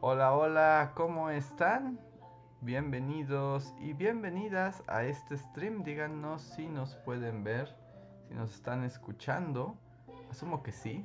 Hola, 0.00 0.32
hola, 0.32 0.92
¿cómo 0.94 1.28
están? 1.28 1.98
Bienvenidos 2.60 3.74
y 3.80 3.94
bienvenidas 3.94 4.84
a 4.86 5.02
este 5.02 5.36
stream. 5.36 5.82
Díganos 5.82 6.40
si 6.40 6.68
nos 6.68 6.94
pueden 6.98 7.42
ver, 7.42 7.74
si 8.28 8.34
nos 8.34 8.54
están 8.54 8.84
escuchando. 8.84 9.76
Asumo 10.30 10.62
que 10.62 10.70
sí. 10.70 11.04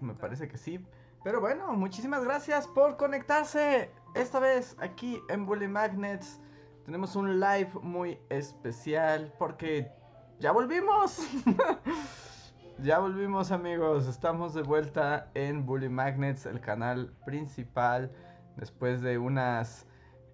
Me 0.00 0.14
parece 0.14 0.48
que 0.48 0.58
sí. 0.58 0.84
Pero 1.22 1.40
bueno, 1.40 1.72
muchísimas 1.74 2.24
gracias 2.24 2.66
por 2.66 2.96
conectarse. 2.96 3.88
Esta 4.16 4.40
vez 4.40 4.76
aquí 4.80 5.22
en 5.28 5.46
Bully 5.46 5.68
Magnets 5.68 6.40
tenemos 6.84 7.14
un 7.14 7.38
live 7.38 7.70
muy 7.82 8.18
especial 8.30 9.32
porque 9.38 9.92
ya 10.40 10.50
volvimos. 10.50 11.20
ya 12.82 12.98
volvimos 12.98 13.52
amigos. 13.52 14.06
Estamos 14.06 14.54
de 14.54 14.62
vuelta 14.62 15.30
en 15.34 15.66
Bully 15.66 15.88
Magnets, 15.88 16.46
el 16.46 16.60
canal 16.60 17.12
principal. 17.24 18.10
Después 18.56 19.02
de 19.02 19.18
unas, 19.18 19.86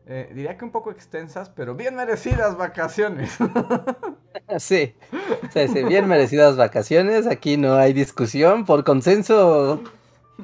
eh, 0.06 0.30
diría 0.34 0.56
que 0.56 0.64
un 0.64 0.72
poco 0.72 0.90
extensas, 0.90 1.48
pero 1.50 1.74
bien 1.74 1.96
merecidas 1.96 2.56
vacaciones. 2.56 3.36
sí, 4.58 4.94
sí, 5.52 5.68
sí, 5.68 5.84
bien 5.84 6.08
merecidas 6.08 6.56
vacaciones. 6.56 7.26
Aquí 7.26 7.56
no 7.56 7.74
hay 7.74 7.92
discusión. 7.92 8.64
Por 8.64 8.84
consenso 8.84 9.82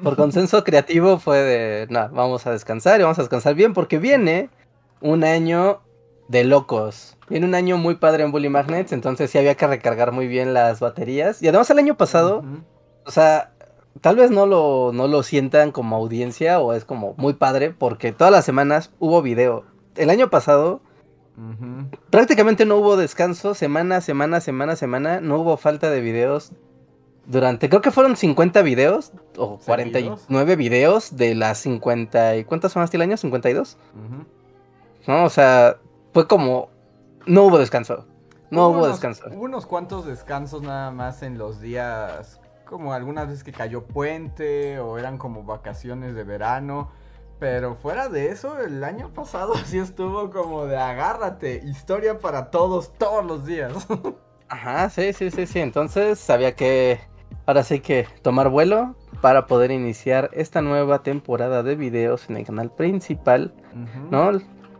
por 0.03 0.15
consenso 0.15 0.63
creativo 0.63 1.17
fue 1.17 1.39
de, 1.39 1.87
no, 1.89 2.09
vamos 2.09 2.45
a 2.45 2.51
descansar 2.51 2.99
y 2.99 3.03
vamos 3.03 3.17
a 3.19 3.23
descansar 3.23 3.55
bien 3.55 3.73
porque 3.73 3.97
viene 3.97 4.49
un 5.01 5.23
año 5.23 5.81
de 6.27 6.43
locos. 6.43 7.17
Viene 7.29 7.45
un 7.45 7.55
año 7.55 7.77
muy 7.77 7.95
padre 7.95 8.23
en 8.23 8.31
Bully 8.31 8.49
Magnets, 8.49 8.93
entonces 8.93 9.29
sí 9.29 9.37
había 9.37 9.55
que 9.55 9.67
recargar 9.67 10.11
muy 10.11 10.27
bien 10.27 10.53
las 10.53 10.79
baterías. 10.79 11.41
Y 11.41 11.47
además 11.47 11.69
el 11.69 11.79
año 11.79 11.97
pasado, 11.97 12.43
o 13.05 13.11
sea, 13.11 13.51
tal 14.01 14.15
vez 14.15 14.31
no 14.31 14.45
lo, 14.45 14.91
no 14.93 15.07
lo 15.07 15.23
sientan 15.23 15.71
como 15.71 15.95
audiencia 15.95 16.59
o 16.59 16.73
es 16.73 16.85
como 16.85 17.13
muy 17.17 17.33
padre 17.33 17.71
porque 17.71 18.11
todas 18.11 18.31
las 18.31 18.45
semanas 18.45 18.91
hubo 18.99 19.21
video. 19.21 19.65
El 19.95 20.09
año 20.09 20.29
pasado 20.29 20.81
prácticamente 22.09 22.65
no 22.65 22.77
hubo 22.77 22.97
descanso, 22.97 23.53
semana, 23.53 24.01
semana, 24.01 24.41
semana, 24.41 24.75
semana, 24.75 25.21
no 25.21 25.37
hubo 25.37 25.57
falta 25.57 25.91
de 25.91 26.01
videos 26.01 26.51
durante, 27.27 27.69
creo 27.69 27.81
que 27.81 27.91
fueron 27.91 28.15
50 28.15 28.61
videos 28.63 29.11
o 29.37 29.59
49 29.59 30.55
videos 30.55 31.15
de 31.15 31.35
las 31.35 31.59
50 31.59 32.37
y 32.37 32.43
¿cuántas 32.43 32.71
son 32.71 32.81
hasta 32.81 32.97
el 32.97 33.01
año? 33.01 33.17
52. 33.17 33.77
No, 35.07 35.25
o 35.25 35.29
sea, 35.29 35.77
fue 36.17 36.27
como 36.27 36.69
no 37.27 37.43
hubo 37.43 37.59
descanso. 37.59 38.07
No 38.49 38.69
hubo, 38.69 38.87
descanso. 38.87 39.25
Hubo 39.31 39.43
unos 39.43 39.67
cuantos 39.67 40.07
descansos 40.07 40.63
nada 40.63 40.89
más 40.89 41.21
en 41.21 41.37
los 41.37 41.61
días 41.61 42.41
como 42.65 42.93
algunas 42.93 43.27
veces 43.27 43.43
que 43.43 43.51
cayó 43.51 43.83
puente 43.85 44.79
o 44.79 44.97
eran 44.97 45.19
como 45.19 45.43
vacaciones 45.43 46.15
de 46.15 46.23
verano. 46.23 46.89
Pero 47.37 47.75
fuera 47.75 48.09
de 48.09 48.31
eso, 48.31 48.59
el 48.59 48.83
año 48.83 49.09
pasado 49.13 49.53
sí 49.63 49.77
estuvo 49.77 50.31
como 50.31 50.65
de 50.65 50.77
agárrate, 50.77 51.61
historia 51.63 52.17
para 52.17 52.49
todos, 52.49 52.91
todos 52.97 53.23
los 53.23 53.45
días. 53.45 53.73
Ajá, 54.49 54.89
sí, 54.89 55.13
sí, 55.13 55.29
sí, 55.29 55.45
sí. 55.45 55.59
Entonces 55.59 56.17
sabía 56.17 56.55
que 56.55 56.99
Ahora 57.47 57.63
sí 57.63 57.79
que 57.79 58.05
tomar 58.23 58.49
vuelo 58.49 58.95
para 59.21 59.47
poder 59.47 59.71
iniciar 59.71 60.29
esta 60.33 60.61
nueva 60.61 61.01
temporada 61.01 61.63
de 61.63 61.77
videos 61.77 62.29
en 62.29 62.35
el 62.35 62.45
canal 62.45 62.71
principal, 62.71 63.53
¿no? 64.11 64.31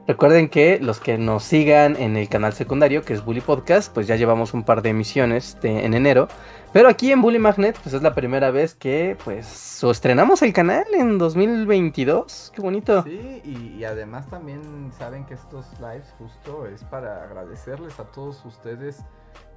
Recuerden 0.08 0.48
que 0.48 0.80
los 0.80 1.02
que 1.02 1.18
nos 1.18 1.44
sigan 1.44 1.98
en 1.98 2.16
el 2.16 2.30
canal 2.30 2.54
secundario, 2.54 3.02
que 3.02 3.14
es 3.14 3.26
Bully 3.26 3.42
Podcast, 3.42 3.94
pues 3.94 4.08
ya 4.08 4.16
llevamos 4.16 4.54
un 4.54 4.64
par 4.64 4.82
de 4.82 4.92
emisiones 4.92 5.58
en 5.64 5.94
enero. 5.94 6.30
Pero 6.72 6.88
aquí 6.88 7.12
en 7.12 7.22
Bully 7.22 7.40
Magnet, 7.40 7.78
pues 7.84 7.94
es 7.94 8.02
la 8.02 8.16
primera 8.16 8.50
vez 8.50 8.74
que 8.74 9.18
pues 9.26 9.84
estrenamos 9.84 10.42
el 10.44 10.54
canal 10.54 10.86
en 10.94 11.18
2022. 11.18 12.54
Qué 12.56 12.62
bonito. 12.62 13.04
Sí, 13.04 13.42
y, 13.44 13.80
y, 13.80 13.84
además 13.84 14.30
también 14.30 14.92
saben 14.98 15.26
que 15.26 15.34
estos 15.34 15.66
lives 15.82 16.14
justo 16.18 16.66
es 16.68 16.86
para 16.86 17.24
agradecerles 17.24 18.00
a 18.00 18.06
todos 18.06 18.46
ustedes 18.46 19.04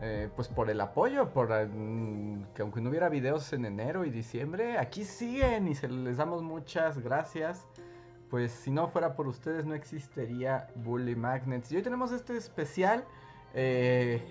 eh, 0.03 0.31
pues 0.34 0.49
por 0.49 0.69
el 0.69 0.81
apoyo, 0.81 1.28
por 1.28 1.50
mm, 1.50 2.55
que 2.55 2.62
aunque 2.62 2.81
no 2.81 2.91
hubiera 2.91 3.09
videos 3.09 3.53
en 3.53 3.67
enero 3.67 4.05
y 4.05 4.11
diciembre, 4.11 4.78
aquí 4.78 5.05
siguen 5.05 5.69
y 5.69 5.77
se 5.77 5.88
les 5.88 6.17
damos 6.17 6.43
muchas 6.43 6.99
gracias. 6.99 7.69
Pues 8.31 8.53
si 8.53 8.71
no 8.71 8.89
fuera 8.89 9.17
por 9.17 9.27
ustedes 9.27 9.67
no 9.67 9.75
existiría 9.75 10.69
Bully 10.77 11.17
Magnets. 11.17 11.73
Y 11.73 11.77
hoy 11.77 11.83
tenemos 11.83 12.13
este 12.13 12.37
especial. 12.37 13.05
Eh, 13.55 14.23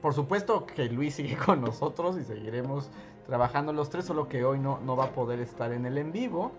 por 0.00 0.14
supuesto 0.14 0.66
que 0.66 0.88
Luis 0.88 1.16
sigue 1.16 1.36
con 1.36 1.60
nosotros 1.60 2.16
y 2.16 2.24
seguiremos 2.24 2.90
trabajando 3.26 3.72
los 3.72 3.90
tres, 3.90 4.04
solo 4.04 4.28
que 4.28 4.44
hoy 4.44 4.58
no, 4.58 4.80
no 4.80 4.96
va 4.96 5.06
a 5.06 5.12
poder 5.12 5.40
estar 5.40 5.72
en 5.72 5.84
el 5.84 5.98
en 5.98 6.12
vivo. 6.12 6.52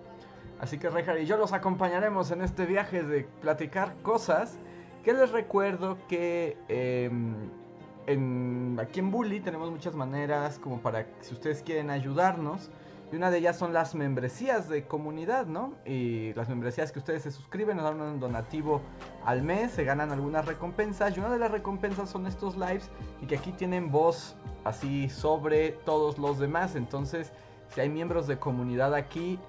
Así 0.59 0.77
que 0.77 0.89
Rejar 0.89 1.19
y 1.19 1.25
yo 1.25 1.37
los 1.37 1.53
acompañaremos 1.53 2.29
en 2.31 2.41
este 2.41 2.65
viaje 2.65 3.03
de 3.03 3.23
platicar 3.41 3.95
cosas. 4.03 4.57
Que 5.03 5.13
les 5.13 5.31
recuerdo 5.31 5.97
que 6.07 6.57
em, 6.67 8.79
aquí 8.79 8.99
en 8.99 9.09
Bully 9.09 9.39
tenemos 9.39 9.71
muchas 9.71 9.95
maneras 9.95 10.59
como 10.59 10.79
para 10.79 11.07
si 11.21 11.33
ustedes 11.33 11.63
quieren 11.63 11.89
ayudarnos. 11.89 12.69
Y 13.11 13.17
una 13.17 13.29
de 13.29 13.39
ellas 13.39 13.57
son 13.57 13.73
las 13.73 13.93
membresías 13.93 14.69
de 14.69 14.87
comunidad, 14.87 15.45
¿no? 15.45 15.73
Y 15.85 16.33
las 16.33 16.47
membresías 16.47 16.93
que 16.93 16.99
ustedes 16.99 17.23
se 17.23 17.31
suscriben, 17.31 17.75
nos 17.75 17.85
dan 17.85 17.99
un 17.99 18.19
donativo 18.21 18.81
al 19.25 19.41
mes, 19.41 19.71
se 19.71 19.83
ganan 19.83 20.11
algunas 20.11 20.45
recompensas. 20.45 21.17
Y 21.17 21.19
una 21.19 21.29
de 21.29 21.39
las 21.39 21.51
recompensas 21.51 22.09
son 22.09 22.25
estos 22.25 22.55
lives 22.55 22.89
y 23.21 23.25
que 23.25 23.35
aquí 23.35 23.51
tienen 23.51 23.91
voz 23.91 24.37
así 24.63 25.09
sobre 25.09 25.71
todos 25.83 26.17
los 26.17 26.39
demás. 26.39 26.75
Entonces, 26.75 27.33
si 27.73 27.81
hay 27.81 27.89
miembros 27.89 28.27
de 28.27 28.39
comunidad 28.39 28.93
aquí, 28.93 29.39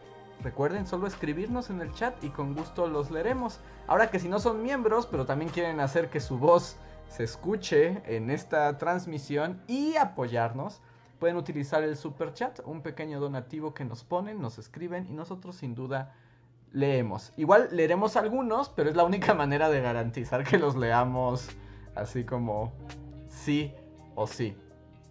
recuerden 0.43 0.84
solo 0.84 1.06
escribirnos 1.06 1.71
en 1.71 1.81
el 1.81 1.93
chat 1.93 2.15
y 2.25 2.31
con 2.31 2.55
gusto 2.55 2.89
los 2.89 3.12
leeremos. 3.12 3.61
Ahora 3.87 4.11
que 4.11 4.19
si 4.19 4.29
no 4.29 4.41
son 4.41 4.62
miembros, 4.65 5.06
pero 5.06 5.25
también 5.25 5.53
quieren 5.53 5.79
hacer 5.79 6.11
que 6.11 6.19
su 6.19 6.37
voz 6.37 6.77
se 7.09 7.23
escuche 7.23 8.03
en 8.06 8.31
esta 8.31 8.77
transmisión 8.79 9.62
y 9.69 9.97
apoyarnos, 9.97 10.81
pueden 11.22 11.37
utilizar 11.37 11.84
el 11.84 11.97
super 11.97 12.34
chat, 12.34 12.59
un 12.65 12.83
pequeño 12.83 13.21
donativo 13.21 13.75
que 13.75 13.84
nos 13.84 14.03
ponen, 14.03 14.43
nos 14.43 14.59
escriben 14.59 15.06
y 15.09 15.12
nosotros 15.12 15.55
sin 15.55 15.77
duda 15.77 16.16
leemos. 16.72 17.33
Igual 17.37 17.69
leeremos 17.71 18.16
algunos, 18.16 18.71
pero 18.71 18.91
es 18.91 18.97
la 18.97 19.05
única 19.05 19.32
manera 19.43 19.71
de 19.71 19.81
garantizar 19.81 20.43
que 20.43 20.59
los 20.59 20.75
leamos 20.75 21.49
así 21.94 22.25
como 22.25 22.72
sí 23.28 23.72
o 24.16 24.27
sí. 24.27 24.56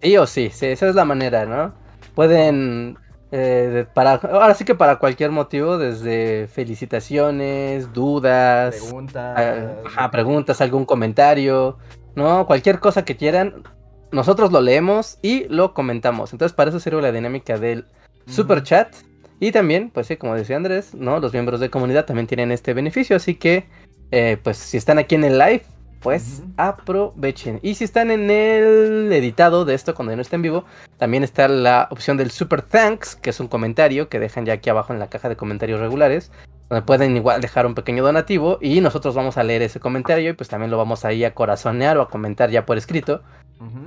Sí 0.01 0.17
o 0.17 0.27
sí, 0.27 0.49
sí, 0.49 0.65
esa 0.65 0.89
es 0.89 0.95
la 0.95 1.05
manera, 1.05 1.45
¿no? 1.45 1.73
Pueden 2.13 2.97
eh, 3.31 3.85
para, 3.93 4.15
ahora 4.15 4.53
sí 4.53 4.65
que 4.65 4.75
para 4.75 4.99
cualquier 4.99 5.31
motivo, 5.31 5.77
desde 5.77 6.49
felicitaciones, 6.49 7.93
dudas, 7.93 8.75
preguntas, 8.75 9.39
eh, 9.39 10.09
preguntas, 10.11 10.59
algún 10.59 10.83
comentario, 10.83 11.77
¿no? 12.15 12.45
Cualquier 12.47 12.81
cosa 12.81 13.05
que 13.05 13.15
quieran, 13.15 13.63
nosotros 14.11 14.51
lo 14.51 14.61
leemos 14.61 15.17
y 15.21 15.45
lo 15.49 15.73
comentamos. 15.73 16.33
Entonces, 16.33 16.55
para 16.55 16.69
eso 16.69 16.79
sirve 16.79 17.01
la 17.01 17.11
dinámica 17.11 17.57
del 17.57 17.85
super 18.27 18.63
chat. 18.63 18.93
Y 19.39 19.51
también, 19.51 19.89
pues 19.89 20.07
sí, 20.07 20.17
como 20.17 20.35
decía 20.35 20.55
Andrés, 20.55 20.93
¿no? 20.93 21.19
Los 21.19 21.33
miembros 21.33 21.59
de 21.59 21.69
comunidad 21.69 22.05
también 22.05 22.27
tienen 22.27 22.51
este 22.51 22.73
beneficio. 22.73 23.15
Así 23.15 23.35
que, 23.35 23.65
eh, 24.11 24.37
pues 24.41 24.57
si 24.57 24.77
están 24.77 24.99
aquí 24.99 25.15
en 25.15 25.23
el 25.23 25.39
live, 25.39 25.63
pues 26.01 26.43
aprovechen. 26.57 27.59
Y 27.61 27.75
si 27.75 27.83
están 27.83 28.11
en 28.11 28.29
el 28.29 29.11
editado 29.13 29.65
de 29.65 29.75
esto 29.75 29.95
cuando 29.95 30.15
no 30.15 30.21
está 30.21 30.35
en 30.35 30.41
vivo, 30.41 30.65
también 30.97 31.23
está 31.23 31.47
la 31.47 31.87
opción 31.91 32.17
del 32.17 32.31
Super 32.31 32.61
Thanks, 32.61 33.15
que 33.15 33.29
es 33.29 33.39
un 33.39 33.47
comentario 33.47 34.09
que 34.09 34.19
dejan 34.19 34.45
ya 34.45 34.53
aquí 34.53 34.69
abajo 34.69 34.93
en 34.93 34.99
la 34.99 35.09
caja 35.09 35.29
de 35.29 35.35
comentarios 35.35 35.79
regulares, 35.79 36.31
donde 36.69 36.85
pueden 36.85 37.15
igual 37.15 37.39
dejar 37.39 37.65
un 37.65 37.75
pequeño 37.75 38.03
donativo 38.03 38.57
y 38.61 38.81
nosotros 38.81 39.13
vamos 39.13 39.37
a 39.37 39.43
leer 39.43 39.61
ese 39.61 39.79
comentario 39.79 40.31
y 40.31 40.33
pues 40.33 40.49
también 40.49 40.71
lo 40.71 40.77
vamos 40.77 41.05
ahí 41.05 41.23
a 41.23 41.35
corazonear 41.35 41.97
o 41.97 42.01
a 42.01 42.09
comentar 42.09 42.49
ya 42.49 42.65
por 42.65 42.77
escrito 42.77 43.21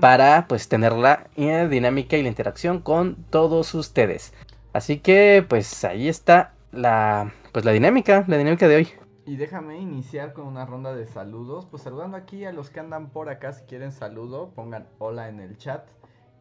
para 0.01 0.47
pues 0.49 0.69
tener 0.69 0.93
la 0.93 1.29
dinámica 1.37 2.17
y 2.17 2.23
la 2.23 2.29
interacción 2.29 2.81
con 2.81 3.17
todos 3.31 3.75
ustedes. 3.75 4.33
Así 4.73 4.99
que 4.99 5.45
pues 5.49 5.85
ahí 5.85 6.09
está 6.09 6.53
la 6.73 7.33
pues 7.53 7.65
la 7.65 7.73
dinámica, 7.73 8.25
la 8.27 8.37
dinámica 8.37 8.69
de 8.69 8.77
hoy. 8.77 8.89
Y 9.27 9.37
déjame 9.37 9.79
iniciar 9.79 10.33
con 10.33 10.47
una 10.47 10.67
ronda 10.67 10.95
de 10.95 11.07
saludos. 11.07 11.67
Pues 11.67 11.83
saludando 11.83 12.17
aquí 12.17 12.45
a 12.45 12.53
los 12.53 12.71
que 12.71 12.81
andan 12.81 13.11
por 13.11 13.29
acá, 13.29 13.53
si 13.53 13.65
quieren 13.65 13.93
saludo, 13.93 14.51
pongan 14.55 14.87
hola 14.99 15.29
en 15.29 15.41
el 15.41 15.57
chat. 15.57 15.87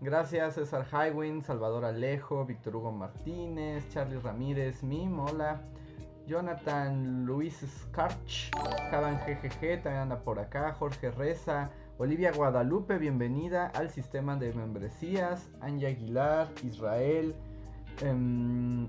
Gracias 0.01 0.55
César 0.55 0.85
Highwind, 0.91 1.43
Salvador 1.43 1.85
Alejo, 1.85 2.45
Víctor 2.45 2.75
Hugo 2.75 2.91
Martínez, 2.91 3.87
Charlie 3.89 4.19
Ramírez, 4.19 4.83
Mim, 4.83 5.19
hola. 5.19 5.61
Jonathan 6.25 7.25
Luis 7.25 7.65
Scarch, 7.65 8.49
Javan 8.91 9.19
GGG 9.25 9.83
también 9.83 10.03
anda 10.03 10.19
por 10.19 10.39
acá, 10.39 10.73
Jorge 10.73 11.11
Reza, 11.11 11.69
Olivia 11.97 12.31
Guadalupe, 12.31 12.97
bienvenida 12.97 13.67
al 13.67 13.89
sistema 13.89 14.35
de 14.35 14.53
membresías, 14.53 15.49
Anja 15.61 15.87
Aguilar, 15.87 16.49
Israel, 16.63 17.35
em, 18.01 18.87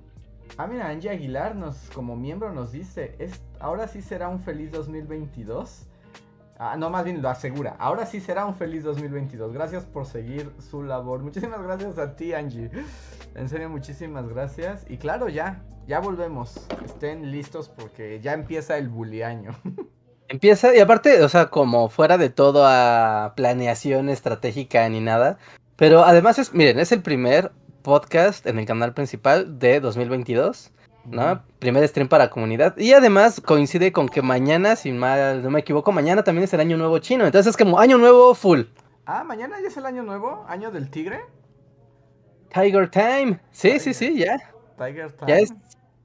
Ah, 0.56 0.68
mira, 0.68 0.88
Angie 0.88 1.10
Aguilar 1.10 1.56
nos, 1.56 1.90
como 1.90 2.16
miembro 2.16 2.52
nos 2.52 2.70
dice, 2.70 3.16
es, 3.18 3.42
ahora 3.58 3.88
sí 3.88 4.00
será 4.02 4.28
un 4.28 4.40
feliz 4.40 4.70
2022. 4.70 5.86
Ah, 6.58 6.76
no, 6.76 6.90
más 6.90 7.04
bien 7.04 7.20
lo 7.20 7.28
asegura. 7.28 7.74
Ahora 7.80 8.06
sí 8.06 8.20
será 8.20 8.46
un 8.46 8.54
feliz 8.54 8.84
2022. 8.84 9.52
Gracias 9.52 9.84
por 9.84 10.06
seguir 10.06 10.52
su 10.60 10.84
labor. 10.84 11.22
Muchísimas 11.22 11.60
gracias 11.60 11.98
a 11.98 12.14
ti, 12.14 12.32
Angie. 12.32 12.70
En 13.34 13.48
serio, 13.48 13.68
muchísimas 13.68 14.28
gracias. 14.28 14.86
Y 14.88 14.96
claro, 14.98 15.28
ya, 15.28 15.64
ya 15.88 15.98
volvemos. 15.98 16.68
Estén 16.84 17.32
listos 17.32 17.68
porque 17.68 18.20
ya 18.20 18.32
empieza 18.34 18.78
el 18.78 18.88
buliaño. 18.88 19.50
Empieza, 20.28 20.74
y 20.74 20.80
aparte, 20.80 21.22
o 21.22 21.28
sea, 21.28 21.46
como 21.46 21.88
fuera 21.88 22.18
de 22.18 22.30
todo 22.30 22.66
a 22.66 23.34
planeación 23.36 24.08
estratégica 24.08 24.88
ni 24.88 25.00
nada. 25.00 25.38
Pero 25.76 26.04
además 26.04 26.38
es, 26.38 26.54
miren, 26.54 26.78
es 26.78 26.92
el 26.92 27.02
primer 27.02 27.52
podcast 27.82 28.46
en 28.46 28.58
el 28.58 28.66
canal 28.66 28.94
principal 28.94 29.58
de 29.58 29.80
2022. 29.80 30.72
¿no? 31.06 31.42
Primer 31.58 31.86
stream 31.86 32.08
para 32.08 32.30
comunidad. 32.30 32.76
Y 32.78 32.92
además 32.92 33.40
coincide 33.40 33.92
con 33.92 34.08
que 34.08 34.22
mañana, 34.22 34.76
si 34.76 34.92
mal 34.92 35.42
no 35.42 35.50
me 35.50 35.60
equivoco, 35.60 35.92
mañana 35.92 36.24
también 36.24 36.44
es 36.44 36.54
el 36.54 36.60
año 36.60 36.76
nuevo 36.76 36.98
chino. 36.98 37.26
Entonces 37.26 37.50
es 37.50 37.56
como 37.56 37.78
año 37.78 37.98
nuevo 37.98 38.34
full. 38.34 38.62
Ah, 39.06 39.24
mañana 39.24 39.60
ya 39.60 39.68
es 39.68 39.76
el 39.76 39.86
año 39.86 40.02
nuevo, 40.02 40.44
año 40.48 40.70
del 40.70 40.90
tigre. 40.90 41.20
Tiger 42.52 42.90
Time. 42.90 43.38
Sí, 43.50 43.78
sí, 43.78 43.92
sí, 43.92 44.18
ya. 44.18 44.38
Tiger 44.78 45.12
Time. 45.12 45.28
Ya 45.28 45.38
es, 45.38 45.52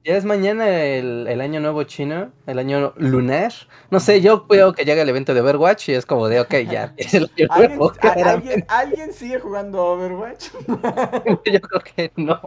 ya 0.04 0.16
es 0.16 0.24
mañana 0.24 0.68
el, 0.70 1.26
el, 1.28 1.40
año 1.40 1.60
nuevo 1.60 1.82
chino, 1.84 2.32
el 2.46 2.58
año 2.58 2.94
lunar. 2.96 3.52
No 3.90 4.00
sé, 4.00 4.20
yo 4.20 4.46
veo 4.48 4.72
que 4.72 4.84
llega 4.84 5.02
el 5.02 5.08
evento 5.08 5.34
de 5.34 5.40
Overwatch 5.42 5.90
y 5.90 5.92
es 5.94 6.06
como 6.06 6.28
de, 6.28 6.40
ok, 6.40 6.54
ya, 6.70 6.94
es 6.96 7.14
el 7.14 7.30
año 7.36 7.46
¿Alguien, 7.50 7.78
nuevo. 7.78 7.92
a- 8.00 8.30
¿alguien, 8.30 8.64
alguien 8.68 9.12
sigue 9.12 9.38
jugando 9.38 9.84
Overwatch? 9.84 10.50
Yo 11.44 11.60
creo 11.60 11.80
que 11.94 12.12
no. 12.16 12.40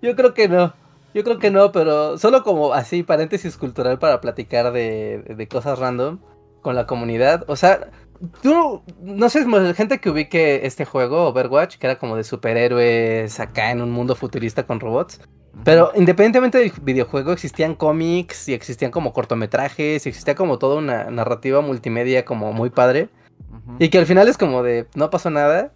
Yo 0.00 0.14
creo 0.16 0.34
que 0.34 0.48
no. 0.48 0.72
Yo 1.14 1.24
creo 1.24 1.38
que 1.38 1.50
no, 1.50 1.72
pero 1.72 2.16
solo 2.16 2.42
como 2.42 2.72
así, 2.72 3.02
paréntesis 3.02 3.56
cultural 3.58 3.98
para 3.98 4.20
platicar 4.20 4.72
de, 4.72 5.18
de 5.36 5.48
cosas 5.48 5.78
random 5.78 6.20
con 6.62 6.74
la 6.74 6.86
comunidad. 6.86 7.44
O 7.48 7.56
sea, 7.56 7.90
tú, 8.40 8.82
no 9.00 9.28
sé, 9.28 9.44
gente 9.74 10.00
que 10.00 10.10
ubique 10.10 10.64
este 10.66 10.84
juego, 10.86 11.26
Overwatch, 11.28 11.76
que 11.76 11.86
era 11.86 11.98
como 11.98 12.16
de 12.16 12.24
superhéroes 12.24 13.40
acá 13.40 13.72
en 13.72 13.82
un 13.82 13.90
mundo 13.90 14.14
futurista 14.14 14.66
con 14.66 14.80
robots. 14.80 15.20
Pero 15.64 15.92
independientemente 15.94 16.58
del 16.58 16.72
videojuego, 16.82 17.32
existían 17.32 17.74
cómics 17.74 18.48
y 18.48 18.54
existían 18.54 18.90
como 18.90 19.12
cortometrajes 19.12 20.06
y 20.06 20.08
existía 20.08 20.34
como 20.34 20.58
toda 20.58 20.76
una 20.76 21.04
narrativa 21.10 21.60
multimedia 21.60 22.24
como 22.24 22.52
muy 22.52 22.70
padre. 22.70 23.08
Y 23.78 23.88
que 23.90 23.98
al 23.98 24.06
final 24.06 24.28
es 24.28 24.38
como 24.38 24.62
de 24.62 24.86
no 24.94 25.10
pasó 25.10 25.30
nada. 25.30 25.72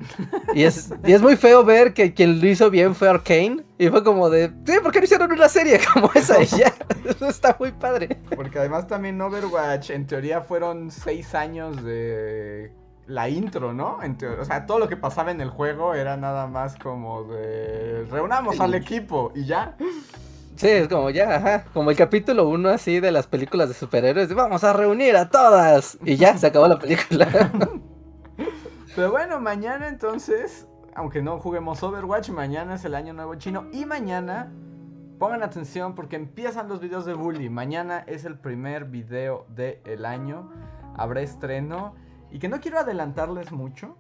Y 0.55 0.64
es, 0.64 0.93
y 1.05 1.12
es 1.12 1.23
muy 1.23 1.37
feo 1.37 1.64
ver 1.64 1.94
que 1.94 2.14
quien 2.14 2.40
lo 2.40 2.46
hizo 2.46 2.70
bien 2.70 2.94
fue 2.94 3.08
Arkane. 3.08 3.64
Y 3.78 3.88
fue 3.88 4.02
como 4.02 4.31
de, 4.31 4.50
sí, 4.64 4.75
¿por 4.82 4.93
qué 4.93 5.00
no 5.00 5.05
hicieron 5.05 5.32
una 5.32 5.49
serie 5.49 5.81
como 5.93 6.11
esa? 6.14 6.43
Y 6.43 6.46
ya, 6.46 6.75
eso 7.05 7.28
está 7.28 7.56
muy 7.58 7.73
padre. 7.73 8.17
Porque 8.34 8.58
además 8.58 8.87
también 8.87 9.20
Overwatch, 9.20 9.90
en 9.90 10.06
teoría 10.06 10.40
fueron 10.40 10.90
seis 10.90 11.34
años 11.34 11.82
de 11.84 12.73
la 13.06 13.29
intro, 13.29 13.73
¿no? 13.73 13.99
O 14.41 14.44
sea, 14.44 14.67
todo 14.67 14.79
lo 14.79 14.88
que 14.88 14.97
pasaba 14.97 15.31
en 15.31 15.41
el 15.41 15.50
juego 15.50 15.94
era 15.94 16.17
nada 16.17 16.47
más 16.47 16.76
como 16.76 17.25
de 17.25 18.05
reunamos 18.11 18.61
al 18.61 18.75
equipo 18.75 19.32
y 19.35 19.44
ya. 19.44 19.76
Sí, 20.56 20.69
es 20.69 20.88
como 20.88 21.11
ya, 21.11 21.37
ajá, 21.37 21.64
como 21.75 21.91
el 21.91 21.97
capítulo 21.97 22.49
uno 22.49 22.70
así 22.70 22.99
de 22.99 23.12
las 23.12 23.26
películas 23.26 23.69
de 23.69 23.75
superhéroes. 23.75 24.29
de, 24.29 24.35
Vamos 24.35 24.64
a 24.64 24.73
reunir 24.73 25.17
a 25.17 25.29
todas. 25.29 25.99
Y 26.03 26.17
ya, 26.17 26.37
se 26.38 26.47
acabó 26.47 26.67
la 26.67 26.79
película. 26.79 27.29
Pero 28.97 29.11
bueno, 29.11 29.38
mañana 29.38 29.88
entonces, 29.88 30.67
aunque 30.94 31.20
no 31.20 31.38
juguemos 31.38 31.82
Overwatch, 31.82 32.31
mañana 32.31 32.76
es 32.76 32.85
el 32.87 32.94
año 32.94 33.12
nuevo 33.12 33.35
chino 33.35 33.67
y 33.70 33.85
mañana 33.85 34.50
pongan 35.19 35.43
atención 35.43 35.94
porque 35.94 36.17
empiezan 36.17 36.69
los 36.69 36.81
videos 36.81 37.05
de 37.05 37.12
Bully. 37.12 37.50
Mañana 37.50 38.02
es 38.06 38.25
el 38.25 38.38
primer 38.38 38.87
video 38.87 39.47
del 39.50 40.06
año, 40.06 40.50
habrá 40.97 41.20
estreno 41.20 41.94
y 42.31 42.38
que 42.38 42.49
no 42.49 42.61
quiero 42.61 42.78
adelantarles 42.78 43.52
mucho, 43.52 43.96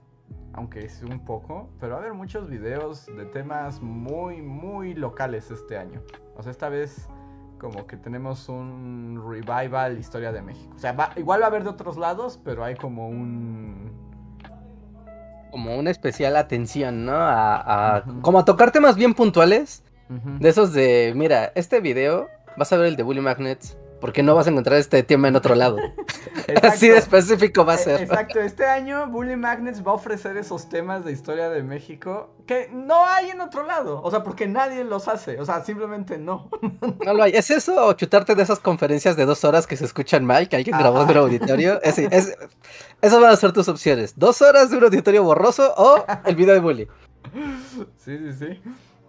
aunque 0.52 0.84
es 0.84 1.02
un 1.02 1.24
poco, 1.24 1.68
pero 1.80 1.92
va 1.92 1.98
a 1.98 2.00
haber 2.00 2.14
muchos 2.14 2.48
videos 2.48 3.06
de 3.06 3.26
temas 3.26 3.80
muy, 3.80 4.40
muy 4.42 4.94
locales 4.94 5.50
este 5.50 5.76
año. 5.78 6.02
O 6.36 6.42
sea, 6.42 6.50
esta 6.52 6.68
vez 6.68 7.08
como 7.58 7.86
que 7.86 7.96
tenemos 7.96 8.48
un 8.48 9.22
revival 9.30 9.98
historia 9.98 10.30
de 10.32 10.42
México. 10.42 10.72
O 10.76 10.78
sea, 10.78 10.92
va- 10.92 11.12
igual 11.16 11.40
va 11.40 11.44
a 11.44 11.48
haber 11.48 11.62
de 11.64 11.70
otros 11.70 11.96
lados, 11.96 12.38
pero 12.44 12.64
hay 12.64 12.74
como 12.74 13.08
un 13.08 13.90
Como 15.50 15.76
una 15.78 15.90
especial 15.90 16.36
atención, 16.36 17.06
¿no? 17.06 17.12
A, 17.14 17.96
a- 17.96 18.04
como 18.20 18.38
a 18.40 18.44
tocar 18.44 18.72
temas 18.72 18.96
bien 18.96 19.14
puntuales. 19.14 19.82
De 20.38 20.48
esos 20.48 20.72
de, 20.72 21.12
mira, 21.16 21.50
este 21.56 21.80
video, 21.80 22.28
vas 22.56 22.72
a 22.72 22.76
ver 22.76 22.86
el 22.86 22.96
de 22.96 23.02
Bully 23.02 23.20
Magnets. 23.20 23.76
Porque 24.00 24.22
no 24.22 24.34
vas 24.34 24.46
a 24.46 24.50
encontrar 24.50 24.78
este 24.78 25.02
tema 25.02 25.28
en 25.28 25.36
otro 25.36 25.54
lado. 25.54 25.78
Así 26.62 26.88
de 26.88 26.98
específico 26.98 27.64
va 27.64 27.72
a 27.72 27.76
Eh, 27.76 27.78
ser. 27.78 28.00
Exacto, 28.02 28.40
este 28.40 28.66
año 28.66 29.06
Bully 29.08 29.36
Magnets 29.36 29.84
va 29.84 29.92
a 29.92 29.94
ofrecer 29.94 30.36
esos 30.36 30.68
temas 30.68 31.04
de 31.04 31.12
historia 31.12 31.48
de 31.48 31.62
México 31.62 32.30
que 32.46 32.68
no 32.72 33.04
hay 33.06 33.30
en 33.30 33.40
otro 33.40 33.64
lado. 33.64 34.00
O 34.02 34.10
sea, 34.10 34.22
porque 34.22 34.46
nadie 34.46 34.84
los 34.84 35.08
hace. 35.08 35.40
O 35.40 35.44
sea, 35.44 35.64
simplemente 35.64 36.18
no. 36.18 36.50
No 37.04 37.14
lo 37.14 37.22
hay. 37.22 37.32
¿Es 37.32 37.50
eso 37.50 37.86
o 37.86 37.92
chutarte 37.94 38.34
de 38.34 38.42
esas 38.42 38.60
conferencias 38.60 39.16
de 39.16 39.24
dos 39.24 39.44
horas 39.44 39.66
que 39.66 39.76
se 39.76 39.84
escuchan 39.84 40.24
mal, 40.24 40.48
que 40.48 40.56
alguien 40.56 40.76
grabó 40.78 41.02
en 41.02 41.10
un 41.10 41.16
auditorio? 41.16 41.80
Es, 41.82 41.98
es- 41.98 42.36
esas 43.00 43.20
van 43.20 43.30
a 43.32 43.36
ser 43.36 43.52
tus 43.52 43.68
opciones. 43.68 44.18
Dos 44.18 44.42
horas 44.42 44.70
de 44.70 44.76
un 44.78 44.84
auditorio 44.84 45.22
borroso 45.24 45.72
o 45.76 46.04
el 46.24 46.34
video 46.36 46.54
de 46.54 46.60
Bully. 46.60 46.88
Sí, 47.98 48.18
sí, 48.18 48.32
sí. 48.32 48.62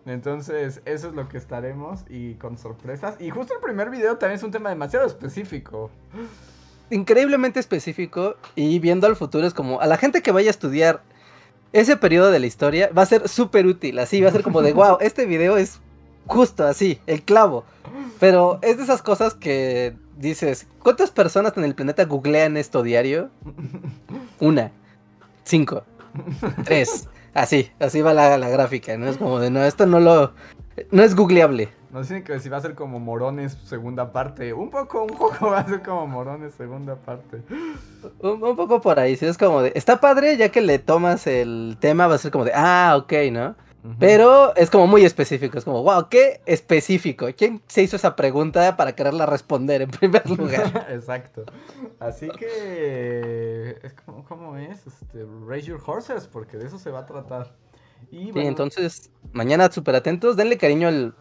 Entonces, 0.08 0.82
eso 0.86 1.10
es 1.10 1.14
lo 1.14 1.28
que 1.28 1.38
estaremos 1.38 2.06
y 2.10 2.36
con 2.36 2.58
sorpresas. 2.58 3.16
Y 3.20 3.30
justo 3.30 3.54
el 3.54 3.60
primer 3.60 3.90
video 3.90 4.18
también 4.18 4.38
es 4.38 4.44
un 4.44 4.52
tema 4.52 4.70
demasiado 4.70 5.06
específico. 5.06 5.92
Increíblemente 6.90 7.60
específico 7.60 8.38
y 8.56 8.80
viendo 8.80 9.08
al 9.08 9.18
futuro 9.18 9.46
es 9.46 9.54
como 9.54 9.82
a 9.82 9.88
la 9.88 9.98
gente 9.98 10.22
que 10.22 10.32
vaya 10.32 10.50
a 10.50 10.52
estudiar 10.52 11.02
ese 11.74 11.98
periodo 11.98 12.32
de 12.32 12.40
la 12.40 12.46
historia 12.46 12.90
va 12.98 13.02
a 13.02 13.06
ser 13.06 13.28
súper 13.28 13.66
útil. 13.66 14.00
Así 14.00 14.22
va 14.22 14.30
a 14.30 14.32
ser 14.32 14.44
como 14.44 14.62
de 14.62 14.72
wow, 14.72 14.98
este 15.02 15.26
video 15.26 15.58
es 15.58 15.82
justo 16.26 16.66
así, 16.66 17.00
el 17.06 17.24
clavo. 17.24 17.66
Pero 18.20 18.60
es 18.62 18.78
de 18.78 18.84
esas 18.84 19.02
cosas 19.02 19.34
que 19.34 19.96
dices, 20.18 20.68
¿cuántas 20.82 21.12
personas 21.12 21.54
en 21.58 21.66
el 21.66 21.76
planeta 21.76 22.06
googlean 22.06 22.56
esto 22.56 22.82
diario? 22.82 23.30
Una, 24.40 24.72
cinco, 25.44 25.84
tres. 26.64 27.10
Así, 27.38 27.72
así 27.78 28.02
va 28.02 28.16
la, 28.16 28.36
la 28.40 28.50
gráfica, 28.50 28.98
¿no? 28.98 29.08
Es 29.08 29.18
como 29.18 29.40
de, 29.40 29.52
no, 29.52 29.64
esto 29.64 29.86
no 29.86 30.00
lo... 30.00 30.34
No 30.90 31.04
es 31.04 31.16
googleable. 31.16 31.70
Nos 31.92 32.10
dicen 32.10 32.24
que 32.24 32.40
si 32.40 32.50
va 32.50 32.58
a 32.58 32.62
ser 32.62 32.74
como 32.74 33.00
Morones 33.00 33.54
segunda 33.64 34.12
parte. 34.12 34.54
Un 34.54 34.72
poco, 34.72 35.04
un 35.04 35.16
poco 35.16 35.52
va 35.52 35.60
a 35.60 35.68
ser 35.68 35.84
como 35.84 36.08
Morones 36.08 36.56
segunda 36.56 36.96
parte. 36.96 37.44
Un, 38.22 38.42
un 38.42 38.56
poco 38.56 38.82
por 38.82 39.00
ahí, 39.00 39.16
sí, 39.16 39.28
es 39.28 39.38
como 39.38 39.62
de... 39.62 39.72
Está 39.76 40.00
padre, 40.00 40.36
ya 40.36 40.50
que 40.50 40.62
le 40.62 40.80
tomas 40.80 41.28
el 41.28 41.78
tema, 41.80 42.08
va 42.08 42.16
a 42.16 42.18
ser 42.18 42.32
como 42.32 42.44
de, 42.44 42.54
ah, 42.56 42.96
ok, 42.98 43.14
¿no? 43.32 43.56
Pero 44.00 44.56
es 44.56 44.70
como 44.70 44.86
muy 44.86 45.06
específico, 45.06 45.58
es 45.58 45.64
como, 45.64 45.82
wow, 45.84 46.10
qué 46.10 46.42
específico. 46.46 47.28
¿Quién 47.38 47.62
se 47.68 47.84
hizo 47.84 47.96
esa 47.96 48.16
pregunta 48.16 48.76
para 48.76 48.94
quererla 48.96 49.26
responder 49.26 49.82
en 49.82 49.90
primer 49.92 50.30
lugar? 50.30 50.88
Exacto. 50.90 51.46
Así 52.00 52.28
que 52.30 53.78
es 53.82 53.94
como, 53.94 54.26
¿cómo 54.26 54.58
es? 54.58 54.86
Este, 54.86 55.26
raise 55.48 55.68
your 55.68 55.82
horses, 55.86 56.28
porque 56.28 56.58
de 56.58 56.68
eso 56.68 56.78
se 56.80 56.92
va 56.92 57.00
a 57.00 57.06
tratar. 57.06 57.56
Y 58.12 58.32
Sí, 58.34 58.40
entonces, 58.40 59.10
mañana 59.32 59.72
súper 59.72 59.96
atentos, 59.96 60.36
denle 60.36 60.58
cariño 60.58 60.88
al, 60.88 61.16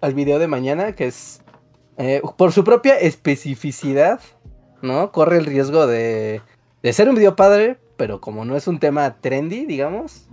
al 0.00 0.14
video 0.14 0.38
de 0.38 0.48
mañana, 0.48 0.94
que 0.94 1.06
es, 1.06 1.42
eh, 1.98 2.22
por 2.36 2.52
su 2.52 2.64
propia 2.64 2.98
especificidad, 2.98 4.20
¿no? 4.80 5.12
Corre 5.12 5.36
el 5.38 5.46
riesgo 5.46 5.86
de, 5.86 6.42
de 6.82 6.92
ser 6.92 7.08
un 7.08 7.14
video 7.14 7.36
padre, 7.36 7.78
pero 8.02 8.20
como 8.20 8.44
no 8.44 8.56
es 8.56 8.66
un 8.66 8.80
tema 8.80 9.14
trendy, 9.20 9.64
digamos, 9.64 10.26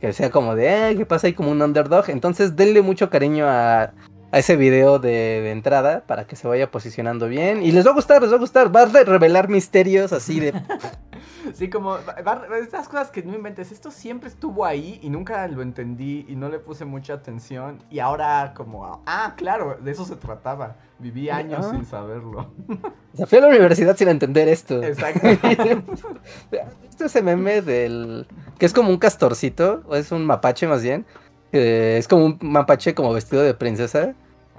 que 0.00 0.12
sea 0.12 0.30
como 0.30 0.56
de, 0.56 0.90
eh, 0.90 0.96
¿qué 0.96 1.06
pasa 1.06 1.28
ahí 1.28 1.34
como 1.34 1.52
un 1.52 1.62
underdog? 1.62 2.10
Entonces, 2.10 2.56
denle 2.56 2.82
mucho 2.82 3.10
cariño 3.10 3.44
a, 3.46 3.92
a 4.32 4.38
ese 4.38 4.56
video 4.56 4.98
de, 4.98 5.08
de 5.10 5.50
entrada 5.52 6.02
para 6.06 6.26
que 6.26 6.34
se 6.36 6.48
vaya 6.48 6.70
posicionando 6.70 7.28
bien. 7.28 7.62
Y 7.62 7.70
les 7.70 7.86
va 7.86 7.90
a 7.90 7.94
gustar, 7.94 8.22
les 8.22 8.32
va 8.32 8.36
a 8.36 8.40
gustar. 8.40 8.74
Va 8.74 8.82
a 8.82 8.86
revelar 8.86 9.48
misterios 9.48 10.12
así 10.12 10.40
de... 10.40 10.52
Sí, 11.54 11.68
como 11.68 11.96
estas 12.60 12.88
cosas 12.88 13.10
que 13.10 13.22
no 13.24 13.34
inventes, 13.34 13.72
esto 13.72 13.90
siempre 13.90 14.28
estuvo 14.28 14.64
ahí 14.64 15.00
y 15.02 15.10
nunca 15.10 15.46
lo 15.48 15.60
entendí 15.60 16.24
y 16.28 16.36
no 16.36 16.48
le 16.48 16.58
puse 16.60 16.84
mucha 16.84 17.14
atención 17.14 17.78
y 17.90 17.98
ahora 17.98 18.54
como, 18.54 19.02
ah, 19.06 19.34
claro, 19.36 19.76
de 19.82 19.90
eso 19.90 20.04
se 20.04 20.14
trataba. 20.16 20.76
Viví 21.00 21.30
años 21.30 21.66
Ah. 21.66 21.70
sin 21.72 21.84
saberlo. 21.84 22.52
O 23.12 23.16
sea, 23.16 23.26
fui 23.26 23.38
a 23.38 23.40
la 23.42 23.48
universidad 23.48 23.96
sin 23.96 24.08
entender 24.08 24.46
esto. 24.48 24.82
Exacto. 24.82 25.26
¿Viste 26.82 27.04
ese 27.06 27.22
meme 27.22 27.60
del... 27.60 28.26
que 28.58 28.66
es 28.66 28.72
como 28.72 28.90
un 28.90 28.98
castorcito? 28.98 29.82
O 29.88 29.96
es 29.96 30.12
un 30.12 30.24
mapache 30.24 30.66
más 30.68 30.82
bien. 30.82 31.04
es 31.50 32.06
como 32.08 32.24
un 32.24 32.38
mapache 32.40 32.94
como 32.94 33.12
vestido 33.12 33.42
de 33.42 33.52
princesa. 33.54 34.14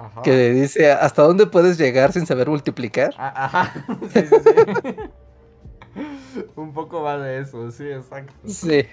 Ajá. 0.05 0.21
Que 0.21 0.51
dice, 0.51 0.91
¿hasta 0.91 1.23
dónde 1.23 1.45
puedes 1.47 1.77
llegar 1.77 2.11
sin 2.11 2.25
saber 2.25 2.49
multiplicar? 2.49 3.13
Ah, 3.17 3.45
Ajá. 3.45 3.85
Sí, 4.13 4.21
sí, 4.21 4.35
sí. 4.43 4.95
Un 6.55 6.73
poco 6.73 7.01
va 7.03 7.17
de 7.17 7.39
eso, 7.39 7.69
sí, 7.71 7.85
exacto. 7.87 8.33
Sí. 8.45 8.83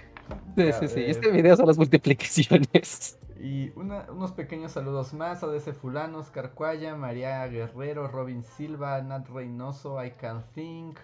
Sí, 0.57 0.73
sí, 0.79 0.88
sí. 0.88 1.00
Este 1.07 1.31
video 1.31 1.57
son 1.57 1.67
las 1.67 1.79
multiplicaciones. 1.79 3.19
Y 3.40 3.71
una- 3.75 4.07
unos 4.12 4.33
pequeños 4.33 4.73
saludos 4.73 5.14
más 5.14 5.43
a 5.43 5.47
DC 5.49 5.73
Fulano, 5.73 6.19
Oscar 6.19 6.50
Cuaya, 6.52 6.95
María 6.95 7.47
Guerrero, 7.47 8.07
Robin 8.07 8.45
Silva, 8.45 9.00
Nat 9.02 9.26
Reynoso, 9.29 10.05
I 10.05 10.11
Can 10.12 10.45
Think, 10.55 10.99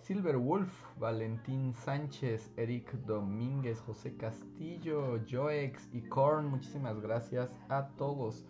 Silverwolf, 0.00 0.70
Valentín 0.98 1.74
Sánchez, 1.74 2.52
Eric 2.56 2.92
Domínguez, 3.06 3.80
José 3.80 4.16
Castillo, 4.16 5.18
Joex 5.28 5.88
y 5.92 6.02
Korn. 6.02 6.46
Muchísimas 6.46 7.00
gracias 7.00 7.50
a 7.68 7.88
todos. 7.98 8.46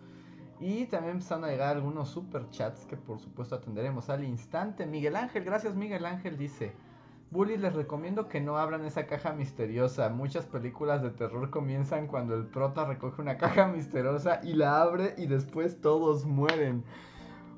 Y 0.61 0.85
también 0.85 1.13
empezaron 1.13 1.43
a 1.43 1.47
llegar 1.47 1.75
algunos 1.75 2.09
super 2.09 2.47
chats 2.51 2.85
que 2.85 2.95
por 2.95 3.19
supuesto 3.19 3.55
atenderemos 3.55 4.11
al 4.11 4.23
instante. 4.23 4.85
Miguel 4.85 5.15
Ángel, 5.15 5.43
gracias 5.43 5.75
Miguel 5.75 6.05
Ángel, 6.05 6.37
dice. 6.37 6.71
Bully, 7.31 7.57
les 7.57 7.73
recomiendo 7.73 8.27
que 8.27 8.41
no 8.41 8.57
abran 8.57 8.85
esa 8.85 9.07
caja 9.07 9.33
misteriosa. 9.33 10.09
Muchas 10.09 10.45
películas 10.45 11.01
de 11.01 11.09
terror 11.09 11.49
comienzan 11.49 12.05
cuando 12.05 12.35
el 12.35 12.45
prota 12.45 12.85
recoge 12.85 13.21
una 13.21 13.37
caja 13.37 13.67
misteriosa 13.67 14.41
y 14.43 14.53
la 14.53 14.81
abre 14.81 15.15
y 15.17 15.25
después 15.25 15.81
todos 15.81 16.25
mueren. 16.25 16.83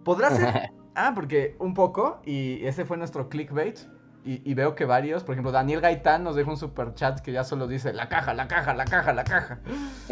¿Podrá 0.04 0.32
ser? 0.32 0.70
Ah, 0.96 1.14
porque 1.16 1.56
un 1.58 1.74
poco, 1.74 2.22
y 2.24 2.64
ese 2.68 2.86
fue 2.86 2.98
nuestro 2.98 3.28
clickbait. 3.28 3.80
Y, 4.26 4.54
veo 4.54 4.76
que 4.76 4.86
varios, 4.86 5.24
por 5.24 5.34
ejemplo, 5.34 5.52
Daniel 5.52 5.82
Gaitán 5.82 6.24
nos 6.24 6.36
deja 6.36 6.52
un 6.52 6.56
super 6.56 6.94
chat 6.94 7.20
que 7.20 7.32
ya 7.32 7.44
solo 7.44 7.66
dice 7.66 7.92
la 7.92 8.10
caja, 8.10 8.36
la 8.36 8.48
caja, 8.48 8.76
la 8.76 8.86
caja, 8.86 9.12
la 9.12 9.24
caja. 9.24 9.60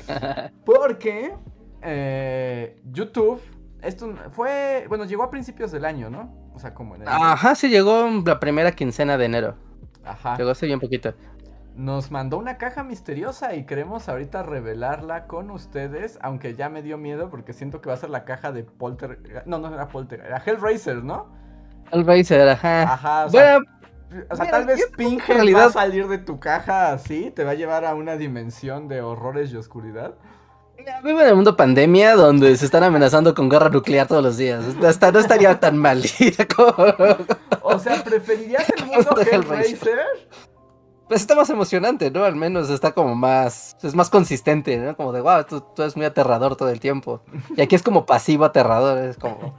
Porque 0.66 1.36
eh, 1.82 2.82
YouTube, 2.92 3.42
esto 3.82 4.14
fue, 4.32 4.86
bueno, 4.88 5.06
llegó 5.06 5.24
a 5.24 5.30
principios 5.30 5.72
del 5.72 5.86
año, 5.86 6.10
¿no? 6.10 6.52
O 6.54 6.60
sea, 6.60 6.74
como 6.74 6.96
en 6.96 7.08
Ajá, 7.08 7.56
sí, 7.56 7.70
llegó 7.70 8.08
la 8.26 8.40
primera 8.40 8.72
quincena 8.74 9.18
de 9.18 9.26
enero. 9.26 9.56
Ajá. 10.04 10.38
Llegó 10.38 10.52
hace 10.52 10.66
bien 10.66 10.80
poquito. 10.80 11.14
Nos 11.76 12.12
mandó 12.12 12.38
una 12.38 12.58
caja 12.58 12.84
misteriosa 12.84 13.56
y 13.56 13.66
queremos 13.66 14.10
ahorita 14.10 14.44
revelarla 14.44 15.26
con 15.28 15.50
ustedes, 15.52 16.20
aunque 16.22 16.56
ya 16.56 16.70
me 16.70 16.82
dio 16.82 16.98
miedo 16.98 17.30
porque 17.30 17.54
siento 17.54 17.82
que 17.82 17.88
va 17.88 17.96
a 17.96 17.98
ser 17.98 18.10
la 18.10 18.26
caja 18.26 18.52
de 18.52 18.64
Polter... 18.64 19.44
No, 19.46 19.58
no 19.58 19.74
era 19.74 19.88
Polter, 19.88 20.20
era 20.20 20.44
Hellraiser, 20.46 21.04
¿no? 21.04 21.32
Hellraiser, 21.92 22.48
ajá. 22.50 22.84
Ajá, 22.84 23.26
o 23.26 23.30
sea, 23.30 23.60
o 24.30 24.36
sea 24.36 24.52
tal 24.52 24.66
vez 24.66 24.86
Pinhead 24.98 25.56
va 25.56 25.66
a 25.66 25.70
salir 25.70 26.08
de 26.08 26.18
tu 26.18 26.40
caja 26.40 26.92
así, 26.92 27.32
te 27.32 27.46
va 27.46 27.52
a 27.52 27.56
llevar 27.56 27.86
a 27.86 27.96
una 27.96 28.18
dimensión 28.18 28.90
de 28.90 29.02
horrores 29.02 29.52
y 29.54 29.56
oscuridad. 29.56 30.16
Vivo 31.04 31.22
en 31.22 31.28
el 31.28 31.36
mundo 31.36 31.56
pandemia 31.56 32.16
donde 32.16 32.56
se 32.58 32.66
están 32.66 32.84
amenazando 32.84 33.34
con 33.34 33.50
guerra 33.50 33.70
nuclear 33.70 34.08
todos 34.08 34.24
los 34.24 34.38
días. 34.38 34.64
Hasta 34.84 35.12
no 35.12 35.20
estaría 35.20 35.60
tan 35.60 35.78
mal. 35.78 36.04
o 37.62 37.80
sea, 37.80 38.04
¿preferirías 38.04 38.70
el 38.70 38.86
mundo 38.86 39.16
Hellraiser? 39.20 40.00
Pues 41.08 41.22
está 41.22 41.36
más 41.36 41.50
emocionante, 41.50 42.10
¿no? 42.10 42.24
Al 42.24 42.36
menos 42.36 42.70
está 42.70 42.94
como 42.94 43.16
más. 43.16 43.76
Es 43.84 43.96
más 43.96 44.10
consistente, 44.10 44.78
¿no? 44.78 44.96
Como 44.96 45.12
de, 45.12 45.22
wow, 45.22 45.44
tú, 45.44 45.62
tú 45.76 45.82
eres 45.82 45.98
muy 45.98 46.06
aterrador 46.06 46.56
todo 46.56 46.70
el 46.70 46.80
tiempo. 46.80 47.22
Y 47.58 47.62
aquí 47.62 47.76
es 47.76 47.84
como 47.84 48.06
pasivo 48.06 48.46
aterrador, 48.46 48.98
es 49.00 49.18
como. 49.18 49.56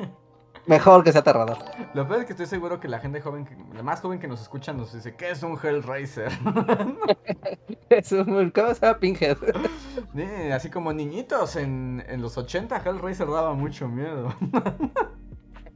Mejor 0.67 1.03
que 1.03 1.11
sea 1.11 1.23
aterrador. 1.23 1.59
Lo 1.93 2.07
peor 2.07 2.21
es 2.21 2.27
que 2.27 2.33
estoy 2.33 2.47
seguro 2.47 2.79
que 2.79 2.87
la 2.87 3.01
gente 3.01 3.21
joven, 3.21 3.49
la 3.75 3.83
más 3.83 4.01
joven 4.01 4.21
que 4.21 4.29
nos 4.29 4.41
escucha, 4.41 4.73
nos 4.73 4.93
dice, 4.93 5.17
¿qué 5.17 5.31
es 5.31 5.43
un 5.43 5.59
Hellraiser? 5.61 6.31
es 7.91 8.13
un, 8.13 8.51
¿Cómo 8.51 8.75
se 8.75 8.81
llama 8.81 8.99
Pinhead? 8.99 9.39
así 10.53 10.71
como 10.71 10.93
niñitos, 10.93 11.57
en, 11.57 12.05
en 12.09 12.23
los 12.23 12.39
80 12.39 12.81
Hellraiser 12.85 13.27
daba 13.27 13.55
mucho 13.55 13.89
miedo. 13.89 14.33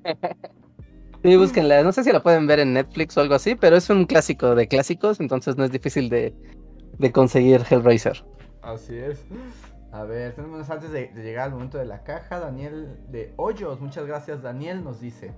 sí, 1.24 1.36
búsquenla. 1.36 1.82
No 1.82 1.90
sé 1.90 2.04
si 2.04 2.12
la 2.12 2.22
pueden 2.22 2.46
ver 2.46 2.60
en 2.60 2.72
Netflix 2.74 3.16
o 3.16 3.22
algo 3.22 3.34
así, 3.34 3.56
pero 3.56 3.76
es 3.76 3.90
un 3.90 4.06
clásico 4.06 4.54
de 4.54 4.68
clásicos, 4.68 5.18
entonces 5.18 5.56
no 5.56 5.64
es 5.64 5.72
difícil 5.72 6.08
de, 6.08 6.32
de 6.98 7.12
conseguir 7.12 7.62
Hellraiser. 7.68 8.24
Así 8.62 8.96
es. 8.96 9.24
A 9.96 10.04
ver, 10.04 10.34
tenemos 10.34 10.68
antes 10.68 10.92
de, 10.92 11.10
llegar 11.14 11.46
al 11.46 11.52
momento 11.52 11.78
de 11.78 11.86
la 11.86 12.02
caja, 12.02 12.38
Daniel 12.38 12.98
de 13.08 13.32
Hoyos, 13.36 13.80
muchas 13.80 14.04
gracias 14.06 14.42
Daniel, 14.42 14.84
nos 14.84 15.00
dice, 15.00 15.32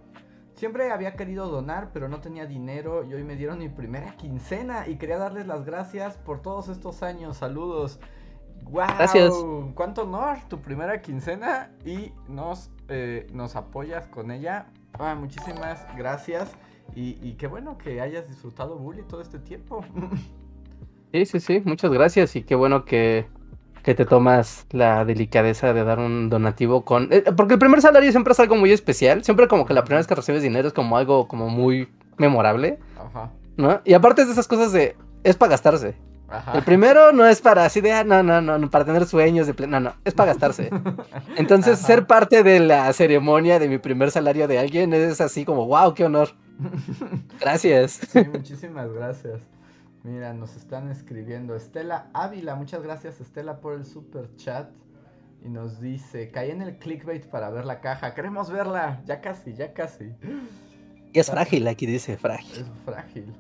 siempre 0.55 0.91
había 0.91 1.15
querido 1.15 1.47
donar, 1.49 1.91
pero 1.93 2.09
no 2.09 2.21
tenía 2.21 2.45
dinero 2.45 3.05
y 3.05 3.15
hoy 3.15 3.23
me 3.23 3.37
dieron 3.37 3.61
mi 3.61 3.69
primera 3.69 4.17
quincena 4.17 4.89
y 4.89 4.97
quería 4.97 5.17
darles 5.17 5.47
las 5.47 5.65
gracias 5.65 6.17
por 6.17 6.43
todos 6.43 6.69
estos 6.69 7.05
años, 7.05 7.37
saludos. 7.37 8.01
¡Wow! 8.65 8.87
Gracias. 8.99 9.33
¡Cuánto 9.75 10.03
honor! 10.03 10.39
Tu 10.49 10.61
primera 10.61 11.01
quincena 11.03 11.71
y 11.85 12.13
nos, 12.27 12.73
eh, 12.89 13.29
nos 13.33 13.55
apoyas 13.55 14.09
con 14.09 14.33
ella. 14.33 14.67
Ah, 14.95 15.15
muchísimas 15.15 15.87
gracias 15.97 16.51
y, 16.97 17.17
y 17.25 17.35
qué 17.35 17.47
bueno 17.47 17.79
que 17.79 18.01
hayas 18.01 18.27
disfrutado 18.27 18.77
Bully 18.77 19.03
todo 19.03 19.21
este 19.21 19.39
tiempo. 19.39 19.85
Sí, 21.11 21.25
sí, 21.25 21.41
sí, 21.41 21.63
muchas 21.65 21.91
gracias 21.91 22.37
y 22.37 22.43
qué 22.43 22.55
bueno 22.55 22.85
que 22.85 23.27
que 23.83 23.95
te 23.95 24.05
tomas 24.05 24.67
la 24.71 25.05
delicadeza 25.05 25.73
de 25.73 25.85
dar 25.85 25.99
un 25.99 26.29
donativo 26.29 26.85
con... 26.85 27.09
Eh, 27.13 27.25
porque 27.37 27.55
el 27.55 27.61
primer 27.61 27.81
salario 27.81 28.11
siempre 28.11 28.33
es 28.33 28.41
algo 28.41 28.57
muy 28.57 28.73
especial, 28.73 29.25
siempre 29.25 29.49
como 29.49 29.67
que 29.67 29.75
la 29.75 29.85
primera 29.85 29.99
vez 29.99 30.07
que 30.07 30.15
recibes 30.15 30.43
dinero 30.43 30.69
es 30.69 30.75
como 30.75 30.97
algo 30.97 31.29
como 31.29 31.49
muy 31.49 31.89
memorable, 32.17 32.79
Ajá. 32.99 33.31
¿no? 33.57 33.81
Y 33.85 33.95
aparte 33.95 34.25
de 34.25 34.33
esas 34.33 34.49
cosas 34.49 34.73
de... 34.73 34.97
es 35.25 35.37
para 35.37 35.51
gastarse. 35.51 35.97
Ajá. 36.29 36.59
El 36.59 36.63
primero 36.63 37.13
no 37.13 37.25
es 37.25 37.41
para 37.41 37.65
así 37.65 37.81
de, 37.81 37.93
ah, 37.93 38.05
no, 38.05 38.23
no, 38.23 38.41
no, 38.41 38.71
para 38.71 38.85
tener 38.85 39.07
sueños 39.07 39.47
de... 39.47 39.67
No, 39.67 39.81
no, 39.81 39.95
es 40.05 40.15
para 40.15 40.33
gastarse. 40.33 40.71
Entonces 41.37 41.79
ser 41.79 42.07
parte 42.07 42.43
de 42.43 42.61
la 42.61 42.93
ceremonia 42.93 43.59
de 43.59 43.69
mi 43.69 43.79
primer 43.79 44.11
salario 44.11 44.47
de 44.47 44.59
alguien 44.59 44.93
es 44.93 45.21
así 45.21 45.45
como, 45.45 45.67
wow, 45.67 45.95
qué 45.95 46.05
honor. 46.05 46.31
Gracias. 47.41 48.01
Sí, 48.09 48.21
muchísimas 48.33 48.93
gracias. 48.93 49.41
Mira, 50.09 50.33
nos 50.33 50.57
están 50.57 50.91
escribiendo. 50.91 51.55
Estela 51.55 52.09
Ávila, 52.15 52.55
muchas 52.55 52.83
gracias 52.83 53.21
Estela 53.21 53.61
por 53.61 53.75
el 53.75 53.85
super 53.85 54.35
chat. 54.37 54.71
Y 55.45 55.51
nos 55.51 55.81
dice, 55.81 56.31
caí 56.31 56.51
en 56.51 56.63
el 56.63 56.79
clickbait 56.79 57.27
para 57.27 57.51
ver 57.51 57.67
la 57.67 57.81
caja. 57.81 58.15
Queremos 58.15 58.51
verla. 58.51 59.03
Ya 59.05 59.21
casi, 59.21 59.53
ya 59.53 59.75
casi. 59.75 60.15
Es 61.13 61.31
frágil, 61.31 61.69
aquí 61.69 61.87
dice 61.87 62.17
frágil. 62.17 62.63
Es 62.63 62.67
frágil. 62.85 63.35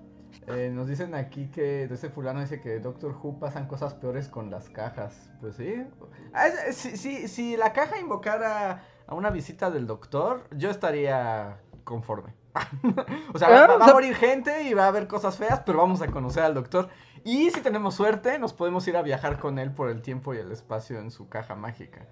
Eh, 0.46 0.70
nos 0.72 0.88
dicen 0.88 1.14
aquí 1.14 1.48
que 1.48 1.84
ese 1.84 2.10
fulano 2.10 2.40
dice 2.40 2.60
que 2.60 2.80
Doctor 2.80 3.16
Who 3.20 3.38
pasan 3.38 3.66
cosas 3.66 3.94
peores 3.94 4.28
con 4.28 4.50
las 4.50 4.68
cajas. 4.68 5.30
Pues 5.40 5.56
sí. 5.56 5.86
Ah, 6.34 6.48
si, 6.70 7.28
si 7.28 7.56
la 7.56 7.72
caja 7.72 7.98
invocara 7.98 8.84
a 9.06 9.14
una 9.14 9.30
visita 9.30 9.70
del 9.70 9.86
doctor, 9.86 10.46
yo 10.56 10.70
estaría 10.70 11.60
conforme. 11.84 12.37
o 13.34 13.38
sea, 13.38 13.48
va, 13.48 13.74
a 13.74 13.92
morir 13.92 14.14
gente 14.14 14.62
y 14.62 14.74
va 14.74 14.84
a 14.84 14.88
haber 14.88 15.06
cosas 15.06 15.36
feas, 15.36 15.60
pero 15.64 15.78
vamos 15.78 16.02
a 16.02 16.08
conocer 16.08 16.42
al 16.42 16.54
doctor. 16.54 16.88
Y 17.24 17.50
si 17.50 17.60
tenemos 17.60 17.94
suerte, 17.94 18.38
nos 18.38 18.52
podemos 18.52 18.86
ir 18.88 18.96
a 18.96 19.02
viajar 19.02 19.38
con 19.38 19.58
él 19.58 19.72
por 19.72 19.90
el 19.90 20.02
tiempo 20.02 20.34
y 20.34 20.38
el 20.38 20.50
espacio 20.52 20.98
en 20.98 21.10
su 21.10 21.28
caja 21.28 21.54
mágica. 21.54 22.06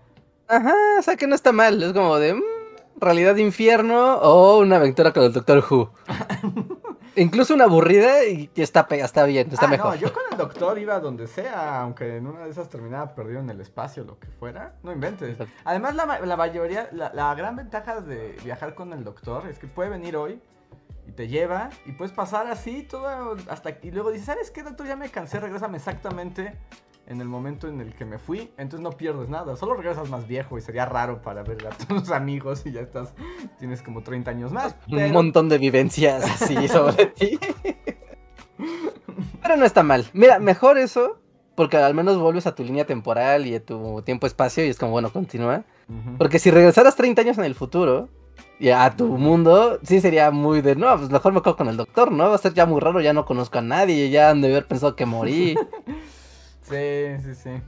Ajá, 0.48 0.74
o 0.98 1.02
sea 1.02 1.16
que 1.16 1.26
no 1.26 1.34
está 1.34 1.52
mal. 1.52 1.82
Es 1.82 1.92
como 1.92 2.18
de 2.18 2.34
mm, 2.34 2.42
realidad 3.00 3.34
de 3.34 3.42
infierno 3.42 4.16
o 4.16 4.58
una 4.58 4.76
aventura 4.76 5.12
con 5.12 5.24
el 5.24 5.32
Doctor 5.32 5.64
Who. 5.68 5.92
Incluso 7.16 7.54
una 7.54 7.64
aburrida 7.64 8.24
y 8.24 8.50
está, 8.56 8.86
está 8.90 9.24
bien, 9.24 9.48
está 9.50 9.66
ah, 9.66 9.68
mejor. 9.68 9.94
No, 9.94 10.00
yo 10.00 10.12
con 10.12 10.22
el 10.30 10.36
doctor 10.36 10.78
iba 10.78 11.00
donde 11.00 11.26
sea, 11.26 11.80
aunque 11.80 12.16
en 12.16 12.26
una 12.26 12.44
de 12.44 12.50
esas 12.50 12.68
terminaba 12.68 13.14
perdido 13.14 13.40
en 13.40 13.48
el 13.48 13.60
espacio, 13.60 14.04
lo 14.04 14.18
que 14.18 14.28
fuera. 14.28 14.74
No 14.82 14.92
inventes. 14.92 15.38
Además, 15.64 15.94
la, 15.94 16.20
la 16.20 16.36
mayoría, 16.36 16.88
la, 16.92 17.12
la, 17.14 17.34
gran 17.34 17.56
ventaja 17.56 18.00
de 18.02 18.36
viajar 18.44 18.74
con 18.74 18.92
el 18.92 19.02
doctor 19.02 19.48
es 19.48 19.58
que 19.58 19.66
puede 19.66 19.88
venir 19.88 20.16
hoy 20.16 20.40
y 21.06 21.12
te 21.12 21.28
lleva 21.28 21.70
y 21.86 21.92
puedes 21.92 22.12
pasar 22.12 22.46
así 22.48 22.82
todo 22.82 23.36
hasta 23.48 23.70
y 23.82 23.90
luego 23.90 24.10
dices, 24.10 24.26
¿sabes 24.26 24.50
qué, 24.50 24.62
doctor? 24.62 24.86
Ya 24.86 24.96
me 24.96 25.08
cansé, 25.08 25.40
regrésame 25.40 25.78
exactamente 25.78 26.58
en 27.06 27.20
el 27.20 27.28
momento 27.28 27.68
en 27.68 27.80
el 27.80 27.94
que 27.94 28.04
me 28.04 28.18
fui, 28.18 28.50
entonces 28.56 28.80
no 28.80 28.90
pierdes 28.90 29.28
nada, 29.28 29.56
solo 29.56 29.74
regresas 29.74 30.10
más 30.10 30.26
viejo 30.26 30.58
y 30.58 30.60
sería 30.60 30.86
raro 30.86 31.22
para 31.22 31.42
ver 31.42 31.66
a 31.66 31.70
tus 31.70 32.10
amigos 32.10 32.62
y 32.66 32.72
ya 32.72 32.80
estás, 32.80 33.14
tienes 33.58 33.82
como 33.82 34.02
30 34.02 34.30
años 34.30 34.52
más. 34.52 34.74
Un 34.88 35.12
montón 35.12 35.48
de 35.48 35.58
vivencias 35.58 36.24
así 36.24 36.68
sobre 36.68 37.06
ti. 37.18 37.38
Pero 39.42 39.56
no 39.56 39.64
está 39.64 39.82
mal. 39.82 40.06
Mira, 40.12 40.38
mejor 40.40 40.78
eso, 40.78 41.18
porque 41.54 41.76
al 41.76 41.94
menos 41.94 42.18
vuelves 42.18 42.46
a 42.46 42.54
tu 42.54 42.64
línea 42.64 42.84
temporal 42.84 43.46
y 43.46 43.54
a 43.54 43.64
tu 43.64 44.02
tiempo-espacio 44.02 44.64
y 44.64 44.68
es 44.68 44.78
como, 44.78 44.92
bueno, 44.92 45.12
continúa. 45.12 45.62
Porque 46.18 46.40
si 46.40 46.50
regresaras 46.50 46.96
30 46.96 47.22
años 47.22 47.38
en 47.38 47.44
el 47.44 47.54
futuro 47.54 48.08
y 48.58 48.70
a 48.70 48.90
tu 48.96 49.06
mundo, 49.06 49.78
sí 49.84 50.00
sería 50.00 50.32
muy 50.32 50.60
de, 50.60 50.74
no, 50.74 50.96
pues 50.96 51.10
mejor 51.10 51.32
me 51.32 51.42
quedo 51.42 51.56
con 51.56 51.68
el 51.68 51.76
doctor, 51.76 52.10
¿no? 52.10 52.28
Va 52.28 52.34
a 52.34 52.38
ser 52.38 52.54
ya 52.54 52.66
muy 52.66 52.80
raro, 52.80 53.00
ya 53.00 53.12
no 53.12 53.24
conozco 53.24 53.58
a 53.58 53.62
nadie, 53.62 54.10
ya 54.10 54.30
han 54.30 54.40
de 54.40 54.48
haber 54.48 54.66
pensado 54.66 54.96
que 54.96 55.06
morí. 55.06 55.54
Sí, 56.68 57.16
sí, 57.22 57.34
sí. 57.34 57.62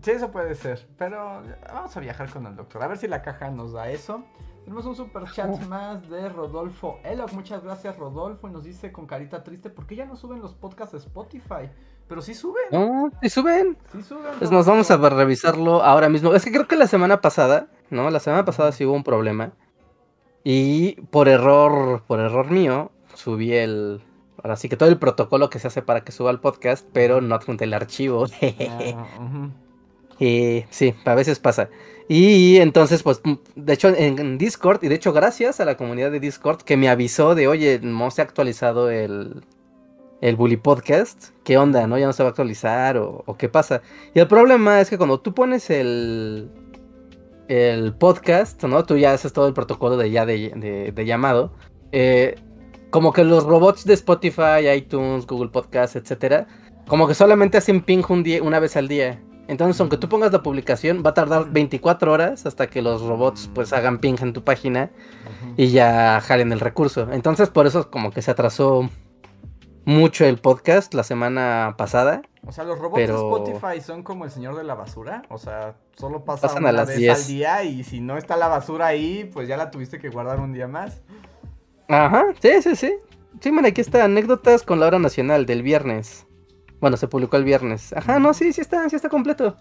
Sí, 0.00 0.10
eso 0.10 0.30
puede 0.30 0.54
ser. 0.54 0.86
Pero 0.98 1.42
vamos 1.72 1.96
a 1.96 2.00
viajar 2.00 2.30
con 2.30 2.46
el 2.46 2.56
doctor. 2.56 2.82
A 2.82 2.88
ver 2.88 2.98
si 2.98 3.06
la 3.06 3.22
caja 3.22 3.50
nos 3.50 3.72
da 3.72 3.90
eso. 3.90 4.24
Tenemos 4.64 4.86
un 4.86 4.96
super 4.96 5.24
chat 5.30 5.60
más 5.68 6.08
de 6.08 6.28
Rodolfo 6.28 6.98
Elok. 7.04 7.32
Muchas 7.32 7.62
gracias, 7.62 7.96
Rodolfo. 7.96 8.48
Y 8.48 8.50
nos 8.50 8.64
dice 8.64 8.90
con 8.90 9.06
carita 9.06 9.44
triste: 9.44 9.70
¿por 9.70 9.86
qué 9.86 9.96
ya 9.96 10.06
no 10.06 10.16
suben 10.16 10.40
los 10.40 10.54
podcasts 10.54 10.92
de 10.92 10.98
Spotify? 10.98 11.70
Pero 12.08 12.20
sí 12.20 12.34
suben. 12.34 12.64
No, 12.72 13.10
sí 13.22 13.30
suben. 13.30 13.78
Sí 13.92 14.02
suben. 14.02 14.32
Es 14.40 14.50
más, 14.50 14.66
vamos 14.66 14.90
a 14.90 14.96
revisarlo 14.96 15.82
ahora 15.82 16.08
mismo. 16.08 16.34
Es 16.34 16.44
que 16.44 16.52
creo 16.52 16.66
que 16.66 16.76
la 16.76 16.86
semana 16.86 17.20
pasada, 17.20 17.68
¿no? 17.90 18.10
La 18.10 18.20
semana 18.20 18.44
pasada 18.44 18.72
sí 18.72 18.84
hubo 18.84 18.94
un 18.94 19.04
problema. 19.04 19.52
Y 20.44 21.00
por 21.06 21.28
error, 21.28 22.02
por 22.06 22.18
error 22.18 22.50
mío, 22.50 22.90
subí 23.14 23.52
el, 23.52 24.02
Ahora 24.42 24.56
sí 24.56 24.68
que 24.68 24.76
todo 24.76 24.88
el 24.88 24.98
protocolo 24.98 25.50
que 25.50 25.58
se 25.58 25.66
hace 25.68 25.82
para 25.82 26.04
que 26.04 26.12
suba 26.12 26.30
el 26.30 26.40
podcast, 26.40 26.86
pero 26.92 27.20
no 27.20 27.34
adjunté 27.34 27.64
el 27.64 27.74
archivo. 27.74 28.26
Ah, 28.68 29.06
Y 30.18 30.64
sí, 30.70 30.94
a 31.04 31.16
veces 31.16 31.40
pasa. 31.40 31.68
Y 32.08 32.58
entonces, 32.58 33.02
pues, 33.02 33.20
de 33.56 33.72
hecho, 33.72 33.88
en 33.88 34.38
Discord, 34.38 34.84
y 34.84 34.88
de 34.88 34.94
hecho, 34.94 35.12
gracias 35.12 35.58
a 35.58 35.64
la 35.64 35.76
comunidad 35.76 36.12
de 36.12 36.20
Discord 36.20 36.62
que 36.62 36.76
me 36.76 36.88
avisó 36.88 37.34
de, 37.34 37.48
oye, 37.48 37.80
no 37.82 38.08
se 38.12 38.20
ha 38.20 38.24
actualizado 38.24 38.88
el, 38.88 39.42
el 40.22 40.36
Bully 40.36 40.56
Podcast, 40.56 41.30
¿qué 41.42 41.58
onda? 41.58 41.86
¿No? 41.88 41.98
Ya 41.98 42.06
no 42.06 42.12
se 42.12 42.22
va 42.22 42.28
a 42.28 42.30
actualizar 42.30 42.96
o, 42.96 43.36
qué 43.36 43.48
pasa. 43.48 43.82
Y 44.14 44.20
el 44.20 44.28
problema 44.28 44.80
es 44.80 44.88
que 44.88 44.96
cuando 44.96 45.20
tú 45.20 45.34
pones 45.34 45.68
el, 45.68 46.48
el 47.48 47.92
podcast, 47.94 48.62
¿no? 48.62 48.84
Tú 48.84 48.96
ya 48.96 49.12
haces 49.12 49.32
todo 49.32 49.48
el 49.48 49.54
protocolo 49.54 49.96
de 49.96 50.12
ya 50.12 50.24
de, 50.24 50.92
llamado. 51.04 51.52
Eh, 51.90 52.36
como 52.92 53.14
que 53.14 53.24
los 53.24 53.44
robots 53.44 53.86
de 53.86 53.94
Spotify, 53.94 54.68
iTunes, 54.76 55.26
Google 55.26 55.48
Podcast, 55.48 55.96
etcétera, 55.96 56.46
como 56.86 57.08
que 57.08 57.14
solamente 57.14 57.56
hacen 57.56 57.80
ping 57.80 58.02
un 58.10 58.22
día, 58.22 58.42
una 58.42 58.60
vez 58.60 58.76
al 58.76 58.86
día. 58.86 59.18
Entonces, 59.48 59.80
aunque 59.80 59.96
tú 59.96 60.10
pongas 60.10 60.30
la 60.30 60.42
publicación, 60.42 61.02
va 61.04 61.10
a 61.10 61.14
tardar 61.14 61.50
24 61.50 62.12
horas 62.12 62.44
hasta 62.44 62.66
que 62.66 62.82
los 62.82 63.00
robots 63.00 63.50
pues 63.54 63.72
hagan 63.72 63.98
ping 63.98 64.16
en 64.20 64.34
tu 64.34 64.44
página 64.44 64.90
y 65.56 65.68
ya 65.70 66.20
jalen 66.20 66.52
el 66.52 66.60
recurso. 66.60 67.08
Entonces, 67.10 67.48
por 67.48 67.66
eso 67.66 67.90
como 67.90 68.10
que 68.10 68.20
se 68.20 68.30
atrasó 68.30 68.90
mucho 69.86 70.26
el 70.26 70.36
podcast 70.36 70.92
la 70.92 71.02
semana 71.02 71.76
pasada. 71.78 72.20
O 72.46 72.52
sea, 72.52 72.64
los 72.64 72.78
robots 72.78 72.98
de 72.98 73.14
Spotify 73.14 73.80
son 73.80 74.02
como 74.02 74.26
el 74.26 74.30
señor 74.30 74.54
de 74.54 74.64
la 74.64 74.74
basura. 74.74 75.22
O 75.30 75.38
sea, 75.38 75.76
solo 75.96 76.24
pasan, 76.24 76.62
una 76.62 76.84
vez 76.84 77.08
al 77.08 77.26
día 77.26 77.64
y 77.64 77.84
si 77.84 78.02
no 78.02 78.18
está 78.18 78.36
la 78.36 78.48
basura 78.48 78.88
ahí, 78.88 79.30
pues 79.32 79.48
ya 79.48 79.56
la 79.56 79.70
tuviste 79.70 79.98
que 79.98 80.10
guardar 80.10 80.40
un 80.40 80.52
día 80.52 80.68
más. 80.68 81.00
Ajá, 81.92 82.24
sí, 82.40 82.62
sí, 82.62 82.74
sí. 82.74 82.94
Sí, 83.40 83.52
mira, 83.52 83.68
aquí 83.68 83.82
está 83.82 84.04
anécdotas 84.04 84.62
con 84.62 84.80
la 84.80 84.86
hora 84.86 84.98
nacional 84.98 85.44
del 85.44 85.62
viernes. 85.62 86.26
Bueno, 86.80 86.96
se 86.96 87.06
publicó 87.06 87.36
el 87.36 87.44
viernes. 87.44 87.92
Ajá, 87.92 88.18
no, 88.18 88.32
sí, 88.32 88.54
sí 88.54 88.62
está, 88.62 88.88
sí 88.88 88.96
está 88.96 89.10
completo. 89.10 89.56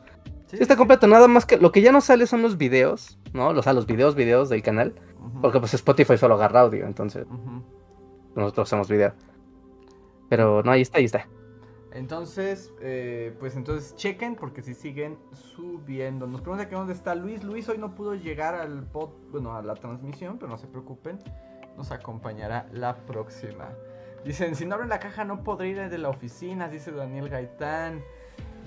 Sí, 0.48 0.56
está 0.60 0.78
completo, 0.78 1.08
nada 1.08 1.28
más 1.28 1.46
que 1.46 1.58
lo 1.58 1.74
que 1.74 1.82
ya 1.82 1.92
no 1.92 2.00
sale 2.00 2.26
son 2.28 2.42
los 2.42 2.58
videos, 2.58 3.20
¿no? 3.34 3.50
O 3.50 3.62
sea, 3.62 3.74
los 3.74 3.86
videos, 3.86 4.16
videos 4.16 4.48
del 4.48 4.62
canal. 4.62 4.96
Porque 5.42 5.60
pues 5.60 5.74
Spotify 5.74 6.18
solo 6.18 6.36
agarra 6.36 6.62
audio, 6.62 6.86
entonces. 6.86 7.28
Nosotros 8.34 8.70
hacemos 8.70 8.88
video. 8.88 9.14
Pero 10.30 10.64
no, 10.64 10.72
ahí 10.72 10.84
está, 10.84 11.00
ahí 11.00 11.06
está. 11.06 11.28
Entonces, 11.92 12.72
eh, 12.80 13.36
pues 13.42 13.58
entonces 13.58 13.94
chequen 13.98 14.36
porque 14.36 14.62
si 14.62 14.74
siguen 14.74 15.18
subiendo. 15.34 16.28
Nos 16.28 16.40
pregunta 16.40 16.70
que 16.70 16.76
dónde 16.76 16.94
está 16.94 17.14
Luis. 17.14 17.44
Luis 17.44 17.68
hoy 17.68 17.78
no 17.78 17.94
pudo 17.94 18.16
llegar 18.16 18.56
al 18.56 18.86
pod, 18.88 19.10
bueno, 19.32 19.54
a 19.54 19.62
la 19.62 19.76
transmisión, 19.76 20.38
pero 20.38 20.50
no 20.50 20.58
se 20.58 20.68
preocupen. 20.68 21.20
Nos 21.82 21.92
acompañará 21.92 22.68
la 22.74 22.96
próxima. 22.96 23.70
Dicen, 24.24 24.54
si 24.54 24.68
no 24.68 24.76
abren 24.76 24.90
la 24.90 25.00
caja 25.00 25.26
no 25.26 25.44
podré 25.44 25.70
ir 25.70 25.90
de 25.90 25.98
la 25.98 26.10
oficina, 26.10 26.70
dice 26.70 26.92
Daniel 26.92 27.28
Gaitán. 27.28 28.04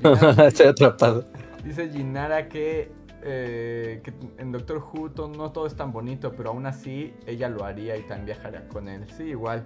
dice 1.64 1.90
Ginara 1.90 2.48
que, 2.48 2.90
eh, 3.22 4.00
que 4.02 4.12
en 4.38 4.50
Doctor 4.50 4.78
Who 4.78 5.28
no 5.28 5.52
todo 5.52 5.68
es 5.68 5.76
tan 5.76 5.92
bonito, 5.92 6.32
pero 6.32 6.50
aún 6.50 6.66
así 6.66 7.14
ella 7.24 7.48
lo 7.48 7.64
haría 7.64 7.96
y 7.96 8.00
también 8.00 8.26
viajaría 8.26 8.66
con 8.66 8.88
él. 8.88 9.06
Sí, 9.16 9.26
igual. 9.26 9.64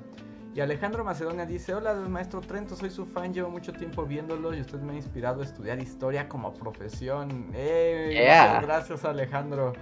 Y 0.54 0.60
Alejandro 0.60 1.02
Macedonia 1.02 1.46
dice, 1.46 1.72
hola 1.72 1.94
maestro 1.94 2.42
Trento, 2.42 2.76
soy 2.76 2.90
su 2.90 3.06
fan, 3.06 3.32
llevo 3.32 3.48
mucho 3.48 3.72
tiempo 3.72 4.04
viéndolo 4.04 4.54
y 4.54 4.60
usted 4.60 4.78
me 4.80 4.92
ha 4.92 4.96
inspirado 4.96 5.40
a 5.40 5.44
estudiar 5.46 5.80
historia 5.80 6.28
como 6.28 6.52
profesión. 6.52 7.50
Eh, 7.54 8.28
gracias 8.60 9.06
Alejandro. 9.06 9.72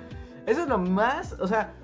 Eso 0.47 0.63
es 0.63 0.69
lo 0.69 0.79
más, 0.79 1.33
o 1.41 1.49
sea, 1.49 1.75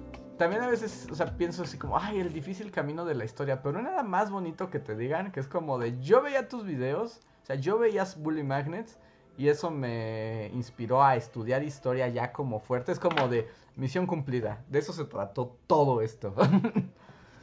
también 0.42 0.62
a 0.62 0.66
veces, 0.66 1.06
o 1.08 1.14
sea, 1.14 1.36
pienso 1.36 1.62
así 1.62 1.78
como, 1.78 1.96
ay, 1.96 2.18
el 2.18 2.32
difícil 2.32 2.72
camino 2.72 3.04
de 3.04 3.14
la 3.14 3.24
historia, 3.24 3.62
pero 3.62 3.74
no 3.74 3.78
hay 3.78 3.84
nada 3.84 4.02
más 4.02 4.28
bonito 4.28 4.70
que 4.70 4.80
te 4.80 4.96
digan, 4.96 5.30
que 5.30 5.38
es 5.38 5.46
como 5.46 5.78
de, 5.78 6.00
yo 6.00 6.20
veía 6.20 6.48
tus 6.48 6.64
videos, 6.64 7.20
o 7.44 7.46
sea, 7.46 7.54
yo 7.54 7.78
veía 7.78 8.04
Bully 8.16 8.42
Magnets 8.42 8.98
y 9.38 9.46
eso 9.46 9.70
me 9.70 10.50
inspiró 10.52 11.04
a 11.04 11.14
estudiar 11.14 11.62
historia 11.62 12.08
ya 12.08 12.32
como 12.32 12.58
fuerte, 12.58 12.90
es 12.90 12.98
como 12.98 13.28
de 13.28 13.46
misión 13.76 14.08
cumplida, 14.08 14.64
de 14.68 14.80
eso 14.80 14.92
se 14.92 15.04
trató 15.04 15.56
todo 15.68 16.00
esto. 16.00 16.34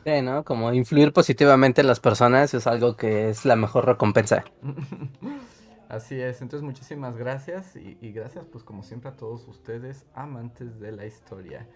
Sí, 0.06 0.22
¿no? 0.22 0.46
Como 0.46 0.72
influir 0.74 1.12
positivamente 1.12 1.82
en 1.82 1.88
las 1.88 2.00
personas 2.00 2.54
es 2.54 2.68
algo 2.68 2.96
que 2.96 3.30
es 3.30 3.44
la 3.44 3.58
mejor 3.58 3.86
recompensa. 3.86 4.46
Así 5.90 6.20
es, 6.20 6.42
entonces 6.42 6.64
muchísimas 6.64 7.18
gracias 7.18 7.76
y, 7.76 8.12
gracias 8.14 8.46
pues 8.46 8.64
como 8.64 8.82
siempre 8.82 9.10
a 9.10 9.18
todos 9.18 9.46
ustedes 9.50 10.06
amantes 10.14 10.80
de 10.80 10.94
la 10.94 11.06
historia. 11.06 11.68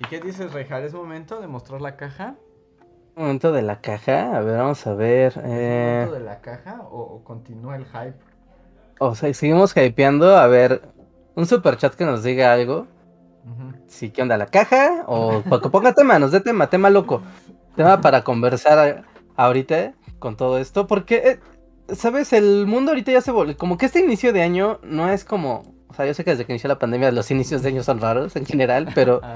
¿Y 0.00 0.04
qué 0.08 0.20
dices, 0.20 0.52
Rejar? 0.52 0.82
¿Es 0.84 0.94
momento 0.94 1.40
de 1.40 1.46
mostrar 1.46 1.80
la 1.80 1.96
caja? 1.96 2.34
¿Momento 3.14 3.52
de 3.52 3.62
la 3.62 3.80
caja? 3.80 4.36
A 4.36 4.40
ver, 4.40 4.58
vamos 4.58 4.86
a 4.86 4.94
ver. 4.94 5.32
Eh... 5.44 6.02
¿Momento 6.04 6.12
de 6.14 6.24
la 6.24 6.40
caja 6.40 6.82
o, 6.90 7.22
continúa 7.24 7.76
el 7.76 7.86
hype? 7.86 8.16
O 8.98 9.14
sea, 9.14 9.32
seguimos 9.32 9.74
hypeando. 9.76 10.36
A 10.36 10.46
ver, 10.46 10.82
un 11.34 11.46
super 11.46 11.76
chat 11.76 11.94
que 11.94 12.04
nos 12.04 12.22
diga 12.22 12.52
algo. 12.52 12.86
Sí, 13.86 14.10
¿qué 14.10 14.22
onda? 14.22 14.36
¿La 14.36 14.46
caja? 14.46 15.04
O 15.06 15.42
que 15.62 15.68
ponga 15.70 15.94
tema, 15.94 16.18
nos 16.18 16.32
dé 16.32 16.40
tema, 16.40 16.68
tema 16.68 16.90
loco 16.90 17.22
tema 17.76 18.00
para 18.00 18.24
conversar 18.24 19.04
ahorita 19.36 19.92
con 20.18 20.36
todo 20.36 20.58
esto, 20.58 20.86
porque, 20.86 21.16
eh, 21.88 21.94
¿sabes? 21.94 22.32
El 22.32 22.66
mundo 22.66 22.90
ahorita 22.90 23.12
ya 23.12 23.20
se 23.20 23.30
volvió, 23.30 23.56
como 23.56 23.78
que 23.78 23.86
este 23.86 24.00
inicio 24.00 24.32
de 24.32 24.42
año 24.42 24.80
no 24.82 25.10
es 25.10 25.24
como, 25.24 25.62
o 25.88 25.94
sea, 25.94 26.06
yo 26.06 26.14
sé 26.14 26.24
que 26.24 26.30
desde 26.30 26.46
que 26.46 26.52
inició 26.52 26.68
la 26.68 26.78
pandemia 26.78 27.12
los 27.12 27.30
inicios 27.30 27.62
de 27.62 27.68
año 27.68 27.84
son 27.84 28.00
raros 28.00 28.34
en 28.34 28.46
general, 28.46 28.88
pero... 28.94 29.20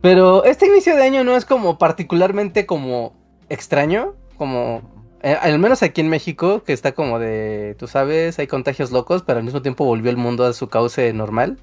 Pero 0.00 0.44
este 0.44 0.66
inicio 0.66 0.96
de 0.96 1.02
año 1.02 1.24
no 1.24 1.36
es 1.36 1.44
como 1.44 1.78
particularmente 1.78 2.66
como 2.66 3.12
extraño, 3.48 4.14
como 4.38 4.82
eh, 5.22 5.36
al 5.40 5.58
menos 5.58 5.82
aquí 5.82 6.00
en 6.00 6.08
México, 6.08 6.62
que 6.64 6.72
está 6.72 6.92
como 6.92 7.18
de, 7.18 7.76
tú 7.78 7.86
sabes, 7.86 8.38
hay 8.38 8.46
contagios 8.46 8.90
locos, 8.90 9.22
pero 9.22 9.38
al 9.38 9.44
mismo 9.44 9.60
tiempo 9.60 9.84
volvió 9.84 10.10
el 10.10 10.16
mundo 10.16 10.44
a 10.44 10.52
su 10.54 10.68
cauce 10.68 11.12
normal. 11.12 11.58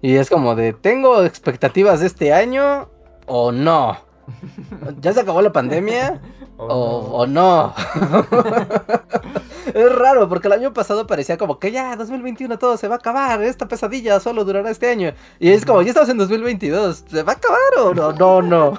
Y 0.00 0.14
es 0.14 0.30
como 0.30 0.54
de, 0.54 0.72
¿tengo 0.72 1.24
expectativas 1.24 2.00
de 2.00 2.06
este 2.06 2.32
año 2.32 2.88
o 3.26 3.52
no? 3.52 3.98
¿Ya 5.00 5.12
se 5.12 5.20
acabó 5.20 5.42
la 5.42 5.52
pandemia? 5.52 6.20
¿O, 6.56 7.26
no? 7.26 7.74
es 9.74 9.94
raro, 9.94 10.28
porque 10.28 10.48
el 10.48 10.52
año 10.52 10.72
pasado 10.72 11.06
parecía 11.06 11.38
como 11.38 11.58
que 11.58 11.72
ya, 11.72 11.96
2021 11.96 12.58
todo 12.58 12.76
se 12.76 12.88
va 12.88 12.96
a 12.96 12.98
acabar, 12.98 13.42
esta 13.42 13.66
pesadilla 13.66 14.20
solo 14.20 14.44
durará 14.44 14.70
este 14.70 14.90
año. 14.90 15.12
Y 15.38 15.50
es 15.50 15.64
como, 15.64 15.82
ya 15.82 15.90
estamos 15.90 16.10
en 16.10 16.18
2022, 16.18 17.04
¿se 17.08 17.22
va 17.22 17.32
a 17.32 17.36
acabar 17.36 17.60
o 17.78 17.94
no? 17.94 18.12
No, 18.12 18.42
no. 18.42 18.72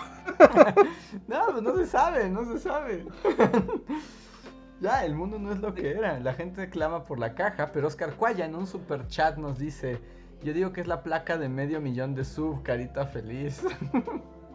no, 1.27 1.39
pues 1.51 1.63
no 1.63 1.75
se 1.75 1.87
sabe, 1.87 2.29
no 2.29 2.45
se 2.45 2.59
sabe. 2.59 3.05
ya, 4.79 5.03
el 5.05 5.15
mundo 5.15 5.39
no 5.39 5.51
es 5.51 5.59
lo 5.59 5.73
que 5.73 5.91
era. 5.91 6.19
La 6.19 6.33
gente 6.33 6.69
clama 6.69 7.03
por 7.03 7.19
la 7.19 7.33
caja, 7.33 7.71
pero 7.71 7.87
Oscar 7.87 8.15
Cuaya 8.15 8.45
en 8.45 8.55
un 8.55 8.67
super 8.67 9.07
chat 9.07 9.37
nos 9.37 9.57
dice, 9.57 9.99
yo 10.43 10.53
digo 10.53 10.71
que 10.71 10.81
es 10.81 10.87
la 10.87 11.03
placa 11.03 11.37
de 11.37 11.49
medio 11.49 11.81
millón 11.81 12.15
de 12.15 12.25
sub, 12.25 12.63
carita 12.63 13.05
feliz. 13.05 13.63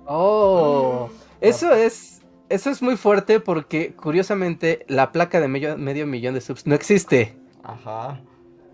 Oh, 0.06 1.10
eso 1.40 1.72
es, 1.74 2.22
eso 2.48 2.70
es 2.70 2.82
muy 2.82 2.96
fuerte 2.96 3.40
porque 3.40 3.94
curiosamente 3.94 4.84
la 4.88 5.12
placa 5.12 5.40
de 5.40 5.48
medio, 5.48 5.76
medio 5.76 6.06
millón 6.06 6.34
de 6.34 6.40
subs 6.40 6.66
no 6.66 6.74
existe. 6.74 7.36
Ajá. 7.62 8.20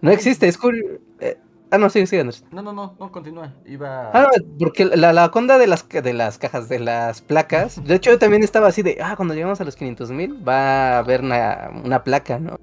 No 0.00 0.10
existe, 0.10 0.48
es 0.48 0.58
curioso. 0.58 0.98
Eh, 1.20 1.38
ah, 1.70 1.78
no, 1.78 1.88
sigue, 1.88 2.06
sigue, 2.06 2.20
Andrés. 2.20 2.44
No, 2.50 2.60
no, 2.60 2.72
no, 2.72 2.96
no, 2.98 3.12
continúa. 3.12 3.54
Iba... 3.64 4.10
Ah, 4.12 4.28
porque 4.58 4.84
la, 4.84 5.12
la 5.12 5.30
conda 5.30 5.58
de 5.58 5.66
las, 5.66 5.88
de 5.88 6.12
las 6.12 6.38
cajas, 6.38 6.68
de 6.68 6.80
las 6.80 7.22
placas, 7.22 7.82
de 7.84 7.94
hecho 7.94 8.10
yo 8.10 8.18
también 8.18 8.42
estaba 8.42 8.68
así 8.68 8.82
de, 8.82 8.98
ah, 9.00 9.14
cuando 9.16 9.34
llegamos 9.34 9.60
a 9.60 9.64
los 9.64 9.76
500 9.76 10.10
mil 10.10 10.46
va 10.46 10.96
a 10.96 10.98
haber 10.98 11.22
una, 11.22 11.70
una 11.84 12.04
placa, 12.04 12.38
¿no? 12.38 12.58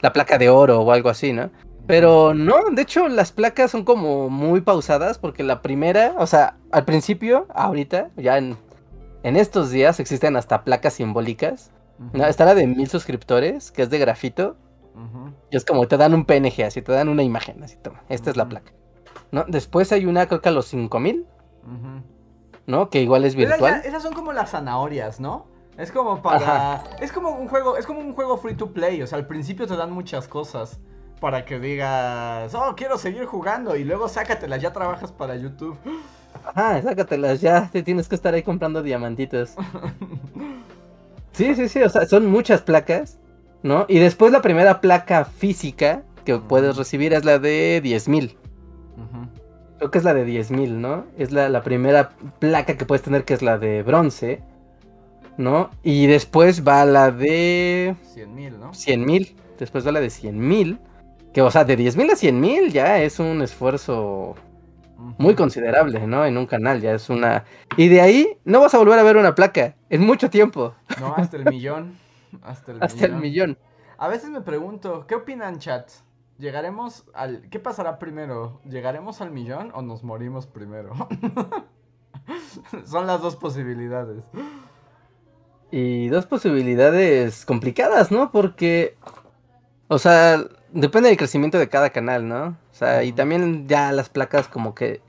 La 0.00 0.12
placa 0.12 0.38
de 0.38 0.50
oro 0.50 0.80
o 0.80 0.92
algo 0.92 1.08
así, 1.08 1.32
¿no? 1.32 1.50
Pero 1.86 2.32
no, 2.34 2.56
de 2.70 2.82
hecho 2.82 3.08
las 3.08 3.32
placas 3.32 3.70
son 3.70 3.84
como 3.84 4.30
muy 4.30 4.60
pausadas 4.60 5.18
porque 5.18 5.42
la 5.42 5.62
primera, 5.62 6.14
o 6.18 6.26
sea, 6.26 6.56
al 6.70 6.84
principio, 6.84 7.46
ahorita, 7.54 8.10
ya 8.16 8.38
en, 8.38 8.56
en 9.22 9.36
estos 9.36 9.70
días 9.70 9.98
existen 10.00 10.36
hasta 10.36 10.64
placas 10.64 10.94
simbólicas. 10.94 11.70
está 12.14 12.44
la 12.44 12.54
de 12.54 12.66
mil 12.66 12.88
suscriptores, 12.88 13.72
que 13.72 13.82
es 13.82 13.90
de 13.90 13.98
grafito. 13.98 14.56
Y 15.50 15.56
es 15.56 15.64
como 15.64 15.88
te 15.88 15.96
dan 15.96 16.14
un 16.14 16.26
PNG, 16.26 16.64
así 16.66 16.82
te 16.82 16.92
dan 16.92 17.08
una 17.08 17.22
imagen, 17.22 17.62
así 17.62 17.76
toma, 17.76 18.02
esta 18.08 18.30
es 18.30 18.36
la 18.36 18.48
placa. 18.48 18.72
¿No? 19.30 19.44
Después 19.48 19.90
hay 19.92 20.04
una, 20.04 20.26
creo 20.26 20.42
que 20.42 20.50
a 20.50 20.52
los 20.52 20.66
5000, 20.66 21.26
¿no? 22.66 22.90
Que 22.90 23.00
igual 23.00 23.24
es 23.24 23.34
virtual. 23.34 23.82
esas 23.84 24.02
son 24.02 24.12
como 24.12 24.32
las 24.32 24.50
zanahorias, 24.50 25.18
¿no? 25.18 25.46
Es 25.78 25.90
como 25.90 26.20
para. 26.20 26.84
Es 27.00 27.10
como 27.12 27.30
un 27.30 27.48
juego. 27.48 27.78
Es 27.78 27.86
como 27.86 28.00
un 28.00 28.12
juego 28.12 28.36
free 28.36 28.54
to 28.54 28.72
play. 28.72 29.00
O 29.00 29.06
sea, 29.06 29.16
al 29.16 29.26
principio 29.26 29.66
te 29.66 29.74
dan 29.74 29.90
muchas 29.90 30.28
cosas 30.28 30.78
para 31.22 31.44
que 31.44 31.60
digas, 31.60 32.52
oh, 32.52 32.74
quiero 32.76 32.98
seguir 32.98 33.26
jugando 33.26 33.76
y 33.76 33.84
luego 33.84 34.08
sácatelas, 34.08 34.60
ya 34.60 34.72
trabajas 34.72 35.12
para 35.12 35.36
YouTube. 35.36 35.78
Ajá, 36.44 36.82
sácatelas, 36.82 37.40
ya 37.40 37.70
te 37.70 37.84
tienes 37.84 38.08
que 38.08 38.16
estar 38.16 38.34
ahí 38.34 38.42
comprando 38.42 38.82
diamantitos. 38.82 39.54
Sí, 41.34 41.54
sí, 41.54 41.66
sí, 41.70 41.80
o 41.80 41.88
sea, 41.88 42.04
son 42.04 42.26
muchas 42.26 42.60
placas, 42.60 43.18
¿no? 43.62 43.86
Y 43.88 44.00
después 44.00 44.32
la 44.32 44.42
primera 44.42 44.82
placa 44.82 45.24
física 45.24 46.02
que 46.26 46.36
puedes 46.36 46.76
recibir 46.76 47.14
es 47.14 47.24
la 47.24 47.38
de 47.38 47.80
10.000. 47.82 48.36
Creo 49.78 49.90
que 49.90 49.96
es 49.96 50.04
la 50.04 50.12
de 50.12 50.26
10.000, 50.26 50.72
¿no? 50.72 51.06
Es 51.16 51.32
la, 51.32 51.48
la, 51.48 51.62
primera 51.62 52.10
placa 52.38 52.76
que 52.76 52.84
puedes 52.84 53.00
tener 53.00 53.24
que 53.24 53.32
es 53.32 53.40
la 53.40 53.56
de 53.56 53.82
bronce, 53.82 54.42
¿no? 55.38 55.70
Y 55.82 56.06
después 56.06 56.68
va 56.68 56.84
la 56.84 57.10
de... 57.10 57.96
100.000, 58.14 58.58
¿no? 58.58 58.72
100.000, 58.72 59.34
después 59.58 59.86
va 59.86 59.92
la 59.92 60.00
de 60.00 60.08
100.000 60.08 60.78
Que, 61.32 61.42
o 61.42 61.50
sea, 61.50 61.64
de 61.64 61.76
10 61.76 61.96
mil 61.96 62.10
a 62.10 62.16
100 62.16 62.40
mil 62.40 62.72
ya 62.72 62.98
es 63.00 63.18
un 63.18 63.42
esfuerzo 63.42 64.34
muy 65.18 65.34
considerable, 65.34 66.06
¿no? 66.06 66.24
En 66.24 66.36
un 66.36 66.46
canal, 66.46 66.80
ya 66.80 66.92
es 66.92 67.08
una... 67.08 67.44
Y 67.76 67.88
de 67.88 68.00
ahí 68.00 68.38
no 68.44 68.60
vas 68.60 68.74
a 68.74 68.78
volver 68.78 68.98
a 68.98 69.02
ver 69.02 69.16
una 69.16 69.34
placa 69.34 69.74
en 69.90 70.02
mucho 70.02 70.30
tiempo. 70.30 70.74
No, 71.00 71.14
hasta 71.16 71.36
el 71.36 71.44
millón. 71.46 71.98
Hasta 72.42 72.72
el 72.72 72.82
hasta 72.82 73.06
el 73.06 73.14
millón. 73.16 73.58
A 73.98 74.08
veces 74.08 74.30
me 74.30 74.40
pregunto, 74.40 75.06
¿qué 75.06 75.14
opinan, 75.14 75.58
chat? 75.58 75.90
¿Llegaremos 76.38 77.04
al... 77.14 77.48
¿Qué 77.50 77.58
pasará 77.58 77.98
primero? 77.98 78.60
¿Llegaremos 78.64 79.20
al 79.20 79.30
millón 79.30 79.70
o 79.74 79.82
nos 79.82 80.02
morimos 80.02 80.46
primero? 80.46 80.92
Son 82.84 83.06
las 83.06 83.20
dos 83.20 83.36
posibilidades. 83.36 84.24
Y 85.70 86.08
dos 86.08 86.26
posibilidades 86.26 87.44
complicadas, 87.44 88.10
¿no? 88.10 88.30
Porque, 88.30 88.96
o 89.88 89.98
sea, 89.98 90.44
depende 90.72 91.08
del 91.08 91.18
crecimiento 91.18 91.58
de 91.58 91.68
cada 91.68 91.90
canal, 91.90 92.28
¿no? 92.28 92.46
O 92.46 92.74
sea, 92.74 93.04
y 93.04 93.12
también 93.12 93.68
ya 93.68 93.92
las 93.92 94.08
placas 94.08 94.48
como 94.48 94.74
que... 94.74 95.00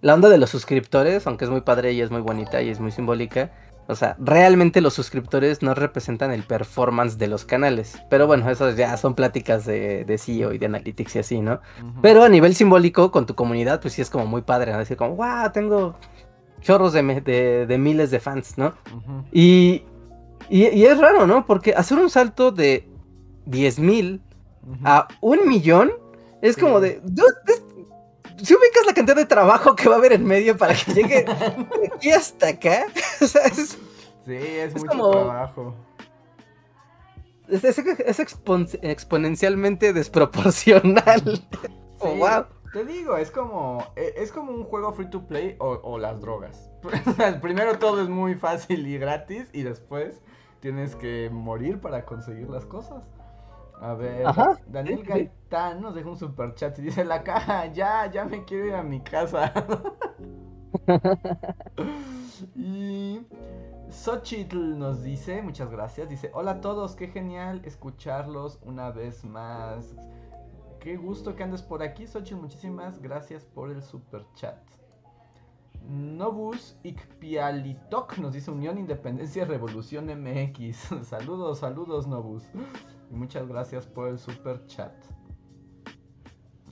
La 0.00 0.12
onda 0.12 0.28
de 0.28 0.36
los 0.36 0.50
suscriptores, 0.50 1.26
aunque 1.26 1.46
es 1.46 1.50
muy 1.50 1.62
padre 1.62 1.92
y 1.92 2.02
es 2.02 2.10
muy 2.10 2.20
bonita 2.20 2.60
y 2.60 2.68
es 2.68 2.78
muy 2.78 2.90
simbólica, 2.90 3.50
o 3.86 3.94
sea, 3.94 4.16
realmente 4.18 4.80
los 4.80 4.94
suscriptores 4.94 5.62
no 5.62 5.74
representan 5.74 6.30
el 6.32 6.42
performance 6.42 7.18
de 7.18 7.26
los 7.26 7.44
canales. 7.44 7.98
Pero 8.08 8.26
bueno, 8.26 8.48
eso 8.50 8.70
ya 8.70 8.96
son 8.96 9.14
pláticas 9.14 9.66
de, 9.66 10.04
de 10.04 10.18
CEO 10.18 10.52
y 10.52 10.58
de 10.58 10.66
Analytics 10.66 11.16
y 11.16 11.18
así, 11.18 11.40
¿no? 11.40 11.60
Pero 12.00 12.22
a 12.22 12.28
nivel 12.28 12.54
simbólico, 12.54 13.10
con 13.10 13.26
tu 13.26 13.34
comunidad, 13.34 13.80
pues 13.82 13.94
sí 13.94 14.02
es 14.02 14.08
como 14.08 14.26
muy 14.26 14.42
padre, 14.42 14.72
¿no? 14.72 14.78
Decir 14.78 14.96
como, 14.96 15.16
wow, 15.16 15.52
tengo 15.52 15.96
chorros 16.62 16.94
de, 16.94 17.66
de, 17.66 17.78
miles 17.78 18.10
de 18.10 18.20
fans, 18.20 18.56
¿no? 18.56 18.74
y, 19.30 19.82
y, 20.48 20.84
es 20.84 20.98
raro, 20.98 21.26
¿no? 21.26 21.44
Porque 21.44 21.74
hacer 21.74 21.98
un 21.98 22.08
salto 22.08 22.52
de 22.52 22.88
10 23.44 23.78
mil 23.80 24.22
a 24.84 25.08
un 25.20 25.48
millón 25.48 25.92
es 26.40 26.56
como 26.56 26.78
de... 26.80 27.00
si 28.36 28.54
ubicas 28.54 28.86
la 28.86 28.92
cantidad 28.94 29.16
de 29.16 29.24
trabajo 29.24 29.74
que 29.74 29.88
va 29.88 29.94
a 29.94 29.98
haber 29.98 30.12
en 30.12 30.24
medio 30.26 30.56
para 30.56 30.74
que 30.74 30.92
llegue 30.92 31.24
de 31.80 31.90
aquí 31.94 32.10
hasta 32.10 32.48
acá, 32.48 32.86
o 33.20 33.26
sea, 33.26 33.46
es, 33.46 33.78
sí, 34.26 34.34
es, 34.34 34.74
mucho 34.74 35.10
trabajo. 35.10 35.74
Es, 37.48 37.64
exponencialmente 38.82 39.92
desproporcional. 39.92 41.46
oh, 42.00 42.14
wow. 42.16 42.44
Te 42.74 42.84
digo, 42.84 43.16
es 43.16 43.30
como, 43.30 43.86
e, 43.94 44.14
es 44.16 44.32
como 44.32 44.52
un 44.52 44.64
juego 44.64 44.92
free 44.92 45.08
to 45.08 45.26
play 45.26 45.56
o, 45.60 45.96
las 45.96 46.20
drogas. 46.20 46.70
Primero 47.40 47.78
todo 47.78 48.02
es 48.02 48.08
muy 48.08 48.34
fácil 48.34 48.86
y 48.86 48.98
gratis 48.98 49.48
y 49.52 49.62
después 49.62 50.20
tienes 50.60 50.96
que 50.96 51.30
morir 51.32 51.80
para 51.80 52.04
conseguir 52.04 52.50
las 52.50 52.66
cosas. 52.66 53.04
A 53.80 53.94
ver, 53.94 54.26
Daniel 54.68 55.02
Gaitán 55.02 55.80
nos 55.80 55.94
deja 55.94 56.08
un 56.08 56.16
super 56.16 56.54
chat 56.54 56.78
y 56.78 56.82
dice 56.82 57.04
la 57.04 57.22
caja, 57.22 57.66
ya, 57.66 58.10
ya 58.10 58.24
me 58.24 58.44
quiero 58.44 58.66
ir 58.66 58.74
a 58.74 58.82
mi 58.82 59.00
casa. 59.00 59.52
y 62.56 63.20
Xochitl 63.90 64.78
nos 64.78 65.02
dice, 65.02 65.42
muchas 65.42 65.70
gracias, 65.70 66.08
dice, 66.08 66.30
hola 66.34 66.52
a 66.52 66.60
todos, 66.60 66.96
qué 66.96 67.08
genial 67.08 67.62
escucharlos 67.64 68.58
una 68.62 68.90
vez 68.90 69.24
más. 69.24 69.94
Qué 70.80 70.96
gusto 70.96 71.34
que 71.34 71.42
andes 71.42 71.62
por 71.62 71.82
aquí, 71.82 72.06
Xochitl, 72.06 72.40
muchísimas 72.40 73.00
gracias 73.00 73.44
por 73.44 73.70
el 73.70 73.82
super 73.82 74.24
chat. 74.34 74.58
Nobus 75.88 76.76
Ikpialitok 76.82 78.16
nos 78.18 78.32
dice 78.32 78.50
Unión 78.50 78.78
Independencia 78.78 79.44
Revolución 79.44 80.06
MX. 80.06 81.04
saludos, 81.08 81.58
saludos 81.58 82.06
Nobus. 82.06 82.44
Y 83.14 83.16
muchas 83.16 83.46
gracias 83.46 83.86
por 83.86 84.08
el 84.08 84.18
super 84.18 84.66
chat. 84.66 84.92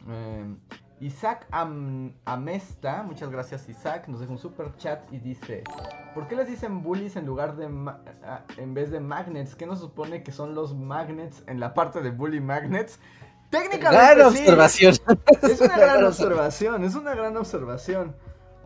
Em, 0.09 0.59
Isaac 0.99 1.47
Amesta, 1.53 3.05
muchas 3.05 3.31
gracias 3.31 3.69
Isaac, 3.69 4.09
nos 4.09 4.19
deja 4.19 4.33
un 4.33 4.39
super 4.39 4.75
chat 4.77 5.01
y 5.13 5.19
dice, 5.19 5.63
¿por 6.15 6.27
qué 6.27 6.35
les 6.35 6.49
dicen 6.49 6.83
bullies 6.83 7.15
en 7.15 7.27
lugar 7.27 7.55
de 7.55 7.67
en 8.57 8.75
vez 8.75 8.91
de 8.91 8.99
magnets? 8.99 9.55
¿Qué 9.55 9.67
nos 9.67 9.79
supone 9.79 10.25
que 10.25 10.33
son 10.33 10.57
los 10.57 10.75
magnets 10.75 11.45
en 11.47 11.61
la 11.61 11.75
parte 11.75 12.01
de 12.01 12.11
bully 12.11 12.41
magnets? 12.41 12.99
Técnicamente 13.51 14.15
gran 14.15 14.27
observación. 14.27 14.95
Es 15.43 15.61
una 15.61 15.79
gran 15.79 16.05
observación, 16.05 16.85
es 16.85 16.95
una 16.97 17.15
gran 17.15 17.37
observación. 17.37 18.17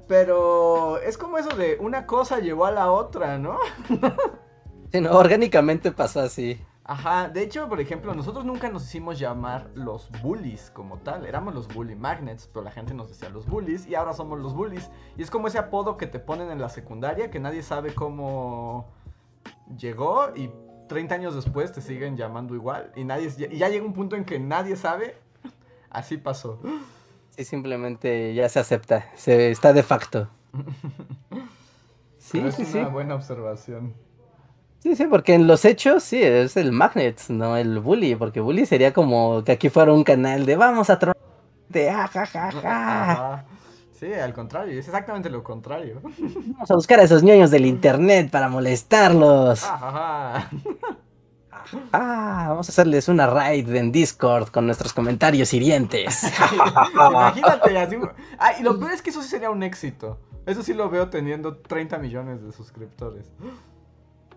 Pero 0.08 0.98
es 0.98 1.18
como 1.18 1.36
eso 1.36 1.54
de 1.54 1.76
una 1.78 2.06
cosa 2.06 2.38
llevó 2.38 2.64
a 2.64 2.70
la 2.70 2.90
otra, 2.90 3.38
¿no? 3.38 3.58
sí, 4.92 5.00
no, 5.00 5.10
orgánicamente 5.10 5.92
pasó 5.92 6.20
así. 6.20 6.58
Ajá, 6.88 7.28
de 7.28 7.42
hecho, 7.42 7.68
por 7.68 7.80
ejemplo, 7.80 8.14
nosotros 8.14 8.44
nunca 8.44 8.68
nos 8.68 8.84
hicimos 8.84 9.18
llamar 9.18 9.70
los 9.74 10.08
bullies 10.22 10.70
como 10.70 10.98
tal, 10.98 11.26
éramos 11.26 11.52
los 11.52 11.66
bully 11.66 11.96
magnets, 11.96 12.46
pero 12.46 12.64
la 12.64 12.70
gente 12.70 12.94
nos 12.94 13.08
decía 13.08 13.28
los 13.28 13.44
bullies 13.44 13.88
y 13.88 13.96
ahora 13.96 14.12
somos 14.12 14.38
los 14.38 14.54
bullies. 14.54 14.88
Y 15.18 15.22
es 15.22 15.28
como 15.28 15.48
ese 15.48 15.58
apodo 15.58 15.96
que 15.96 16.06
te 16.06 16.20
ponen 16.20 16.48
en 16.48 16.60
la 16.60 16.68
secundaria 16.68 17.28
que 17.28 17.40
nadie 17.40 17.64
sabe 17.64 17.92
cómo 17.92 18.86
llegó 19.76 20.28
y 20.36 20.48
30 20.86 21.16
años 21.16 21.34
después 21.34 21.72
te 21.72 21.80
siguen 21.80 22.16
llamando 22.16 22.54
igual 22.54 22.92
y 22.94 23.02
nadie 23.02 23.32
y 23.50 23.58
ya 23.58 23.68
llega 23.68 23.84
un 23.84 23.92
punto 23.92 24.14
en 24.14 24.24
que 24.24 24.38
nadie 24.38 24.76
sabe. 24.76 25.16
Así 25.90 26.18
pasó. 26.18 26.60
Sí, 27.30 27.42
simplemente 27.42 28.32
ya 28.32 28.48
se 28.48 28.60
acepta, 28.60 29.10
se 29.16 29.50
está 29.50 29.72
de 29.72 29.82
facto. 29.82 30.28
sí, 32.18 32.40
sí, 32.52 32.62
es 32.62 32.74
una 32.74 32.88
buena 32.90 33.16
observación. 33.16 34.05
Sí, 34.86 34.94
sí, 34.94 35.06
porque 35.06 35.34
en 35.34 35.48
los 35.48 35.64
hechos 35.64 36.04
sí, 36.04 36.22
es 36.22 36.56
el 36.56 36.70
Magnet, 36.70 37.20
no 37.28 37.56
el 37.56 37.80
Bully, 37.80 38.14
porque 38.14 38.40
Bully 38.40 38.66
sería 38.66 38.92
como 38.92 39.42
que 39.42 39.50
aquí 39.50 39.68
fuera 39.68 39.92
un 39.92 40.04
canal 40.04 40.46
de 40.46 40.54
vamos 40.54 40.90
a 40.90 40.98
tronar 41.00 41.16
de 41.68 41.90
ah, 41.90 43.42
Sí, 43.98 44.12
al 44.12 44.32
contrario, 44.32 44.78
es 44.78 44.86
exactamente 44.86 45.28
lo 45.28 45.42
contrario. 45.42 46.00
Vamos 46.04 46.70
a 46.70 46.74
buscar 46.76 47.00
a 47.00 47.02
esos 47.02 47.24
ñoños 47.24 47.50
del 47.50 47.66
internet 47.66 48.30
para 48.30 48.48
molestarlos. 48.48 49.64
Ah, 49.64 50.48
vamos 52.46 52.68
a 52.68 52.70
hacerles 52.70 53.08
una 53.08 53.26
raid 53.26 53.68
en 53.74 53.90
Discord 53.90 54.50
con 54.50 54.66
nuestros 54.66 54.92
comentarios 54.92 55.52
hirientes. 55.52 56.22
Imagínate, 56.94 57.76
así. 57.76 57.96
Ah, 58.38 58.52
y 58.56 58.62
lo 58.62 58.78
peor 58.78 58.92
es 58.92 59.02
que 59.02 59.10
eso 59.10 59.20
sí 59.20 59.28
sería 59.28 59.50
un 59.50 59.64
éxito. 59.64 60.20
Eso 60.46 60.62
sí 60.62 60.74
lo 60.74 60.88
veo 60.88 61.10
teniendo 61.10 61.56
30 61.56 61.98
millones 61.98 62.40
de 62.44 62.52
suscriptores. 62.52 63.26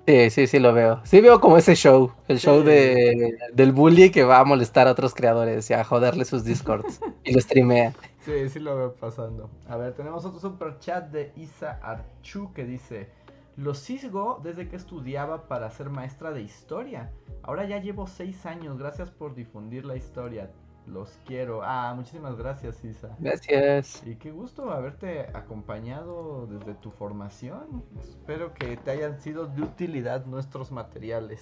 Sí, 0.08 0.30
sí, 0.32 0.48
sí 0.48 0.60
lo 0.60 0.74
veo. 0.74 1.02
Sí 1.04 1.22
veo 1.22 1.40
como 1.40 1.58
ese 1.58 1.76
show, 1.76 2.12
el 2.28 2.40
show 2.40 2.64
de, 2.64 3.38
del 3.54 3.72
bully 3.72 4.10
que 4.10 4.24
va 4.24 4.40
a 4.40 4.44
molestar 4.44 4.88
a 4.88 4.92
otros 4.92 5.14
creadores 5.14 5.70
y 5.70 5.74
a 5.74 5.84
joderle 5.84 6.26
sus 6.26 6.44
discords 6.44 7.00
y 7.24 7.34
lo 7.34 7.42
streamea. 7.42 7.94
Sí, 8.22 8.50
sí 8.50 8.60
lo 8.60 8.76
veo 8.76 8.94
pasando. 8.94 9.50
A 9.68 9.78
ver, 9.78 9.94
tenemos 9.94 10.26
otro 10.26 10.40
super 10.40 10.80
chat 10.80 11.12
de 11.12 11.32
Isa 11.36 11.80
Archu 11.84 12.52
que 12.54 12.66
dice, 12.66 13.10
lo 13.56 13.74
sigo 13.74 14.40
desde 14.44 14.68
que 14.68 14.78
estudiaba 14.78 15.48
para 15.48 15.70
ser 15.70 15.90
maestra 15.90 16.32
de 16.32 16.42
historia. 16.42 17.12
Ahora 17.44 17.66
ya 17.66 17.80
llevo 17.80 18.08
seis 18.08 18.46
años, 18.46 18.78
gracias 18.78 19.12
por 19.12 19.36
difundir 19.36 19.86
la 19.86 19.96
historia. 19.96 20.50
Los 20.88 21.20
quiero. 21.26 21.62
Ah, 21.64 21.94
muchísimas 21.96 22.36
gracias, 22.36 22.84
Isa. 22.84 23.10
Gracias. 23.20 24.02
Y 24.06 24.16
qué 24.16 24.32
gusto 24.32 24.72
haberte 24.72 25.28
acompañado 25.34 26.48
desde 26.48 26.74
tu 26.74 26.92
formación. 26.92 27.84
Espero 28.00 28.54
que 28.54 28.78
te 28.78 28.92
hayan 28.92 29.20
sido 29.20 29.46
de 29.46 29.62
utilidad 29.62 30.26
nuestros 30.26 30.72
materiales. 30.72 31.42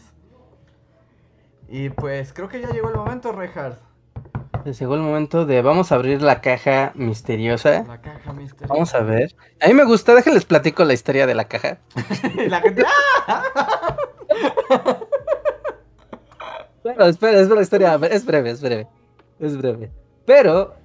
Y 1.69 1.89
pues 1.89 2.34
creo 2.34 2.50
que 2.50 2.62
ya 2.62 2.69
llegó 2.69 2.89
el 2.89 2.95
momento, 2.95 3.32
Reinhardt. 3.32 3.80
Llegó 4.65 4.95
el 4.95 5.02
momento 5.02 5.45
de 5.45 5.62
vamos 5.62 5.91
a 5.91 5.95
abrir 5.95 6.21
la 6.21 6.41
caja 6.41 6.91
misteriosa. 6.95 7.84
La 7.84 8.02
caja 8.02 8.34
misteriosa. 8.34 8.73
Vamos 8.73 8.93
a 8.95 9.00
ver. 9.00 9.34
A 9.62 9.67
mí 9.67 9.73
me 9.73 9.86
gusta, 9.86 10.13
déjenles 10.13 10.43
platico 10.43 10.84
la 10.84 10.93
historia 10.93 11.26
de 11.26 11.36
la 11.36 11.45
caja. 11.45 11.78
la 12.47 12.60
gente. 12.60 12.84
bueno, 16.84 17.06
espera, 17.06 17.39
es 17.39 17.50
la 17.50 17.62
historia, 17.62 17.97
es 18.10 18.26
breve, 18.26 18.50
es 18.50 18.62
breve. 18.62 18.88
Es 19.39 19.58
breve. 19.58 19.91
Pero 20.26 20.76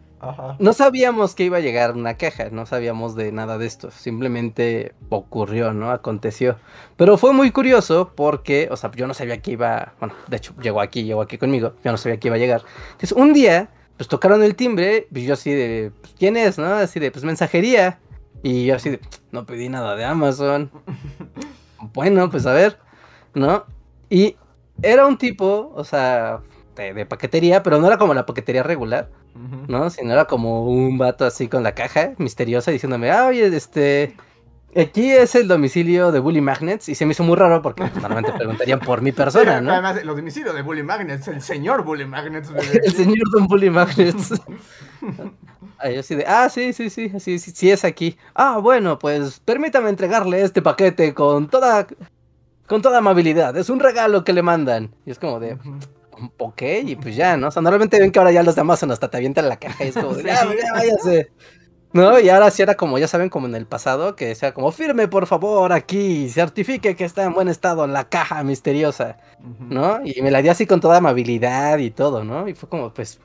no 0.60 0.72
sabíamos 0.72 1.34
que 1.34 1.44
iba 1.44 1.56
a 1.56 1.60
llegar 1.60 1.96
una 1.96 2.16
caja, 2.16 2.48
no 2.50 2.64
sabíamos 2.64 3.16
de 3.16 3.32
nada 3.32 3.58
de 3.58 3.66
esto. 3.66 3.90
Simplemente 3.90 4.94
ocurrió, 5.08 5.72
¿no? 5.72 5.90
Aconteció. 5.90 6.56
Pero 6.96 7.18
fue 7.18 7.32
muy 7.32 7.50
curioso 7.50 8.12
porque, 8.14 8.68
o 8.70 8.76
sea, 8.76 8.92
yo 8.92 9.08
no 9.08 9.14
sabía 9.14 9.42
que 9.42 9.52
iba. 9.52 9.94
Bueno, 9.98 10.14
de 10.28 10.36
hecho, 10.36 10.54
llegó 10.62 10.80
aquí, 10.80 11.02
llegó 11.02 11.22
aquí 11.22 11.38
conmigo. 11.38 11.74
Yo 11.84 11.90
no 11.90 11.96
sabía 11.96 12.18
que 12.18 12.28
iba 12.28 12.36
a 12.36 12.38
llegar. 12.38 12.62
Entonces, 12.92 13.12
un 13.12 13.32
día, 13.32 13.70
pues 13.96 14.08
tocaron 14.08 14.44
el 14.44 14.54
timbre. 14.54 15.08
Y 15.12 15.24
yo 15.24 15.34
así 15.34 15.50
de, 15.50 15.90
pues, 16.00 16.14
¿quién 16.16 16.36
es, 16.36 16.56
no? 16.56 16.66
Así 16.66 17.00
de, 17.00 17.10
pues 17.10 17.24
mensajería. 17.24 17.98
Y 18.44 18.66
yo 18.66 18.76
así 18.76 18.90
de, 18.90 19.00
no 19.32 19.44
pedí 19.44 19.68
nada 19.68 19.96
de 19.96 20.04
Amazon. 20.04 20.70
bueno, 21.94 22.30
pues 22.30 22.46
a 22.46 22.52
ver, 22.52 22.78
¿no? 23.34 23.64
Y 24.08 24.36
era 24.82 25.06
un 25.06 25.18
tipo, 25.18 25.72
o 25.74 25.82
sea, 25.82 26.42
de, 26.74 27.06
paquetería, 27.06 27.62
pero 27.62 27.78
no 27.78 27.86
era 27.86 27.98
como 27.98 28.14
la 28.14 28.26
paquetería 28.26 28.62
regular, 28.62 29.10
¿no? 29.68 29.90
Sino 29.90 30.12
era 30.12 30.26
como 30.26 30.66
un 30.66 30.98
vato 30.98 31.24
así 31.24 31.48
con 31.48 31.62
la 31.62 31.74
caja 31.74 32.12
misteriosa 32.18 32.70
diciéndome, 32.70 33.10
ah, 33.10 33.26
oye, 33.26 33.46
este, 33.54 34.14
Aquí 34.74 35.10
es 35.10 35.34
el 35.34 35.48
domicilio 35.48 36.12
de 36.12 36.18
Bully 36.18 36.40
Magnets 36.40 36.88
y 36.88 36.94
se 36.94 37.04
me 37.04 37.12
hizo 37.12 37.22
muy 37.24 37.36
raro 37.36 37.60
porque 37.60 37.84
normalmente 38.00 38.32
preguntarían 38.38 38.80
por 38.80 39.02
mi 39.02 39.12
persona, 39.12 39.60
¿no? 39.60 39.70
Además, 39.70 40.02
los 40.02 40.16
domicilios 40.16 40.54
de 40.54 40.62
Bully 40.62 40.82
Magnets, 40.82 41.28
el 41.28 41.42
señor 41.42 41.84
Bully 41.84 42.06
Magnets. 42.06 42.50
el 42.82 42.92
señor 42.92 43.30
Don 43.30 43.46
Bully 43.46 43.68
Magnets. 43.68 44.32
Ahí 45.78 45.96
así 45.96 46.14
de, 46.14 46.24
ah, 46.26 46.48
sí, 46.48 46.72
sí, 46.72 46.88
sí, 46.88 47.10
sí, 47.18 47.38
sí, 47.38 47.50
sí 47.50 47.70
es 47.70 47.84
aquí. 47.84 48.16
Ah, 48.34 48.58
bueno, 48.62 48.98
pues 48.98 49.40
permítame 49.40 49.90
entregarle 49.90 50.40
este 50.40 50.62
paquete 50.62 51.12
con 51.12 51.48
toda, 51.48 51.86
con 52.66 52.80
toda 52.80 52.98
amabilidad. 52.98 53.54
Es 53.58 53.68
un 53.68 53.78
regalo 53.80 54.24
que 54.24 54.32
le 54.32 54.42
mandan. 54.42 54.94
Y 55.04 55.10
es 55.10 55.18
como 55.18 55.38
de, 55.38 55.58
ok, 56.38 56.62
y 56.84 56.96
pues 56.96 57.16
ya, 57.16 57.36
¿no? 57.36 57.48
O 57.48 57.50
sea, 57.50 57.62
normalmente 57.62 57.98
ven 57.98 58.10
que 58.12 58.18
ahora 58.18 58.32
ya 58.32 58.42
los 58.42 58.54
de 58.54 58.60
Amazon 58.60 58.90
hasta 58.90 59.10
te 59.10 59.16
avientan 59.16 59.48
la 59.48 59.56
caja 59.56 59.84
y 59.84 59.88
es 59.88 59.94
como 59.94 60.14
de, 60.14 60.24
ya, 60.24 60.44
ya, 60.44 60.72
váyase. 60.72 61.30
¿No? 61.92 62.18
Y 62.18 62.30
ahora 62.30 62.50
sí 62.50 62.62
era 62.62 62.74
como, 62.74 62.98
ya 62.98 63.06
saben, 63.06 63.28
como 63.28 63.46
en 63.46 63.54
el 63.54 63.66
pasado, 63.66 64.16
que 64.16 64.34
sea 64.34 64.54
como, 64.54 64.72
firme 64.72 65.08
por 65.08 65.26
favor 65.26 65.74
aquí, 65.74 66.26
certifique 66.30 66.96
que 66.96 67.04
está 67.04 67.22
en 67.24 67.34
buen 67.34 67.48
estado 67.48 67.86
la 67.86 68.08
caja 68.08 68.42
misteriosa, 68.44 69.18
¿no? 69.60 70.00
Y 70.02 70.22
me 70.22 70.30
la 70.30 70.40
dio 70.40 70.52
así 70.52 70.66
con 70.66 70.80
toda 70.80 70.96
amabilidad 70.96 71.76
y 71.78 71.90
todo, 71.90 72.24
¿no? 72.24 72.48
Y 72.48 72.54
fue 72.54 72.70
como, 72.70 72.94
pues, 72.94 73.20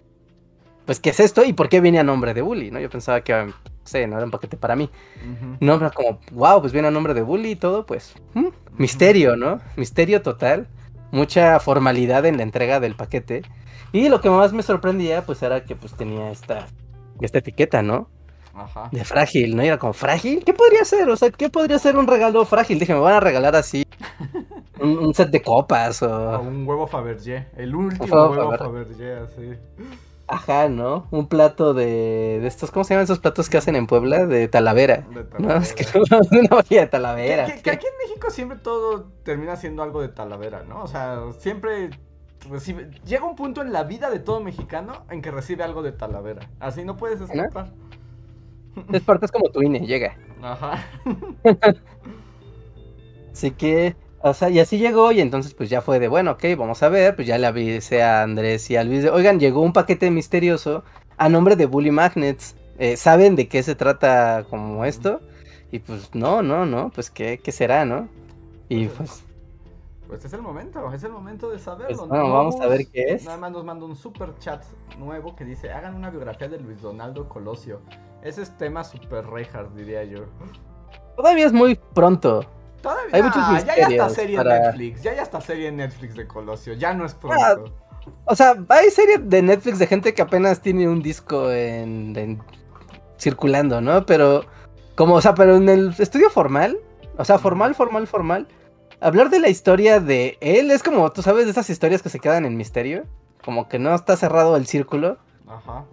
pues, 0.86 1.00
¿qué 1.00 1.12
es 1.12 1.20
esto? 1.22 1.46
¿Y 1.46 1.54
por 1.54 1.70
qué 1.70 1.80
viene 1.80 2.00
a 2.00 2.04
nombre 2.04 2.34
de 2.34 2.42
Bully, 2.42 2.72
no? 2.72 2.80
Yo 2.80 2.90
pensaba 2.90 3.22
que, 3.22 3.34
no 3.34 3.54
sé, 3.86 4.06
no 4.06 4.18
era 4.18 4.26
un 4.26 4.32
paquete 4.32 4.58
para 4.58 4.76
mí. 4.76 4.90
No, 5.62 5.78
pero 5.78 5.92
como, 5.94 6.20
wow, 6.32 6.60
pues 6.60 6.74
viene 6.74 6.90
a 6.90 6.92
nombre 6.92 7.14
de 7.14 7.22
Bully 7.22 7.52
y 7.52 7.56
todo, 7.56 7.86
pues, 7.86 8.16
misterio, 8.78 9.38
¿no? 9.38 9.62
Misterio 9.78 10.22
total, 10.22 10.68
mucha 11.12 11.60
formalidad 11.60 12.26
en 12.26 12.38
la 12.38 12.44
entrega 12.44 12.80
del 12.80 12.96
paquete. 12.96 13.42
Y 13.92 14.10
lo 14.10 14.22
que 14.22 14.30
más 14.30 14.54
me 14.54 14.64
sorprendía, 14.64 15.26
pues, 15.26 15.42
era 15.42 15.64
que, 15.64 15.76
pues, 15.76 15.94
tenía 15.94 16.30
esta, 16.32 16.68
esta 17.22 17.40
etiqueta, 17.40 17.82
¿no? 17.82 18.10
De 18.92 19.06
frágil, 19.06 19.56
¿no? 19.56 19.62
era 19.62 19.78
como, 19.78 19.94
¿frágil? 19.94 20.44
¿Qué 20.44 20.54
podría 20.54 20.84
ser? 20.84 21.08
O 21.10 21.16
sea, 21.16 21.30
¿qué 21.30 21.50
podría 21.50 21.78
ser 21.78 21.96
un 21.96 22.08
regalo 22.08 22.44
frágil? 22.44 22.80
Dije, 22.80 22.94
me 22.94 23.00
van 23.00 23.14
a 23.14 23.20
regalar 23.20 23.56
así 23.56 23.86
un, 24.82 25.14
set 25.14 25.30
de 25.30 25.42
copas 25.42 26.02
o... 26.02 26.40
un 26.42 26.68
huevo 26.68 26.88
Fabergé, 26.88 27.48
el 27.56 27.76
último 27.76 28.30
huevo, 28.30 28.58
Fabergé, 28.58 29.14
así. 29.14 29.52
Ajá, 30.28 30.68
¿no? 30.68 31.08
Un 31.12 31.28
plato 31.28 31.74
de, 31.74 32.40
de 32.42 32.48
estos, 32.48 32.70
¿cómo 32.72 32.84
se 32.84 32.94
llaman 32.94 33.06
esos 33.06 33.20
platos 33.20 33.50
que 33.50 33.58
hacen 33.58 33.78
en 33.78 33.88
Puebla? 33.88 34.26
De 34.26 34.50
talavera. 34.50 35.06
De 35.14 35.24
talavera. 35.24 35.56
No, 35.56 35.62
es 35.62 35.74
que 35.74 35.86
una 35.98 36.50
olla 36.52 36.82
de 36.82 36.88
talavera. 36.88 37.46
Que, 37.62 37.72
aquí 37.72 37.86
en 37.86 38.08
México 38.08 38.30
siempre 38.30 38.58
todo 38.58 39.06
termina 39.24 39.56
siendo 39.56 39.84
algo 39.84 40.02
de 40.02 40.10
talavera, 40.10 40.64
¿no? 40.64 40.84
O 40.84 40.88
sea, 40.88 41.22
siempre 41.40 41.92
recibe... 42.50 42.92
Llega 43.06 43.26
un 43.26 43.38
punto 43.38 43.62
en 43.62 43.72
la 43.72 43.84
vida 43.84 44.10
de 44.10 44.20
todo 44.20 44.42
mexicano 44.42 45.06
en 45.10 45.22
que 45.22 45.32
recibe 45.32 45.64
algo 45.64 45.82
de 45.82 45.94
talavera. 45.94 46.50
Así 46.60 46.84
no 46.84 46.98
puedes 46.98 47.22
escapar. 47.22 47.72
Es 48.94 49.02
parte 49.02 49.26
es 49.26 49.32
como 49.32 49.50
tu 49.50 49.64
INE, 49.64 49.80
llega. 49.80 50.16
Ajá. 50.40 50.86
así 53.32 53.50
que, 53.50 53.96
o 54.30 54.34
sea, 54.34 54.50
y 54.50 54.60
así 54.60 54.78
llegó 54.78 55.12
y 55.12 55.22
entonces 55.22 55.54
pues 55.54 55.70
ya 55.70 55.82
fue 55.82 56.00
de, 56.00 56.08
bueno, 56.08 56.32
ok, 56.32 56.44
vamos 56.58 56.84
a 56.84 56.90
ver, 56.90 57.16
pues 57.16 57.28
ya 57.28 57.38
le 57.38 57.48
avisé 57.48 58.04
a 58.04 58.24
Andrés 58.24 58.70
y 58.70 58.76
a 58.76 58.84
Luis 58.84 59.04
de, 59.04 59.10
oigan, 59.10 59.40
llegó 59.40 59.62
un 59.62 59.74
paquete 59.74 60.10
misterioso 60.12 60.84
a 61.18 61.30
nombre 61.30 61.56
de 61.56 61.66
Bully 61.66 61.92
Magnets. 61.92 62.56
Eh, 62.80 62.96
¿Saben 62.96 63.36
de 63.36 63.48
qué 63.48 63.64
se 63.64 63.76
trata 63.76 64.46
como 64.50 64.86
esto? 64.86 65.20
Y 65.72 65.80
pues 65.80 66.14
no, 66.14 66.44
no, 66.44 66.66
no, 66.66 66.92
pues 66.92 67.10
qué, 67.10 67.40
qué 67.44 67.52
será, 67.52 67.86
¿no? 67.86 68.08
Y 68.70 68.88
pues... 68.88 69.10
pues 69.10 69.24
pues 70.08 70.24
es 70.24 70.34
el 70.34 70.42
momento, 70.42 70.92
es 70.94 71.04
el 71.04 71.12
momento 71.12 71.50
de 71.50 71.60
saberlo. 71.60 72.08
Pues, 72.08 72.10
vamos 72.10 72.60
a 72.62 72.68
ver 72.68 72.88
qué 72.88 73.04
es. 73.10 73.26
Nada 73.26 73.38
más 73.38 73.52
nos 73.52 73.66
manda 73.66 73.86
un 73.86 73.96
super 73.96 74.38
chat 74.40 74.64
nuevo 74.98 75.36
que 75.36 75.44
dice, 75.44 75.72
hagan 75.72 75.96
una 75.96 76.10
biografía 76.10 76.48
de 76.48 76.60
Luis 76.60 76.82
Donaldo 76.82 77.28
Colosio. 77.28 77.82
Ese 78.22 78.44
es 78.44 78.58
tema 78.58 78.84
super 78.84 79.26
Reinhardt, 79.28 79.74
diría 79.76 80.04
yo. 80.06 80.20
Todavía 81.18 81.46
es 81.46 81.54
muy 81.54 81.76
pronto. 81.94 82.46
Todavía 82.82 83.16
hay 83.16 83.24
muchos 83.24 83.38
ah, 83.38 83.60
ya 83.66 83.74
hay 83.74 83.82
hasta 83.82 84.10
serie 84.10 84.38
en 84.40 84.48
Netflix, 84.48 85.02
ya 85.02 85.12
hay 85.12 85.20
hasta 85.20 85.42
serie 85.42 85.68
en 85.68 85.78
Netflix 85.78 86.16
de 86.16 86.28
Colosio, 86.28 86.74
ya 86.74 86.94
no 86.94 87.06
es 87.06 87.14
pronto. 87.14 87.74
o 88.26 88.36
sea, 88.36 88.56
hay 88.70 88.90
serie 88.92 89.18
de 89.18 89.42
Netflix 89.42 89.80
de 89.80 89.88
gente 89.88 90.14
que 90.14 90.22
apenas 90.22 90.62
tiene 90.62 90.88
un 90.88 91.02
disco 91.02 91.52
en, 91.52 92.42
circulando, 93.20 93.82
¿no? 93.82 94.06
Pero 94.06 94.46
como, 94.96 95.16
o 95.16 95.22
sea, 95.22 95.34
pero 95.34 95.58
en 95.58 95.70
el 95.70 95.94
estudio 95.98 96.30
formal, 96.30 96.78
o 97.18 97.26
sea, 97.26 97.40
formal, 97.40 97.74
formal, 97.74 98.08
formal, 98.08 98.48
hablar 99.02 99.30
de 99.30 99.40
la 99.40 99.50
historia 99.50 100.00
de 100.00 100.38
él 100.42 100.72
es 100.72 100.84
como, 100.84 101.12
tú 101.12 101.22
sabes, 101.22 101.46
de 101.46 101.52
esas 101.52 101.70
historias 101.70 102.02
que 102.02 102.10
se 102.10 102.20
quedan 102.20 102.46
en 102.46 102.58
misterio, 102.58 103.06
como 103.44 103.68
que 103.68 103.80
no 103.80 103.94
está 103.96 104.16
cerrado 104.18 104.56
el 104.56 104.68
círculo. 104.68 105.18
Ajá. 105.48 105.86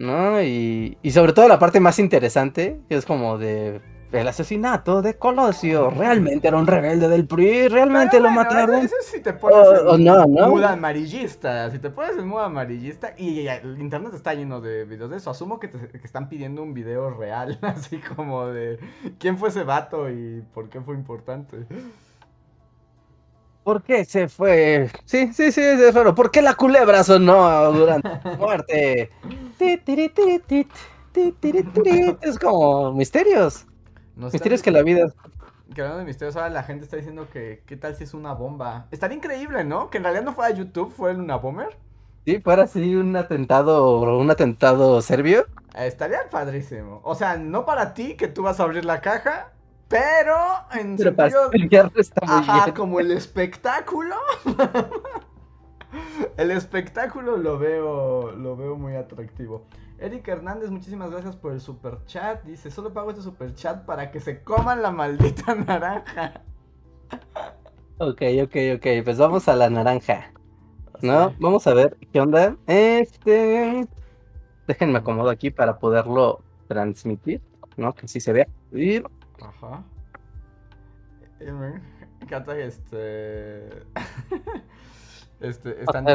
¿no? 0.00 0.42
Y, 0.42 0.96
y 1.02 1.10
sobre 1.10 1.34
todo 1.34 1.46
la 1.46 1.58
parte 1.58 1.78
más 1.78 1.98
interesante, 1.98 2.80
que 2.88 2.96
es 2.96 3.04
como 3.04 3.36
de 3.36 3.82
el 4.12 4.28
asesinato 4.28 5.02
de 5.02 5.14
Colosio. 5.14 5.90
Realmente 5.90 6.48
era 6.48 6.56
un 6.56 6.66
rebelde 6.66 7.08
del 7.08 7.26
PRI, 7.26 7.68
realmente 7.68 8.20
lo 8.20 8.30
mataron. 8.30 8.84
Eso 8.84 8.94
si 9.02 9.20
te 9.20 9.32
pones 9.32 9.56
oh, 9.84 9.94
en 9.94 10.04
no, 10.04 10.26
mood 10.26 10.64
amarillista, 10.64 11.70
si 11.70 11.78
te 11.78 11.90
pones 11.90 12.16
en 12.16 12.26
mood 12.26 12.42
amarillista 12.42 13.14
y, 13.16 13.46
el 13.46 13.80
internet 13.80 14.12
está 14.14 14.34
lleno 14.34 14.60
de 14.60 14.84
videos 14.84 15.10
de 15.10 15.16
eso, 15.18 15.30
asumo 15.30 15.60
que 15.60 15.68
te 15.68 15.78
que 15.88 16.06
están 16.06 16.28
pidiendo 16.28 16.62
un 16.62 16.74
video 16.74 17.10
real, 17.10 17.58
así 17.62 17.98
como 17.98 18.46
de 18.46 18.78
quién 19.18 19.38
fue 19.38 19.50
ese 19.50 19.64
vato 19.64 20.10
y 20.10 20.42
por 20.54 20.68
qué 20.68 20.80
fue 20.80 20.94
importante. 20.94 21.66
¿Por 23.62 23.82
qué 23.82 24.04
se 24.04 24.28
fue? 24.28 24.90
Sí, 25.04 25.32
sí, 25.32 25.52
sí, 25.52 25.60
es 25.60 25.94
raro. 25.94 26.14
¿Por 26.14 26.30
qué 26.30 26.40
la 26.40 26.54
culebra 26.54 27.04
sonó 27.04 27.70
durante 27.72 28.08
la 28.08 28.36
muerte? 28.38 29.10
es 32.22 32.38
como 32.38 32.92
misterios. 32.92 33.66
Misterios 34.32 34.62
que 34.62 34.70
la 34.70 34.82
vida. 34.82 35.12
Que 35.74 35.82
hablando 35.82 36.00
de 36.00 36.04
misterios, 36.06 36.36
ahora 36.36 36.50
la 36.50 36.62
gente 36.64 36.84
está 36.84 36.96
diciendo 36.96 37.28
que 37.30 37.62
qué 37.66 37.76
tal 37.76 37.94
si 37.96 38.04
es 38.04 38.14
una 38.14 38.32
bomba. 38.34 38.88
Estaría 38.90 39.16
increíble, 39.16 39.64
¿no? 39.64 39.90
Que 39.90 39.98
en 39.98 40.04
realidad 40.04 40.24
no 40.24 40.34
fuera 40.34 40.54
YouTube, 40.54 40.92
fue 40.92 41.14
una 41.14 41.36
bomber. 41.36 41.76
Sí, 42.26 42.40
fuera 42.40 42.64
así 42.64 42.94
un 42.94 43.16
atentado, 43.16 44.18
un 44.18 44.30
atentado 44.30 45.00
serbio. 45.02 45.46
Estaría 45.74 46.28
padrísimo. 46.30 47.00
O 47.04 47.14
sea, 47.14 47.36
no 47.36 47.64
para 47.64 47.94
ti 47.94 48.16
que 48.16 48.28
tú 48.28 48.42
vas 48.42 48.60
a 48.60 48.64
abrir 48.64 48.84
la 48.84 49.00
caja, 49.00 49.52
pero 49.88 50.36
en 50.72 50.96
Pero 50.96 51.12
sentido... 51.12 51.50
está 51.96 52.26
muy 52.26 52.48
Ajá, 52.48 52.74
como 52.74 53.00
el 53.00 53.10
espectáculo. 53.12 54.16
el 56.36 56.50
espectáculo 56.50 57.36
lo 57.36 57.58
veo, 57.58 58.32
lo 58.32 58.56
veo 58.56 58.76
muy 58.76 58.94
atractivo. 58.94 59.66
Eric 60.00 60.26
Hernández, 60.28 60.70
muchísimas 60.70 61.10
gracias 61.10 61.36
por 61.36 61.52
el 61.52 61.60
super 61.60 62.02
chat. 62.06 62.42
Dice, 62.44 62.70
solo 62.70 62.92
pago 62.92 63.10
este 63.10 63.22
super 63.22 63.54
chat 63.54 63.84
para 63.84 64.10
que 64.10 64.18
se 64.18 64.42
coman 64.42 64.80
la 64.80 64.90
maldita 64.90 65.54
naranja. 65.66 66.40
Ok, 67.98 68.22
ok, 68.42 68.56
ok. 68.76 68.86
Pues 69.04 69.18
vamos 69.18 69.46
a 69.48 69.56
la 69.56 69.68
naranja. 69.68 70.32
¿No? 71.02 71.34
Vamos 71.38 71.66
a 71.66 71.74
ver 71.74 71.98
qué 72.12 72.20
onda. 72.20 72.56
Este. 72.66 73.86
Déjenme 74.66 74.98
acomodo 74.98 75.28
aquí 75.28 75.50
para 75.50 75.78
poderlo 75.78 76.42
transmitir. 76.66 77.42
¿No? 77.76 77.94
Que 77.94 78.08
sí 78.08 78.20
se 78.20 78.32
vea. 78.32 78.48
Ajá. 79.42 79.84
Y 81.40 81.52
me 81.52 81.82
encanta 82.22 82.58
este. 82.58 83.68
este. 85.40 85.82
Están 85.82 86.06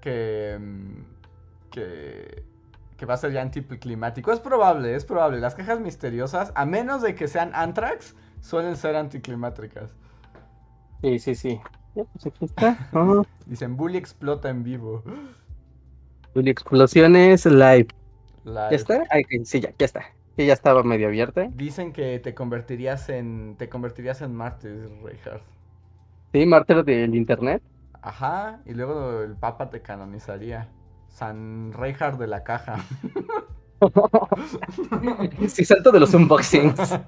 que. 0.00 0.56
Mm, 0.60 1.02
que. 1.72 2.51
Que 3.02 3.06
va 3.06 3.14
a 3.14 3.16
ser 3.16 3.32
ya 3.32 3.42
anticlimático. 3.42 4.30
Es 4.30 4.38
probable, 4.38 4.94
es 4.94 5.04
probable. 5.04 5.40
Las 5.40 5.56
cajas 5.56 5.80
misteriosas, 5.80 6.52
a 6.54 6.64
menos 6.64 7.02
de 7.02 7.16
que 7.16 7.26
sean 7.26 7.50
Anthrax, 7.52 8.14
suelen 8.40 8.76
ser 8.76 8.94
anticlimáticas. 8.94 9.92
Sí, 11.00 11.18
sí, 11.18 11.34
sí. 11.34 11.60
Pues 11.94 12.06
Dicen 13.44 13.76
Bully 13.76 13.98
explota 13.98 14.50
en 14.50 14.62
vivo. 14.62 15.02
Bully 16.32 16.50
explosiones 16.50 17.44
live. 17.44 17.88
live. 18.44 18.68
¿Ya 18.70 18.76
está? 18.76 19.02
sí, 19.42 19.58
ya, 19.58 19.74
ya 19.76 19.84
está 19.84 20.04
que 20.36 20.46
ya 20.46 20.52
estaba 20.52 20.84
medio 20.84 21.08
abierta. 21.08 21.48
Dicen 21.54 21.92
que 21.92 22.20
te 22.20 22.36
convertirías 22.36 23.08
en 23.08 23.56
te 23.58 23.68
convertirías 23.68 24.22
en 24.22 24.32
mártir, 24.32 24.88
Reinhardt. 25.02 25.42
Sí, 26.32 26.46
mártir 26.46 26.84
del 26.84 27.16
internet. 27.16 27.64
Ajá, 28.00 28.60
y 28.64 28.74
luego 28.74 29.22
el 29.22 29.34
Papa 29.34 29.70
te 29.70 29.82
canonizaría. 29.82 30.68
San 31.12 31.72
Reinhardt 31.72 32.18
de 32.18 32.26
la 32.26 32.42
caja. 32.42 32.76
sí, 35.48 35.64
salto 35.64 35.92
de 35.92 36.00
los 36.00 36.14
unboxings. 36.14 36.98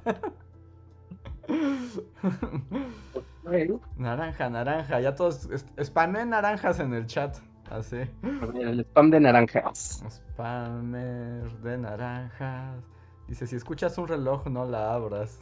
naranja, 3.97 4.51
naranja, 4.51 5.01
ya 5.01 5.15
todos 5.15 5.49
spamen 5.83 6.31
naranjas 6.31 6.81
en 6.81 6.95
el 6.95 7.07
chat. 7.07 7.37
Así. 7.71 7.97
El 8.61 8.81
spam 8.81 9.11
de 9.11 9.21
naranjas. 9.21 10.05
Spammer 10.11 11.51
de 11.63 11.79
naranjas. 11.79 12.85
Dice, 13.27 13.47
si 13.47 13.57
escuchas 13.57 13.97
un 13.97 14.07
reloj, 14.07 14.47
no 14.49 14.67
la 14.67 14.93
abras. 14.93 15.41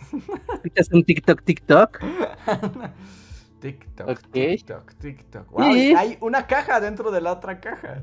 ¿Escuchas 0.54 0.88
un 0.92 1.02
TikTok, 1.02 1.42
TikTok? 1.42 1.98
TikTok, 3.62 4.20
TikTok, 4.32 4.94
TikTok. 4.94 5.60
hay 5.60 6.18
una 6.20 6.48
caja 6.48 6.80
dentro 6.80 7.12
de 7.12 7.20
la 7.20 7.32
otra 7.32 7.60
caja. 7.60 8.02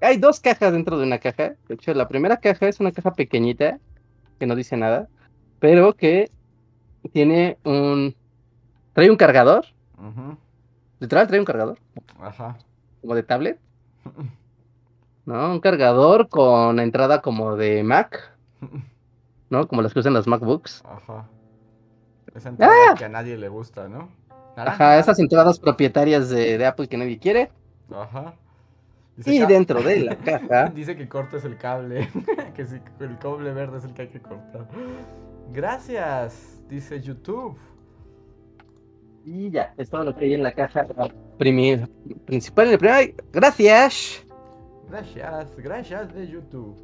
Hay 0.00 0.16
dos 0.16 0.40
cajas 0.40 0.72
dentro 0.72 0.96
de 0.96 1.04
una 1.04 1.18
caja. 1.18 1.54
De 1.68 1.74
hecho, 1.74 1.92
la 1.92 2.08
primera 2.08 2.38
caja 2.38 2.66
es 2.66 2.80
una 2.80 2.90
caja 2.90 3.12
pequeñita, 3.12 3.78
que 4.38 4.46
no 4.46 4.56
dice 4.56 4.78
nada, 4.78 5.08
pero 5.60 5.92
que 5.92 6.30
tiene 7.12 7.58
un. 7.64 8.16
Trae 8.94 9.10
un 9.10 9.16
cargador. 9.16 9.66
Ujú, 9.98 10.38
Literal, 10.98 11.26
trae 11.26 11.40
un 11.40 11.44
cargador. 11.46 11.78
Ajá. 12.18 12.56
Como 13.02 13.14
de 13.14 13.22
tablet. 13.22 13.60
¿No? 15.26 15.52
Un 15.52 15.60
cargador 15.60 16.30
con 16.30 16.80
entrada 16.80 17.20
como 17.20 17.56
de 17.56 17.82
Mac. 17.82 18.32
¿No? 19.50 19.68
Como 19.68 19.82
las 19.82 19.92
que 19.92 20.00
usan 20.00 20.14
los 20.14 20.26
MacBooks. 20.26 20.82
Ajá. 20.86 21.28
Esa 22.34 22.48
entrada 22.48 22.94
que 22.96 23.04
a 23.04 23.08
nadie 23.08 23.36
le 23.36 23.48
gusta, 23.48 23.88
¿no? 23.88 24.08
Naranja. 24.56 24.84
Ajá, 24.84 24.98
esas 24.98 25.18
entradas 25.18 25.58
propietarias 25.58 26.28
de, 26.30 26.58
de 26.58 26.66
Apple 26.66 26.88
que 26.88 26.96
nadie 26.96 27.18
quiere. 27.18 27.50
Ajá. 27.92 28.34
Dice 29.16 29.34
Y 29.34 29.46
dentro 29.46 29.80
de 29.82 30.00
la 30.00 30.16
caja. 30.24 30.66
Dice 30.74 30.96
que 30.96 31.08
cortes 31.08 31.44
el 31.44 31.56
cable. 31.56 32.08
que 32.54 32.64
sí, 32.66 32.76
el 33.00 33.18
cable 33.18 33.52
verde 33.52 33.78
es 33.78 33.84
el 33.84 33.94
que 33.94 34.02
hay 34.02 34.08
que 34.08 34.20
cortar. 34.20 34.66
Gracias, 35.52 36.60
dice 36.68 37.00
YouTube. 37.00 37.56
Y 39.24 39.50
ya, 39.50 39.72
es 39.78 39.88
todo 39.88 40.04
lo 40.04 40.14
que 40.14 40.26
hay 40.26 40.34
en 40.34 40.42
la 40.42 40.52
caja 40.52 40.86
primi- 41.38 41.88
principal. 42.26 42.66
En 42.66 42.72
el 42.72 42.78
primer- 42.78 43.14
Gracias. 43.32 44.24
Gracias, 44.90 45.56
gracias 45.56 46.14
de 46.14 46.26
YouTube. 46.28 46.76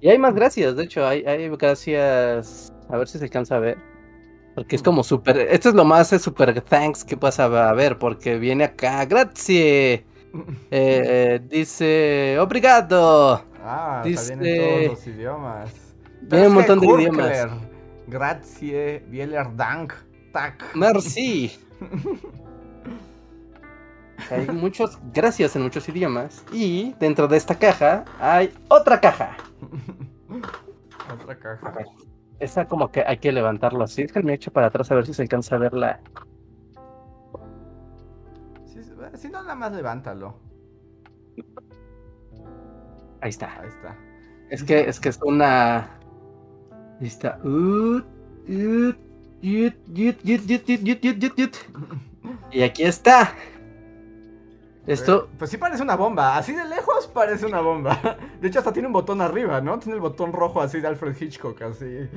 Y 0.00 0.08
hay 0.08 0.18
más 0.18 0.34
gracias, 0.34 0.74
de 0.76 0.84
hecho, 0.84 1.06
hay, 1.06 1.24
hay 1.24 1.48
gracias. 1.50 2.72
A 2.88 2.96
ver 2.96 3.06
si 3.06 3.18
se 3.18 3.24
alcanza 3.24 3.56
a 3.56 3.60
ver. 3.60 3.78
Porque 4.54 4.76
es 4.76 4.82
como 4.82 5.02
súper. 5.02 5.38
Esto 5.38 5.68
es 5.70 5.74
lo 5.74 5.84
más 5.84 6.08
super 6.08 6.60
thanks 6.60 7.04
que 7.04 7.16
vas 7.16 7.38
a 7.40 7.48
ver. 7.72 7.98
Porque 7.98 8.38
viene 8.38 8.64
acá. 8.64 9.04
Gracias. 9.04 10.02
Eh, 10.70 11.40
dice. 11.48 12.38
Obrigado. 12.38 13.42
Ah, 13.64 14.00
Dice- 14.04 14.32
en 14.34 14.38
todos 14.38 14.98
los 14.98 15.06
idiomas. 15.08 15.70
Viene 16.22 16.46
un 16.46 16.54
montón 16.54 16.78
de 16.78 16.86
idiomas. 16.86 17.48
Grazie, 18.06 19.04
Bieler 19.08 19.46
Dank, 19.56 19.92
Tak. 20.32 20.74
Merci. 20.76 21.50
Hay 24.30 24.46
muchos 24.48 24.98
gracias 25.12 25.56
en 25.56 25.62
muchos 25.62 25.88
idiomas. 25.88 26.44
Y 26.52 26.94
dentro 27.00 27.26
de 27.26 27.36
esta 27.36 27.58
caja 27.58 28.04
hay 28.20 28.52
otra 28.68 29.00
caja. 29.00 29.36
Otra 31.12 31.36
caja. 31.36 31.74
Esa 32.40 32.66
como 32.66 32.90
que 32.90 33.04
hay 33.06 33.18
que 33.18 33.32
levantarlo 33.32 33.84
así. 33.84 34.02
Es 34.02 34.12
que 34.12 34.22
me 34.22 34.34
echo 34.34 34.50
para 34.50 34.68
atrás 34.68 34.90
a 34.90 34.94
ver 34.94 35.06
si 35.06 35.14
se 35.14 35.22
alcanza 35.22 35.56
a 35.56 35.58
verla. 35.58 36.00
Eh, 39.12 39.16
si, 39.16 39.28
no, 39.28 39.42
nada 39.42 39.54
más 39.54 39.72
levántalo. 39.72 40.36
Ahí 43.20 43.28
está. 43.28 43.60
Ahí 43.60 43.68
está. 43.68 43.96
Es 44.48 44.64
que 44.64 44.80
es, 44.88 44.98
que 44.98 45.10
es 45.10 45.20
una... 45.22 45.98
Ahí 47.00 47.06
está. 47.06 47.38
Y 52.50 52.62
aquí 52.62 52.82
está. 52.82 53.34
Esto. 54.86 55.28
Pues 55.38 55.50
sí 55.50 55.56
parece 55.56 55.82
una 55.82 55.96
bomba. 55.96 56.36
Así 56.36 56.52
de 56.52 56.64
lejos 56.64 57.06
parece 57.12 57.46
una 57.46 57.60
bomba. 57.60 58.18
De 58.40 58.48
hecho, 58.48 58.58
hasta 58.58 58.72
tiene 58.72 58.86
un 58.88 58.92
botón 58.92 59.20
arriba, 59.20 59.60
¿no? 59.60 59.78
Tiene 59.78 59.94
el 59.94 60.00
botón 60.00 60.32
rojo 60.32 60.60
así 60.60 60.80
de 60.80 60.88
Alfred 60.88 61.16
Hitchcock, 61.20 61.60
así. 61.62 62.08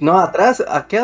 No, 0.00 0.18
atrás. 0.18 0.64
Aquí. 0.68 0.96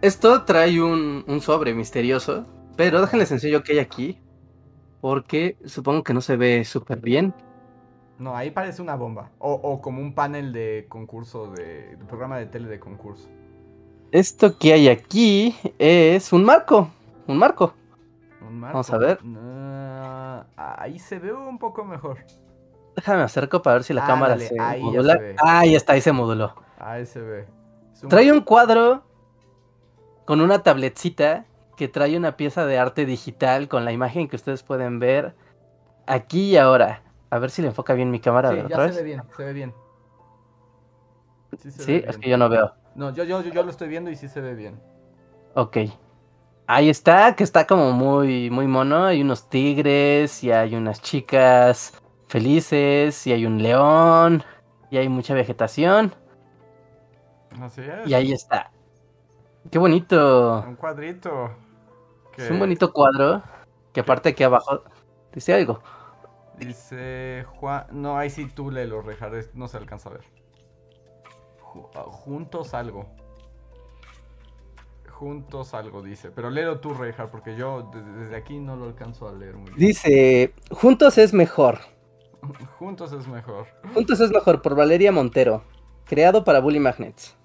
Esto 0.00 0.44
trae 0.44 0.80
un, 0.80 1.24
un 1.26 1.40
sobre 1.40 1.74
misterioso. 1.74 2.46
Pero 2.76 3.00
déjenles 3.00 3.32
enseño 3.32 3.62
qué 3.62 3.72
hay 3.72 3.78
aquí. 3.80 4.20
Porque 5.00 5.56
supongo 5.64 6.02
que 6.04 6.14
no 6.14 6.20
se 6.20 6.36
ve 6.36 6.64
súper 6.64 7.00
bien. 7.00 7.34
No, 8.18 8.36
ahí 8.36 8.50
parece 8.50 8.82
una 8.82 8.96
bomba. 8.96 9.30
O, 9.38 9.52
o 9.52 9.80
como 9.80 10.00
un 10.00 10.14
panel 10.14 10.52
de 10.52 10.86
concurso, 10.88 11.50
de, 11.50 11.96
de 11.96 12.04
programa 12.04 12.38
de 12.38 12.46
tele 12.46 12.68
de 12.68 12.78
concurso. 12.80 13.28
Esto 14.10 14.56
que 14.56 14.72
hay 14.72 14.88
aquí 14.88 15.54
es 15.78 16.32
un 16.32 16.44
marco. 16.44 16.90
Un 17.26 17.38
marco. 17.38 17.74
Un 18.48 18.60
marco. 18.60 18.72
Vamos 18.74 18.90
a 18.90 18.98
ver. 18.98 19.18
Ah, 19.36 20.44
ahí 20.78 20.98
se 20.98 21.18
ve 21.18 21.32
un 21.32 21.58
poco 21.58 21.84
mejor. 21.84 22.18
Déjame 22.96 23.22
acerco 23.22 23.62
para 23.62 23.74
ver 23.74 23.84
si 23.84 23.92
la 23.94 24.04
cámara 24.06 24.32
Ándale, 24.32 24.48
se 24.48 24.60
ahí 24.60 24.80
ya 24.80 24.86
modula. 24.86 25.12
se 25.14 25.18
ve. 25.20 25.36
Ah, 25.42 25.58
ahí 25.60 25.74
está, 25.76 25.92
ahí 25.92 26.00
se 26.00 26.12
moduló. 26.12 26.54
Ahí 26.78 27.06
se 27.06 27.20
ve. 27.20 27.46
Es 27.92 28.02
un- 28.02 28.08
Trae 28.08 28.32
un 28.32 28.40
cuadro 28.40 29.02
con 30.24 30.40
una 30.40 30.62
tabletcita 30.62 31.44
que 31.76 31.86
trae 31.88 32.16
una 32.16 32.36
pieza 32.36 32.66
de 32.66 32.78
arte 32.78 33.06
digital 33.06 33.68
con 33.68 33.84
la 33.84 33.92
imagen 33.92 34.26
que 34.28 34.36
ustedes 34.36 34.62
pueden 34.64 34.98
ver 34.98 35.34
aquí 36.06 36.50
y 36.52 36.56
ahora. 36.56 37.02
A 37.30 37.38
ver 37.38 37.50
si 37.50 37.62
le 37.62 37.68
enfoca 37.68 37.92
bien 37.94 38.10
mi 38.10 38.18
cámara. 38.20 38.50
Sí, 38.50 38.56
ya 38.56 38.64
otra 38.64 38.76
se 38.88 38.88
ve 38.88 38.94
vez. 38.96 39.04
bien, 39.04 39.22
se 39.36 39.44
ve 39.44 39.52
bien. 39.52 39.74
Sí, 41.58 41.70
se 41.70 41.82
Sí, 41.82 41.92
ve 41.92 41.98
es 41.98 42.04
bien. 42.16 42.20
que 42.20 42.30
yo 42.30 42.36
no 42.38 42.48
veo. 42.48 42.72
No, 42.94 43.10
yo, 43.14 43.22
yo, 43.24 43.42
yo, 43.42 43.52
yo 43.52 43.62
lo 43.62 43.70
estoy 43.70 43.88
viendo 43.88 44.10
y 44.10 44.16
sí 44.16 44.28
se 44.28 44.40
ve 44.40 44.54
bien. 44.54 44.80
Ok. 45.54 45.76
Ahí 46.70 46.90
está, 46.90 47.34
que 47.34 47.44
está 47.44 47.66
como 47.66 47.92
muy, 47.92 48.50
muy 48.50 48.66
mono. 48.66 49.06
Hay 49.06 49.22
unos 49.22 49.48
tigres 49.48 50.44
y 50.44 50.52
hay 50.52 50.74
unas 50.74 51.00
chicas 51.00 51.94
felices 52.28 53.26
y 53.26 53.32
hay 53.32 53.46
un 53.46 53.62
león 53.62 54.44
y 54.90 54.98
hay 54.98 55.08
mucha 55.08 55.32
vegetación. 55.32 56.14
Así 57.58 57.80
es. 57.80 58.06
Y 58.06 58.12
ahí 58.12 58.32
está. 58.32 58.70
Qué 59.70 59.78
bonito. 59.78 60.62
Un 60.68 60.76
cuadrito. 60.76 61.50
Es 62.36 62.50
un 62.50 62.58
bonito 62.58 62.92
cuadro. 62.92 63.42
Que 63.94 64.00
aparte 64.00 64.28
aquí 64.28 64.44
abajo 64.44 64.82
dice 65.32 65.54
algo. 65.54 65.80
Dice 66.58 67.46
Juan. 67.48 67.86
No, 67.92 68.18
ahí 68.18 68.28
sí 68.28 68.46
tú 68.46 68.70
le 68.70 68.86
los 68.86 69.06
rejares. 69.06 69.54
No 69.54 69.68
se 69.68 69.78
alcanza 69.78 70.10
a 70.10 70.12
ver. 70.12 70.24
Ah, 71.94 72.02
Juntos 72.02 72.74
algo. 72.74 73.06
Juntos 75.18 75.74
algo 75.74 76.00
dice. 76.00 76.30
Pero 76.30 76.48
léelo 76.48 76.78
tú, 76.78 76.94
Rejar, 76.94 77.28
porque 77.28 77.56
yo 77.56 77.90
de- 77.92 78.02
desde 78.20 78.36
aquí 78.36 78.58
no 78.60 78.76
lo 78.76 78.84
alcanzo 78.84 79.28
a 79.28 79.32
leer 79.32 79.56
muy 79.56 79.64
bien. 79.70 79.78
Dice, 79.78 80.54
juntos 80.70 81.18
es 81.18 81.32
mejor. 81.32 81.80
Juntos 82.78 83.12
es 83.12 83.26
mejor. 83.26 83.66
Juntos 83.94 84.20
es 84.20 84.30
mejor 84.30 84.62
por 84.62 84.76
Valeria 84.76 85.10
Montero. 85.10 85.64
Creado 86.04 86.44
para 86.44 86.60
Bully 86.60 86.78
Magnets. 86.78 87.36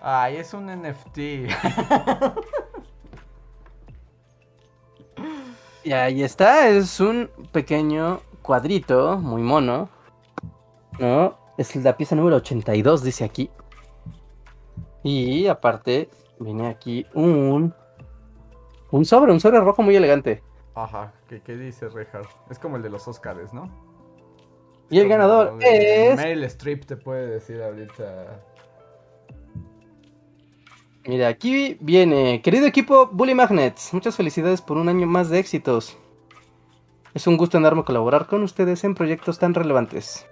Ay, 0.00 0.36
es 0.36 0.54
un 0.54 0.66
NFT. 0.66 1.18
Y 5.84 5.92
ahí 5.92 6.22
está, 6.22 6.68
es 6.68 6.98
un 6.98 7.28
pequeño 7.52 8.20
cuadrito, 8.40 9.18
muy 9.18 9.42
mono. 9.42 9.90
¿No? 10.98 11.36
Es 11.58 11.76
la 11.76 11.94
pieza 11.96 12.16
número 12.16 12.36
82, 12.36 13.02
dice 13.02 13.22
aquí. 13.24 13.50
Y 15.02 15.46
aparte, 15.46 16.08
viene 16.38 16.68
aquí 16.68 17.06
un... 17.14 17.74
Un 18.90 19.04
sobre, 19.04 19.32
un 19.32 19.40
sobre 19.40 19.60
rojo 19.60 19.82
muy 19.82 19.96
elegante. 19.96 20.42
Ajá, 20.74 21.12
¿qué, 21.28 21.40
qué 21.40 21.56
dice 21.56 21.88
Rejar? 21.88 22.26
Es 22.50 22.58
como 22.58 22.76
el 22.76 22.82
de 22.82 22.90
los 22.90 23.06
Oscars, 23.08 23.52
¿no? 23.52 23.68
Y 24.90 24.98
el 24.98 25.08
Como 25.08 25.16
ganador 25.16 25.58
es... 25.60 26.16
Meryl 26.16 26.44
Streep 26.44 26.84
te 26.84 26.96
puede 26.96 27.26
decir 27.26 27.62
ahorita. 27.62 28.40
Mira, 31.06 31.28
aquí 31.28 31.76
viene, 31.80 32.40
querido 32.42 32.66
equipo 32.66 33.08
Bully 33.12 33.34
Magnets, 33.34 33.92
muchas 33.92 34.16
felicidades 34.16 34.62
por 34.62 34.76
un 34.76 34.88
año 34.88 35.06
más 35.06 35.28
de 35.28 35.38
éxitos. 35.38 35.98
Es 37.12 37.26
un 37.26 37.36
gusto 37.36 37.58
enorme 37.58 37.84
colaborar 37.84 38.26
con 38.26 38.42
ustedes 38.42 38.84
en 38.84 38.94
proyectos 38.94 39.38
tan 39.38 39.54
relevantes. 39.54 40.26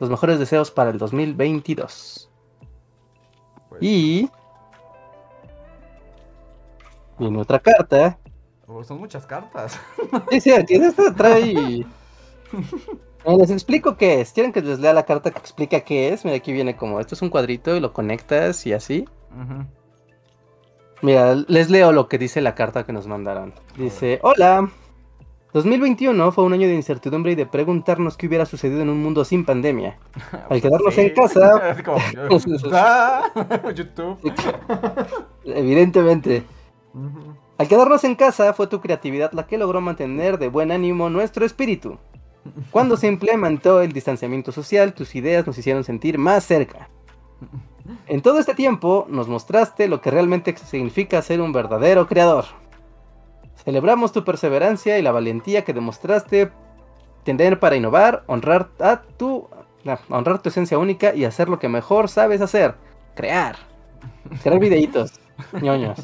Los 0.00 0.10
mejores 0.10 0.38
deseos 0.38 0.70
para 0.70 0.90
el 0.90 0.98
2022. 0.98 2.30
Pues, 3.68 3.82
Y... 3.82 4.30
Viene 7.18 7.38
otra 7.40 7.58
carta. 7.58 8.18
oh, 8.66 8.82
son 8.84 8.98
muchas 8.98 9.26
cartas. 9.26 9.78
Sí, 10.30 10.40
sí, 10.40 10.52
aquí 10.52 10.74
esta 10.74 11.14
trae... 11.14 11.54
Eh, 13.26 13.36
Les 13.38 13.50
explico 13.50 13.96
qué 13.96 14.20
es. 14.20 14.32
¿Quieren 14.34 14.52
que 14.52 14.60
les 14.60 14.78
lea 14.80 14.92
la 14.92 15.04
carta 15.06 15.30
que 15.30 15.38
explica 15.38 15.80
qué 15.80 16.12
es? 16.12 16.26
Mira, 16.26 16.36
aquí 16.36 16.52
viene 16.52 16.76
como, 16.76 17.00
esto 17.00 17.14
es 17.14 17.22
un 17.22 17.30
cuadrito 17.30 17.74
y 17.74 17.80
lo 17.80 17.94
conectas 17.94 18.66
y 18.66 18.74
así. 18.74 19.06
Mira, 21.00 21.34
les 21.48 21.70
leo 21.70 21.90
lo 21.90 22.06
que 22.06 22.18
dice 22.18 22.42
la 22.42 22.54
carta 22.54 22.84
que 22.84 22.92
nos 22.92 23.06
mandaron. 23.06 23.54
Dice, 23.78 24.18
hola. 24.22 24.68
2021 25.54 26.32
fue 26.32 26.44
un 26.44 26.52
año 26.52 26.66
de 26.68 26.74
incertidumbre 26.74 27.32
y 27.32 27.34
de 27.34 27.46
preguntarnos 27.46 28.16
qué 28.18 28.26
hubiera 28.26 28.44
sucedido 28.44 28.82
en 28.82 28.90
un 28.90 29.02
mundo 29.02 29.24
sin 29.24 29.46
pandemia. 29.46 29.96
Al 30.50 30.60
quedarnos 30.60 30.98
en 30.98 31.10
casa- 31.14 31.70
Es 31.70 31.82
como, 31.82 31.96
Ah, 32.74 33.22
YouTube. 33.74 34.18
Evidentemente. 35.46 36.42
Al 37.58 37.68
quedarnos 37.68 38.04
en 38.04 38.14
casa 38.14 38.52
fue 38.52 38.66
tu 38.66 38.80
creatividad 38.80 39.32
la 39.32 39.46
que 39.46 39.58
logró 39.58 39.80
mantener 39.80 40.38
de 40.38 40.48
buen 40.48 40.70
ánimo 40.70 41.10
nuestro 41.10 41.44
espíritu. 41.44 41.98
Cuando 42.70 42.96
se 42.96 43.06
implementó 43.06 43.80
el 43.80 43.92
distanciamiento 43.92 44.52
social, 44.52 44.92
tus 44.94 45.14
ideas 45.14 45.46
nos 45.46 45.56
hicieron 45.58 45.82
sentir 45.82 46.18
más 46.18 46.44
cerca. 46.44 46.88
En 48.06 48.22
todo 48.22 48.38
este 48.38 48.54
tiempo 48.54 49.06
nos 49.08 49.28
mostraste 49.28 49.88
lo 49.88 50.00
que 50.00 50.10
realmente 50.10 50.56
significa 50.56 51.20
ser 51.22 51.40
un 51.40 51.52
verdadero 51.52 52.06
creador. 52.06 52.44
Celebramos 53.64 54.12
tu 54.12 54.24
perseverancia 54.24 54.98
y 54.98 55.02
la 55.02 55.12
valentía 55.12 55.64
que 55.64 55.72
demostraste 55.72 56.50
tener 57.24 57.58
para 57.60 57.76
innovar, 57.76 58.24
honrar 58.26 58.70
a 58.78 59.02
tu 59.02 59.48
honrar 60.08 60.40
tu 60.40 60.48
esencia 60.48 60.78
única 60.78 61.14
y 61.14 61.24
hacer 61.24 61.48
lo 61.48 61.58
que 61.58 61.68
mejor 61.68 62.08
sabes 62.08 62.40
hacer, 62.40 62.74
crear. 63.14 63.56
Crear 64.42 64.58
videitos, 64.58 65.20
ñoños. 65.60 65.98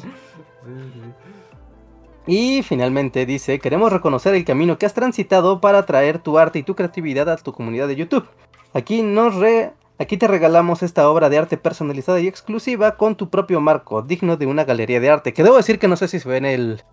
Y 2.27 2.63
finalmente 2.63 3.25
dice, 3.25 3.59
queremos 3.59 3.91
reconocer 3.91 4.35
el 4.35 4.45
camino 4.45 4.77
que 4.77 4.85
has 4.85 4.93
transitado 4.93 5.59
para 5.59 5.85
traer 5.85 6.19
tu 6.19 6.37
arte 6.37 6.59
y 6.59 6.63
tu 6.63 6.75
creatividad 6.75 7.29
a 7.29 7.37
tu 7.37 7.51
comunidad 7.51 7.87
de 7.87 7.95
YouTube. 7.95 8.27
Aquí 8.73 9.01
nos 9.01 9.35
re 9.35 9.73
Aquí 10.01 10.17
te 10.17 10.27
regalamos 10.27 10.81
esta 10.81 11.07
obra 11.07 11.29
de 11.29 11.37
arte 11.37 11.57
personalizada 11.57 12.19
y 12.19 12.27
exclusiva 12.27 12.97
con 12.97 13.15
tu 13.15 13.29
propio 13.29 13.61
marco, 13.61 14.01
digno 14.01 14.35
de 14.35 14.47
una 14.47 14.63
galería 14.63 14.99
de 14.99 15.11
arte. 15.11 15.31
Que 15.31 15.43
debo 15.43 15.57
decir 15.57 15.77
que 15.77 15.87
no 15.87 15.95
sé 15.95 16.07
si 16.07 16.19
se 16.19 16.27
ve 16.27 16.37
en, 16.37 16.45
el, 16.45 16.83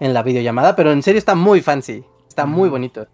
en 0.00 0.14
la 0.14 0.22
videollamada, 0.22 0.74
pero 0.74 0.90
en 0.90 1.02
serio 1.02 1.18
está 1.18 1.34
muy 1.34 1.60
fancy. 1.60 2.04
Está 2.26 2.46
muy 2.46 2.70
bonito. 2.70 3.06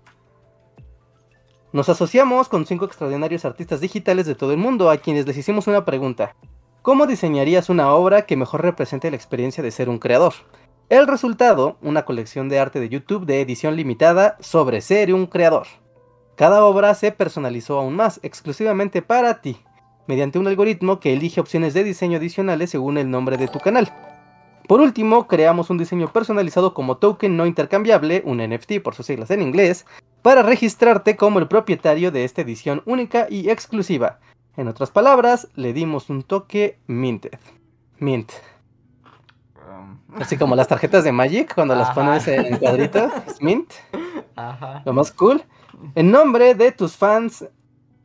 Nos 1.73 1.89
asociamos 1.89 2.49
con 2.49 2.65
cinco 2.65 2.85
extraordinarios 2.85 3.45
artistas 3.45 3.81
digitales 3.81 4.25
de 4.27 4.37
todo 4.37 4.53
el 4.53 4.59
mundo 4.59 4.89
a 4.89 4.99
quienes 4.99 5.27
les 5.27 5.37
hicimos 5.37 5.67
una 5.67 5.85
pregunta. 5.85 6.37
¿Cómo 6.83 7.07
diseñarías 7.07 7.69
una 7.69 7.93
obra 7.93 8.23
que 8.23 8.39
mejor 8.39 8.63
represente 8.63 9.11
la 9.11 9.17
experiencia 9.17 9.63
de 9.63 9.71
ser 9.71 9.91
un 9.91 9.99
creador? 9.99 10.33
El 10.89 11.07
resultado, 11.07 11.77
una 11.83 12.07
colección 12.07 12.49
de 12.49 12.59
arte 12.59 12.81
de 12.81 12.89
YouTube 12.89 13.27
de 13.27 13.43
edición 13.43 13.77
limitada 13.77 14.39
sobre 14.41 14.81
ser 14.81 15.13
un 15.13 15.27
creador. 15.27 15.67
Cada 16.37 16.65
obra 16.65 16.95
se 16.95 17.13
personalizó 17.13 17.79
aún 17.79 17.97
más, 17.97 18.19
exclusivamente 18.23 19.03
para 19.03 19.43
ti, 19.43 19.59
mediante 20.07 20.39
un 20.39 20.49
algoritmo 20.49 21.01
que 21.01 21.13
elige 21.13 21.39
opciones 21.39 21.75
de 21.75 21.85
diseño 21.85 22.17
adicionales 22.17 22.71
según 22.71 22.97
el 22.97 23.11
nombre 23.11 23.37
de 23.37 23.49
tu 23.49 23.59
canal. 23.59 23.93
Por 24.67 24.81
último, 24.81 25.29
creamos 25.29 25.69
un 25.69 25.77
diseño 25.77 26.11
personalizado 26.11 26.73
como 26.73 26.97
token 26.97 27.37
no 27.37 27.45
intercambiable, 27.45 28.23
un 28.25 28.39
NFT 28.39 28.81
por 28.83 28.95
sus 28.95 29.05
siglas 29.05 29.31
en 29.31 29.43
inglés, 29.43 29.85
para 30.23 30.43
registrarte 30.43 31.15
como 31.15 31.41
el 31.41 31.49
propietario 31.49 32.11
de 32.11 32.25
esta 32.25 32.41
edición 32.41 32.83
única 32.87 33.27
y 33.29 33.51
exclusiva. 33.51 34.19
En 34.57 34.69
otras 34.69 34.91
palabras, 34.91 35.49
le 35.55 35.73
dimos 35.73 36.11
un 36.11 36.23
toque 36.23 36.79
minted. 36.87 37.39
Mint. 37.99 38.33
Um. 39.57 39.99
Así 40.21 40.37
como 40.37 40.57
las 40.57 40.69
tarjetas 40.69 41.05
de 41.05 41.13
Magic 41.13 41.55
cuando 41.55 41.75
las 41.75 41.91
pones 41.95 42.27
en 42.29 42.57
cuadrito. 42.59 43.11
mint. 43.41 43.73
Ajá. 44.37 44.83
Lo 44.85 44.93
más 44.93 45.13
cool. 45.13 45.43
En 45.95 46.11
nombre 46.11 46.55
de 46.55 46.73
tus 46.73 46.97
fans, 46.97 47.49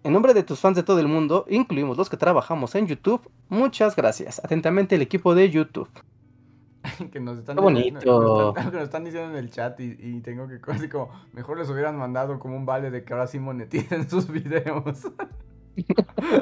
en 0.03 0.13
nombre 0.13 0.33
de 0.33 0.43
tus 0.43 0.59
fans 0.59 0.75
de 0.75 0.83
todo 0.83 0.99
el 0.99 1.07
mundo, 1.07 1.45
incluimos 1.49 1.97
los 1.97 2.09
que 2.09 2.17
trabajamos 2.17 2.75
en 2.75 2.87
YouTube, 2.87 3.27
muchas 3.49 3.95
gracias. 3.95 4.39
Atentamente 4.43 4.95
el 4.95 5.01
equipo 5.01 5.33
de 5.33 5.49
YouTube. 5.49 5.89
que 7.11 7.19
nos 7.19 7.39
están, 7.39 7.55
bonito. 7.55 8.53
que 8.55 8.63
nos 8.63 8.83
están 8.83 9.03
diciendo 9.03 9.31
en 9.31 9.43
el 9.43 9.51
chat 9.51 9.79
y, 9.79 10.19
tengo 10.21 10.47
que 10.47 10.59
así 10.71 10.89
como 10.89 11.09
mejor 11.33 11.57
les 11.57 11.69
hubieran 11.69 11.97
mandado 11.97 12.39
como 12.39 12.55
un 12.55 12.65
vale 12.65 12.91
de 12.91 13.03
que 13.03 13.13
ahora 13.13 13.27
sí 13.27 13.39
moneticen 13.39 14.09
sus 14.09 14.27
videos. 14.29 15.07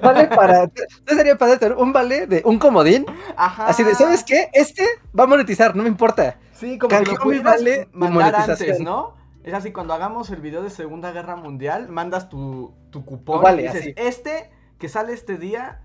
Vale 0.01 0.27
para. 0.27 0.65
¿No 1.09 1.17
sería 1.17 1.37
para 1.37 1.57
tener 1.57 1.77
un 1.77 1.93
vale 1.93 2.27
de 2.27 2.41
un 2.45 2.59
comodín? 2.59 3.05
Ajá. 3.35 3.67
Así 3.67 3.83
de, 3.83 3.95
¿sabes 3.95 4.23
qué? 4.23 4.49
Este 4.53 4.85
va 5.17 5.23
a 5.23 5.27
monetizar, 5.27 5.75
no 5.75 5.83
me 5.83 5.89
importa. 5.89 6.37
Sí, 6.53 6.77
como 6.77 6.97
que 6.97 7.11
lo 7.11 7.43
vale 7.43 7.89
mandar 7.93 8.35
antes, 8.35 8.79
¿no? 8.79 9.15
Es 9.43 9.53
así, 9.53 9.73
cuando 9.73 9.93
hagamos 9.93 10.29
el 10.29 10.39
video 10.39 10.63
de 10.63 10.69
Segunda 10.69 11.11
Guerra 11.11 11.35
Mundial, 11.35 11.89
mandas 11.89 12.29
tu, 12.29 12.73
tu 12.91 13.03
cupón 13.03 13.59
y 13.59 13.63
dices, 13.63 13.93
este 13.97 14.49
que 14.79 14.87
sale 14.87 15.13
este 15.13 15.37
día 15.37 15.81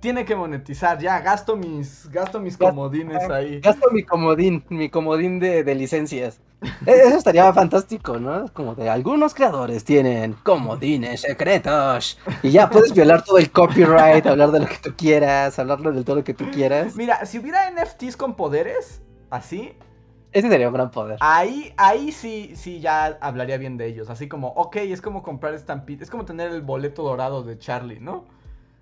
tiene 0.00 0.24
que 0.24 0.36
monetizar, 0.36 0.98
ya, 0.98 1.20
gasto 1.20 1.56
mis, 1.56 2.08
gasto 2.10 2.38
mis 2.38 2.56
comodines 2.56 3.28
ahí. 3.30 3.60
Gasto 3.60 3.90
mi 3.90 4.02
comodín, 4.02 4.64
mi 4.68 4.90
comodín 4.90 5.40
de, 5.40 5.64
de 5.64 5.74
licencias. 5.74 6.40
E, 6.86 6.92
eso 6.92 7.18
estaría 7.18 7.52
fantástico, 7.52 8.18
¿no? 8.18 8.52
Como 8.52 8.74
de 8.74 8.88
algunos 8.90 9.34
creadores 9.34 9.84
tienen 9.84 10.34
comodines 10.42 11.20
secretos 11.20 12.18
y 12.42 12.50
ya 12.50 12.68
puedes 12.68 12.92
violar 12.92 13.24
todo 13.24 13.38
el 13.38 13.50
copyright, 13.50 14.26
hablar 14.26 14.50
de 14.50 14.60
lo 14.60 14.66
que 14.66 14.78
tú 14.78 14.94
quieras, 14.96 15.58
hablarlo 15.58 15.92
de 15.92 16.02
todo 16.02 16.16
lo 16.16 16.24
que 16.24 16.34
tú 16.34 16.50
quieras. 16.50 16.96
Mira, 16.96 17.24
si 17.26 17.38
hubiera 17.38 17.70
NFTs 17.70 18.16
con 18.16 18.34
poderes, 18.34 19.02
así, 19.30 19.72
ese 20.32 20.48
sería 20.48 20.68
un 20.68 20.74
gran 20.74 20.90
poder. 20.90 21.16
Ahí, 21.20 21.72
ahí 21.76 22.12
sí, 22.12 22.52
sí 22.54 22.80
ya 22.80 23.18
hablaría 23.20 23.56
bien 23.56 23.76
de 23.76 23.86
ellos. 23.86 24.10
Así 24.10 24.28
como, 24.28 24.48
ok, 24.48 24.76
es 24.76 25.00
como 25.00 25.22
comprar 25.22 25.58
Stampede. 25.58 26.04
Es 26.04 26.10
como 26.10 26.24
tener 26.24 26.50
el 26.52 26.60
boleto 26.60 27.02
dorado 27.02 27.42
de 27.42 27.58
Charlie, 27.58 28.00
¿no? 28.00 28.24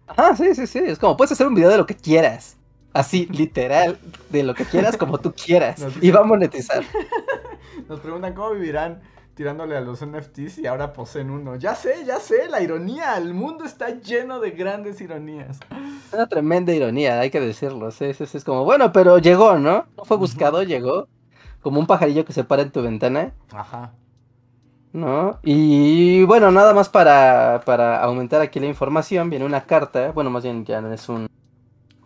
Ah, 0.09 0.35
sí, 0.37 0.55
sí, 0.55 0.66
sí. 0.66 0.81
Es 0.81 0.99
como, 0.99 1.16
puedes 1.16 1.33
hacer 1.33 1.47
un 1.47 1.55
video 1.55 1.70
de 1.70 1.79
lo 1.79 1.87
que 1.87 1.95
quieras. 1.95 2.57
Así, 2.97 3.26
literal, 3.26 3.99
de 4.30 4.42
lo 4.42 4.55
que 4.55 4.64
quieras, 4.64 4.97
como 4.97 5.18
tú 5.18 5.34
quieras. 5.34 5.84
y 6.01 6.11
va 6.11 6.20
a 6.20 6.24
monetizar. 6.24 6.82
Nos 7.90 8.01
preguntan 8.01 8.32
cómo 8.32 8.53
vivirán 8.53 9.03
tirándole 9.34 9.76
a 9.76 9.82
los 9.82 10.03
NFTs 10.03 10.61
y 10.61 10.66
ahora 10.66 10.94
poseen 10.94 11.28
uno. 11.28 11.57
Ya 11.57 11.74
sé, 11.74 12.07
ya 12.07 12.18
sé, 12.18 12.49
la 12.49 12.62
ironía. 12.62 13.18
El 13.18 13.34
mundo 13.34 13.66
está 13.66 13.90
lleno 14.01 14.40
de 14.40 14.53
grandes 14.53 14.99
ironías. 15.03 15.61
Una 16.11 16.26
tremenda 16.26 16.72
ironía, 16.72 17.20
hay 17.20 17.30
que 17.30 17.38
decirlo. 17.38 17.90
Sí, 17.90 18.14
sí, 18.14 18.24
sí, 18.24 18.38
es 18.38 18.44
como, 18.44 18.64
bueno, 18.64 18.90
pero 18.92 19.18
llegó, 19.18 19.59
¿no? 19.59 19.84
No 19.94 20.05
fue 20.07 20.16
buscado, 20.16 20.62
llegó 20.62 21.07
como 21.61 21.78
un 21.78 21.86
pajarillo 21.86 22.24
que 22.24 22.32
se 22.32 22.44
para 22.44 22.62
en 22.62 22.70
tu 22.70 22.80
ventana. 22.80 23.34
Ajá. 23.53 23.92
¿No? 24.94 25.38
Y 25.42 26.24
bueno, 26.24 26.51
nada 26.51 26.72
más 26.72 26.88
para, 26.88 27.61
para 27.66 28.03
aumentar 28.03 28.40
aquí 28.40 28.59
la 28.59 28.66
información, 28.66 29.28
viene 29.28 29.44
una 29.44 29.66
carta, 29.66 30.12
bueno, 30.12 30.30
más 30.30 30.44
bien 30.44 30.64
ya 30.64 30.78
es 30.94 31.11
un, 31.11 31.28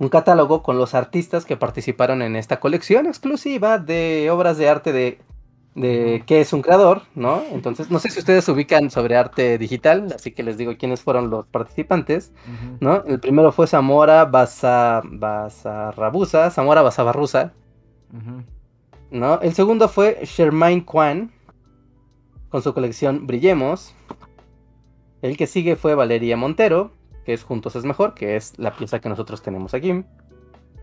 un 0.00 0.08
catálogo 0.08 0.62
con 0.62 0.78
los 0.78 0.94
artistas 0.94 1.44
que 1.44 1.58
participaron 1.58 2.22
en 2.22 2.34
esta 2.34 2.58
colección 2.58 3.06
exclusiva 3.06 3.78
de 3.78 4.30
obras 4.30 4.56
de 4.56 4.68
arte 4.68 4.94
de, 4.94 5.18
de 5.74 6.22
qué 6.26 6.40
es 6.40 6.54
un 6.54 6.62
creador, 6.62 7.02
¿no? 7.14 7.42
Entonces, 7.52 7.90
no 7.90 7.98
sé 7.98 8.08
si 8.08 8.18
ustedes 8.18 8.46
se 8.46 8.52
ubican 8.52 8.90
sobre 8.90 9.18
arte 9.18 9.58
digital, 9.58 10.10
así 10.14 10.32
que 10.32 10.42
les 10.42 10.56
digo 10.56 10.78
quiénes 10.78 11.02
fueron 11.02 11.28
los 11.28 11.46
participantes, 11.46 12.32
¿no? 12.80 13.04
El 13.04 13.20
primero 13.20 13.52
fue 13.52 13.66
Zamora 13.66 14.24
Basarrabusa, 14.24 16.50
Zamora 16.50 16.80
Basabarrusa, 16.80 17.52
¿no? 19.10 19.38
El 19.42 19.52
segundo 19.52 19.86
fue 19.86 20.20
Shermaine 20.24 20.82
Kwan 20.82 21.30
con 22.48 22.62
su 22.62 22.72
colección 22.72 23.26
Brillemos. 23.26 23.94
El 25.20 25.36
que 25.36 25.46
sigue 25.46 25.76
fue 25.76 25.94
Valeria 25.94 26.38
Montero, 26.38 26.92
que 27.24 27.32
es 27.32 27.42
Juntos 27.42 27.76
es 27.76 27.84
Mejor, 27.84 28.14
que 28.14 28.36
es 28.36 28.58
la 28.58 28.72
pieza 28.76 29.00
que 29.00 29.08
nosotros 29.08 29.42
tenemos 29.42 29.74
aquí. 29.74 30.04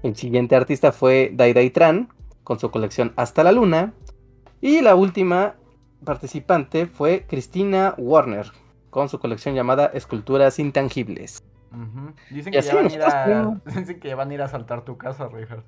El 0.04 0.16
siguiente 0.16 0.56
artista 0.56 0.92
fue 0.92 1.32
Dai 1.34 1.70
Tran 1.70 2.10
con 2.44 2.60
su 2.60 2.72
colección 2.72 3.14
Hasta 3.16 3.44
la 3.44 3.52
Luna. 3.52 3.94
Y 4.62 4.82
la 4.82 4.96
última 4.96 5.56
participante 6.04 6.86
fue 6.86 7.26
Cristina 7.28 7.94
Warner 7.98 8.52
con 8.90 9.10
su 9.10 9.20
colección 9.20 9.56
llamada 9.56 9.88
Esculturas 9.88 10.60
Intangibles. 10.60 11.44
dicen, 12.32 12.54
que 12.54 12.62
ya 12.62 12.76
van 12.76 13.62
dicen, 13.66 14.00
que 14.00 14.16
van 14.16 14.32
a 14.32 14.34
ir 14.34 14.42
a 14.42 14.48
saltar 14.48 14.84
tu 14.84 14.98
casa, 14.98 15.28
Richard. 15.28 15.64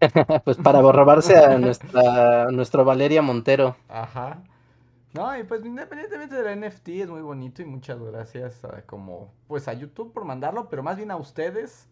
pues 0.44 0.56
para 0.58 0.80
robarse 0.80 1.36
a 1.36 1.58
nuestra 1.58 2.50
nuestro 2.50 2.84
Valeria 2.84 3.20
Montero. 3.20 3.76
Ajá. 3.88 4.38
No, 5.14 5.36
y 5.38 5.42
pues 5.44 5.64
independientemente 5.64 6.36
de 6.36 6.42
la 6.42 6.68
NFT 6.68 6.88
es 6.88 7.08
muy 7.08 7.22
bonito 7.22 7.62
y 7.62 7.64
muchas 7.64 7.98
gracias 8.00 8.64
a, 8.64 8.82
como 8.82 9.32
pues 9.46 9.66
a 9.68 9.72
YouTube 9.72 10.12
por 10.12 10.24
mandarlo, 10.24 10.68
pero 10.68 10.82
más 10.82 10.96
bien 10.96 11.10
a 11.10 11.16
ustedes 11.16 11.88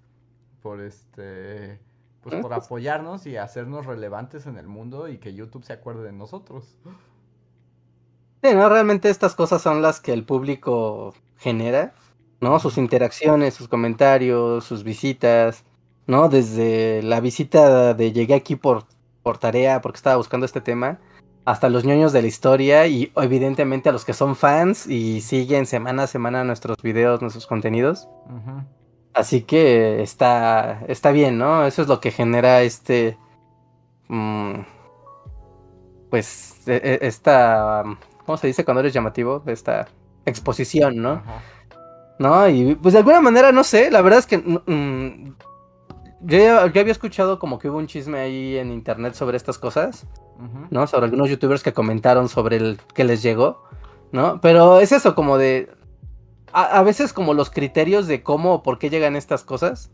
por 0.62 0.80
este 0.80 1.80
pues 2.22 2.42
por 2.42 2.52
apoyarnos 2.52 3.26
y 3.26 3.36
hacernos 3.36 3.86
relevantes 3.86 4.46
en 4.46 4.58
el 4.58 4.66
mundo 4.66 5.08
y 5.08 5.18
que 5.18 5.32
YouTube 5.32 5.64
se 5.64 5.72
acuerde 5.72 6.02
de 6.02 6.12
nosotros. 6.12 6.76
Sí, 8.42 8.54
no, 8.54 8.68
realmente 8.68 9.08
estas 9.08 9.34
cosas 9.34 9.62
son 9.62 9.80
las 9.80 10.00
que 10.00 10.12
el 10.12 10.24
público 10.24 11.14
genera, 11.38 11.94
¿no? 12.40 12.58
Sus 12.58 12.78
interacciones, 12.78 13.54
sus 13.54 13.68
comentarios, 13.68 14.64
sus 14.64 14.82
visitas. 14.82 15.64
¿no? 16.06 16.28
Desde 16.28 17.02
la 17.02 17.20
visita 17.20 17.94
de 17.94 18.12
llegué 18.12 18.34
aquí 18.34 18.56
por, 18.56 18.84
por 19.22 19.38
tarea, 19.38 19.80
porque 19.80 19.96
estaba 19.96 20.16
buscando 20.16 20.46
este 20.46 20.60
tema, 20.60 20.98
hasta 21.46 21.70
los 21.70 21.84
ñoños 21.84 22.12
de 22.12 22.22
la 22.22 22.28
historia 22.28 22.88
y 22.88 23.12
evidentemente 23.14 23.88
a 23.88 23.92
los 23.92 24.04
que 24.04 24.12
son 24.12 24.34
fans 24.34 24.88
y 24.88 25.20
siguen 25.20 25.64
semana 25.66 26.02
a 26.02 26.06
semana 26.08 26.42
nuestros 26.42 26.76
videos, 26.82 27.22
nuestros 27.22 27.46
contenidos. 27.46 28.08
Así 29.14 29.42
que 29.42 30.02
está, 30.02 30.82
está 30.88 31.12
bien, 31.12 31.38
¿no? 31.38 31.64
Eso 31.64 31.82
es 31.82 31.88
lo 31.88 32.00
que 32.00 32.10
genera 32.10 32.62
este... 32.62 33.16
Mm, 34.08 34.54
pues 36.10 36.66
e, 36.66 36.74
e, 36.82 37.06
esta... 37.06 37.84
¿Cómo 38.26 38.36
se 38.36 38.48
dice 38.48 38.64
cuando 38.64 38.80
eres 38.80 38.92
llamativo? 38.92 39.44
Esta 39.46 39.86
exposición, 40.24 40.96
¿no? 40.96 41.22
¿No? 42.18 42.48
Y 42.48 42.74
pues 42.74 42.92
de 42.92 42.98
alguna 42.98 43.20
manera, 43.20 43.52
no 43.52 43.62
sé, 43.62 43.88
la 43.92 44.02
verdad 44.02 44.18
es 44.18 44.26
que 44.26 44.38
mm, 44.38 45.32
yo, 46.20 46.60
había 46.60 46.92
escuchado 46.92 47.38
como 47.38 47.58
que 47.58 47.68
hubo 47.68 47.78
un 47.78 47.86
chisme 47.86 48.18
ahí 48.18 48.56
en 48.56 48.72
internet 48.72 49.14
sobre 49.14 49.36
estas 49.36 49.58
cosas, 49.58 50.06
¿no? 50.70 50.86
Sobre 50.86 51.06
algunos 51.06 51.28
youtubers 51.28 51.62
que 51.62 51.72
comentaron 51.72 52.28
sobre 52.28 52.56
el 52.56 52.78
que 52.94 53.04
les 53.04 53.22
llegó, 53.22 53.64
¿no? 54.12 54.40
Pero 54.40 54.80
es 54.80 54.92
eso, 54.92 55.14
como 55.14 55.38
de. 55.38 55.70
A, 56.52 56.82
veces, 56.82 57.12
como 57.12 57.34
los 57.34 57.50
criterios 57.50 58.06
de 58.06 58.22
cómo 58.22 58.54
o 58.54 58.62
por 58.62 58.78
qué 58.78 58.88
llegan 58.88 59.14
estas 59.14 59.44
cosas, 59.44 59.90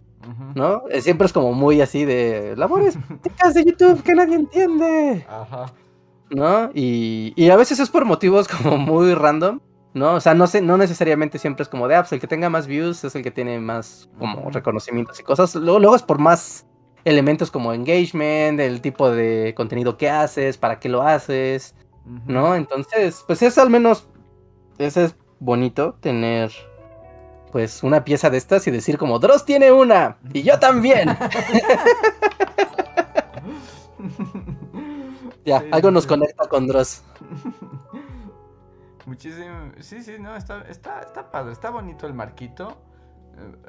¿no? 0.54 0.84
Eh, 0.90 1.00
siempre 1.00 1.26
es 1.26 1.32
como 1.32 1.52
muy 1.54 1.80
así 1.80 2.04
de 2.04 2.54
labores 2.56 2.96
de 3.54 3.64
YouTube 3.64 4.02
que 4.04 4.14
nadie 4.14 4.36
entiende. 4.36 5.26
Ajá. 5.28 5.72
¿No? 6.30 6.70
Y, 6.72 7.32
y 7.36 7.50
a 7.50 7.56
veces 7.56 7.80
es 7.80 7.90
por 7.90 8.04
motivos 8.04 8.46
como 8.46 8.78
muy 8.78 9.12
random. 9.14 9.58
¿No? 9.95 10.14
O 10.14 10.20
sea, 10.20 10.34
no, 10.34 10.47
sé, 10.47 10.61
no 10.62 10.76
necesariamente 10.76 11.38
siempre 11.38 11.62
es 11.62 11.68
como 11.68 11.88
de, 11.88 11.97
apps, 11.97 12.12
el 12.12 12.20
que 12.20 12.26
tenga 12.26 12.49
más 12.51 12.66
views 12.66 13.05
es 13.05 13.14
el 13.14 13.22
que 13.22 13.30
tiene 13.30 13.59
más 13.61 14.09
como 14.18 14.51
reconocimientos 14.51 15.20
y 15.20 15.22
cosas. 15.22 15.55
Luego, 15.55 15.78
luego 15.78 15.97
es 15.97 16.03
por 16.03 16.18
más 16.18 16.66
elementos 17.05 17.51
como 17.51 17.72
engagement, 17.72 18.61
el 18.61 18.80
tipo 18.80 19.11
de 19.11 19.55
contenido 19.57 19.97
que 19.97 20.09
haces, 20.09 20.57
para 20.57 20.78
qué 20.78 20.88
lo 20.88 21.03
haces, 21.03 21.74
¿no? 22.26 22.55
Entonces, 22.55 23.24
pues 23.26 23.43
es 23.43 23.59
al 23.59 23.70
menos, 23.70 24.09
ese 24.78 25.05
es 25.05 25.16
bonito 25.40 25.97
tener 26.01 26.53
pues 27.51 27.82
una 27.82 28.05
pieza 28.05 28.30
de 28.30 28.38
estas 28.38 28.66
y 28.66 28.70
decir 28.70 28.97
como 28.97 29.18
Dross 29.18 29.45
tiene 29.45 29.72
una 29.72 30.16
y 30.32 30.43
yo 30.43 30.59
también. 30.59 31.09
ya, 35.45 35.62
algo 35.70 35.90
nos 35.90 36.07
conecta 36.07 36.47
con 36.49 36.66
Dross. 36.66 37.03
Muchísimo. 39.07 39.72
Sí, 39.80 40.03
sí, 40.03 40.16
no, 40.18 40.36
está, 40.36 40.62
está, 40.62 41.00
está 41.00 41.30
padre, 41.30 41.53
está 41.53 41.70
bonito 41.70 42.07
el 42.07 42.14
marquito. 42.14 42.76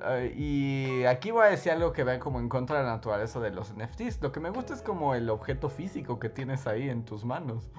Eh, 0.05 0.33
y 0.35 1.05
aquí 1.05 1.31
voy 1.31 1.45
a 1.45 1.49
decir 1.49 1.71
algo 1.71 1.93
que 1.93 2.03
va 2.03 2.19
como 2.19 2.39
en 2.39 2.49
contra 2.49 2.79
de 2.79 2.83
la 2.83 2.91
naturaleza 2.91 3.39
de 3.39 3.51
los 3.51 3.73
NFTs. 3.73 4.21
Lo 4.21 4.31
que 4.31 4.39
me 4.39 4.49
gusta 4.49 4.73
es 4.73 4.81
como 4.81 5.15
el 5.15 5.29
objeto 5.29 5.69
físico 5.69 6.19
que 6.19 6.29
tienes 6.29 6.67
ahí 6.67 6.89
en 6.89 7.05
tus 7.05 7.25
manos. 7.25 7.69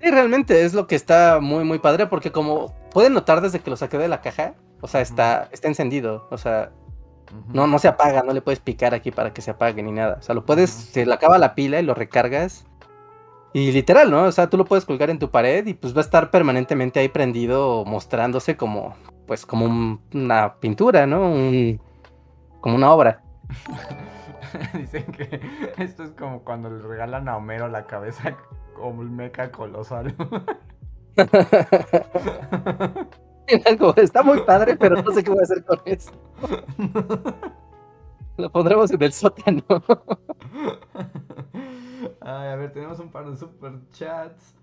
Sí, 0.00 0.10
realmente 0.10 0.64
es 0.64 0.74
lo 0.74 0.86
que 0.86 0.96
está 0.96 1.38
muy, 1.40 1.64
muy 1.64 1.78
padre 1.78 2.06
porque 2.06 2.32
como 2.32 2.74
pueden 2.90 3.14
notar 3.14 3.40
desde 3.40 3.60
que 3.60 3.70
lo 3.70 3.76
saqué 3.76 3.98
de 3.98 4.08
la 4.08 4.20
caja, 4.20 4.54
o 4.80 4.88
sea, 4.88 5.00
está, 5.00 5.48
está 5.50 5.68
encendido, 5.68 6.26
o 6.30 6.36
sea, 6.36 6.72
no, 7.48 7.66
no 7.66 7.78
se 7.78 7.88
apaga, 7.88 8.22
no 8.22 8.32
le 8.32 8.42
puedes 8.42 8.60
picar 8.60 8.94
aquí 8.94 9.10
para 9.10 9.32
que 9.32 9.40
se 9.40 9.52
apague 9.52 9.82
ni 9.82 9.92
nada. 9.92 10.16
O 10.18 10.22
sea, 10.22 10.34
lo 10.34 10.44
puedes, 10.44 10.70
se 10.70 11.06
le 11.06 11.14
acaba 11.14 11.38
la 11.38 11.54
pila 11.54 11.80
y 11.80 11.82
lo 11.82 11.94
recargas 11.94 12.66
y 13.54 13.70
literal, 13.70 14.10
¿no? 14.10 14.24
O 14.24 14.32
sea, 14.32 14.50
tú 14.50 14.56
lo 14.56 14.64
puedes 14.64 14.84
colgar 14.84 15.10
en 15.10 15.20
tu 15.20 15.30
pared 15.30 15.64
y 15.64 15.74
pues 15.74 15.94
va 15.94 15.98
a 15.98 16.04
estar 16.04 16.32
permanentemente 16.32 16.98
ahí 16.98 17.08
prendido 17.08 17.84
mostrándose 17.84 18.56
como, 18.56 18.96
pues 19.28 19.46
como 19.46 20.00
una 20.12 20.56
pintura, 20.56 21.06
¿no? 21.06 21.30
Un, 21.30 21.80
como 22.60 22.74
una 22.74 22.92
obra. 22.92 23.22
Dicen 24.74 25.04
que 25.04 25.40
esto 25.78 26.02
es 26.02 26.10
como 26.10 26.42
cuando 26.42 26.68
le 26.68 26.82
regalan 26.82 27.28
a 27.28 27.36
Homero 27.36 27.68
la 27.68 27.86
cabeza 27.86 28.36
como 28.74 29.02
el 29.02 29.10
meca 29.10 29.52
colosal. 29.52 30.16
Está 33.96 34.24
muy 34.24 34.40
padre, 34.40 34.74
pero 34.74 35.00
no 35.00 35.12
sé 35.12 35.22
qué 35.22 35.30
voy 35.30 35.38
a 35.38 35.44
hacer 35.44 35.64
con 35.64 35.80
eso. 35.84 36.10
Lo 38.36 38.50
pondremos 38.50 38.90
en 38.90 39.00
el 39.00 39.12
sótano. 39.12 39.62
Ay, 42.20 42.48
a 42.48 42.56
ver, 42.56 42.72
tenemos 42.72 42.98
un 42.98 43.10
par 43.10 43.28
de 43.28 43.36
super 43.36 43.72
chats. 43.92 44.54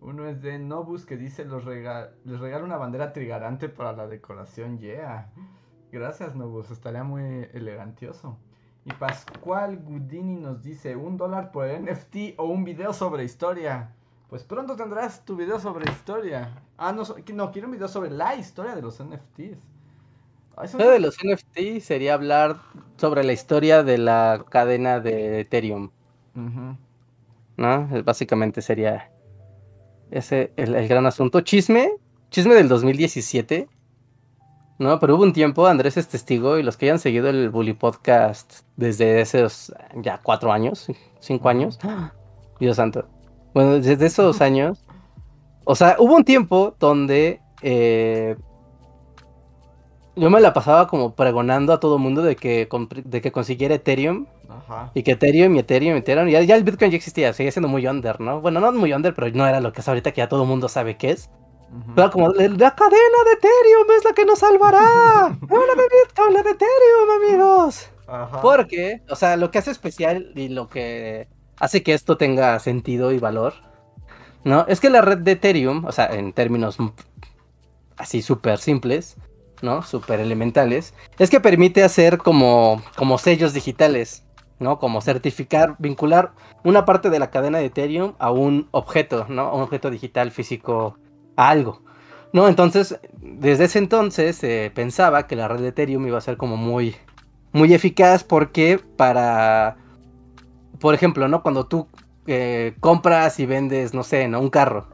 Uno 0.00 0.26
es 0.26 0.40
de 0.40 0.58
Nobus 0.58 1.04
que 1.04 1.16
dice 1.16 1.44
los 1.44 1.64
les 1.66 2.40
regalo 2.40 2.64
una 2.64 2.78
bandera 2.78 3.12
trigarante 3.12 3.68
para 3.68 3.92
la 3.92 4.06
decoración. 4.06 4.78
Yeah. 4.78 5.30
Gracias 5.92 6.34
Nobus, 6.34 6.70
estaría 6.70 7.04
muy 7.04 7.48
elegantioso. 7.52 8.38
Y 8.84 8.92
Pascual 8.92 9.78
Gudini 9.78 10.36
nos 10.36 10.62
dice 10.62 10.96
un 10.96 11.18
dólar 11.18 11.52
por 11.52 11.66
NFT 11.68 12.38
o 12.38 12.44
un 12.44 12.64
video 12.64 12.94
sobre 12.94 13.24
historia. 13.24 13.94
Pues 14.30 14.44
pronto 14.44 14.76
tendrás 14.76 15.24
tu 15.24 15.36
video 15.36 15.58
sobre 15.58 15.90
historia. 15.90 16.62
Ah, 16.78 16.92
no, 16.92 17.02
no 17.34 17.50
quiero 17.50 17.66
un 17.66 17.72
video 17.72 17.88
sobre 17.88 18.10
la 18.10 18.36
historia 18.36 18.74
de 18.74 18.80
los 18.80 19.02
NFTs. 19.02 19.58
Ah, 20.56 20.66
de 20.66 21.00
los 21.00 21.16
NFTs 21.22 21.84
sería 21.84 22.14
hablar 22.14 22.56
sobre 22.96 23.24
la 23.24 23.32
historia 23.32 23.82
de 23.82 23.98
la 23.98 24.44
cadena 24.48 25.00
de 25.00 25.40
Ethereum. 25.40 25.90
¿No? 27.60 27.88
Básicamente 28.04 28.62
sería 28.62 29.10
ese 30.10 30.52
el, 30.56 30.88
gran 30.88 31.06
asunto. 31.06 31.42
Chisme, 31.42 31.92
chisme 32.30 32.54
del 32.54 32.68
2017. 32.68 33.68
No, 34.78 34.98
pero 34.98 35.14
hubo 35.14 35.24
un 35.24 35.34
tiempo, 35.34 35.66
Andrés 35.66 35.98
es 35.98 36.08
testigo, 36.08 36.58
y 36.58 36.62
los 36.62 36.78
que 36.78 36.86
hayan 36.86 36.98
seguido 36.98 37.28
el 37.28 37.50
Bully 37.50 37.74
Podcast 37.74 38.60
desde 38.76 39.20
esos 39.20 39.74
ya 39.96 40.20
cuatro 40.22 40.52
años, 40.52 40.86
cinco 41.20 41.50
años. 41.50 41.78
Dios 42.60 42.76
santo. 42.76 43.06
Bueno, 43.52 43.78
desde 43.78 44.06
esos 44.06 44.40
años. 44.40 44.82
O 45.64 45.74
sea, 45.74 45.96
hubo 45.98 46.16
un 46.16 46.24
tiempo 46.24 46.74
donde 46.80 47.42
eh, 47.60 48.36
yo 50.20 50.28
me 50.30 50.40
la 50.40 50.52
pasaba 50.52 50.86
como 50.86 51.14
pregonando 51.14 51.72
a 51.72 51.80
todo 51.80 51.98
mundo 51.98 52.20
de 52.22 52.36
que, 52.36 52.68
de 53.04 53.20
que 53.22 53.32
consiguiera 53.32 53.74
Ethereum 53.74 54.26
y 54.94 55.02
que 55.02 55.12
Ethereum 55.12 55.56
y 55.56 55.60
Ethereum 55.60 55.96
y 55.96 55.98
Ethereum. 56.00 56.28
Ya, 56.28 56.42
ya 56.42 56.56
el 56.56 56.64
Bitcoin 56.64 56.90
ya 56.90 56.98
existía, 56.98 57.32
seguía 57.32 57.50
siendo 57.50 57.68
muy 57.68 57.86
under, 57.86 58.20
¿no? 58.20 58.40
Bueno, 58.42 58.60
no 58.60 58.70
muy 58.72 58.92
under, 58.92 59.14
pero 59.14 59.30
no 59.30 59.46
era 59.46 59.60
lo 59.60 59.72
que 59.72 59.80
es 59.80 59.88
ahorita 59.88 60.12
que 60.12 60.18
ya 60.18 60.28
todo 60.28 60.42
el 60.42 60.48
mundo 60.48 60.68
sabe 60.68 60.96
qué 60.98 61.12
es. 61.12 61.30
Pero 61.94 62.10
como 62.10 62.28
la 62.28 62.74
cadena 62.74 63.18
de 63.24 63.32
Ethereum 63.32 63.86
es 63.96 64.04
la 64.04 64.12
que 64.12 64.26
nos 64.26 64.40
salvará. 64.40 65.38
no 65.48 65.66
la 65.66 65.74
de 65.74 65.88
Bitcoin, 65.88 66.34
la 66.34 66.42
de 66.42 66.50
Ethereum, 66.50 67.24
amigos. 67.24 67.90
Porque, 68.42 69.02
o 69.08 69.16
sea, 69.16 69.36
lo 69.36 69.50
que 69.50 69.58
hace 69.58 69.70
especial 69.70 70.32
y 70.34 70.48
lo 70.48 70.68
que 70.68 71.28
hace 71.58 71.82
que 71.82 71.94
esto 71.94 72.16
tenga 72.18 72.58
sentido 72.58 73.12
y 73.12 73.18
valor, 73.18 73.54
¿no? 74.44 74.66
Es 74.68 74.80
que 74.80 74.90
la 74.90 75.00
red 75.00 75.18
de 75.18 75.32
Ethereum, 75.32 75.84
o 75.86 75.92
sea, 75.92 76.06
en 76.06 76.32
términos 76.32 76.76
así 77.96 78.20
súper 78.20 78.58
simples, 78.58 79.16
¿no? 79.62 79.82
Súper 79.82 80.20
elementales, 80.20 80.94
es 81.18 81.30
que 81.30 81.40
permite 81.40 81.82
hacer 81.82 82.18
como, 82.18 82.82
como 82.96 83.18
sellos 83.18 83.52
digitales. 83.52 84.24
¿no? 84.60 84.78
Como 84.78 85.00
certificar, 85.00 85.74
vincular 85.78 86.32
una 86.64 86.84
parte 86.84 87.10
de 87.10 87.18
la 87.18 87.30
cadena 87.30 87.58
de 87.58 87.64
Ethereum 87.64 88.12
a 88.18 88.30
un 88.30 88.68
objeto, 88.70 89.26
¿no? 89.28 89.42
A 89.42 89.54
un 89.54 89.62
objeto 89.62 89.90
digital 89.90 90.30
físico, 90.30 90.98
a 91.34 91.48
algo. 91.48 91.82
¿No? 92.32 92.46
Entonces, 92.46 93.00
desde 93.20 93.64
ese 93.64 93.78
entonces 93.78 94.36
se 94.36 94.70
pensaba 94.72 95.26
que 95.26 95.34
la 95.34 95.48
red 95.48 95.60
de 95.60 95.68
Ethereum 95.68 96.06
iba 96.06 96.18
a 96.18 96.20
ser 96.20 96.36
como 96.36 96.56
muy, 96.56 96.94
muy 97.52 97.74
eficaz 97.74 98.22
porque 98.22 98.78
para, 98.96 99.78
por 100.78 100.94
ejemplo, 100.94 101.26
¿no? 101.26 101.42
Cuando 101.42 101.66
tú 101.66 101.88
eh, 102.26 102.74
compras 102.80 103.40
y 103.40 103.46
vendes, 103.46 103.94
no 103.94 104.04
sé, 104.04 104.28
¿no? 104.28 104.40
Un 104.40 104.50
carro, 104.50 104.86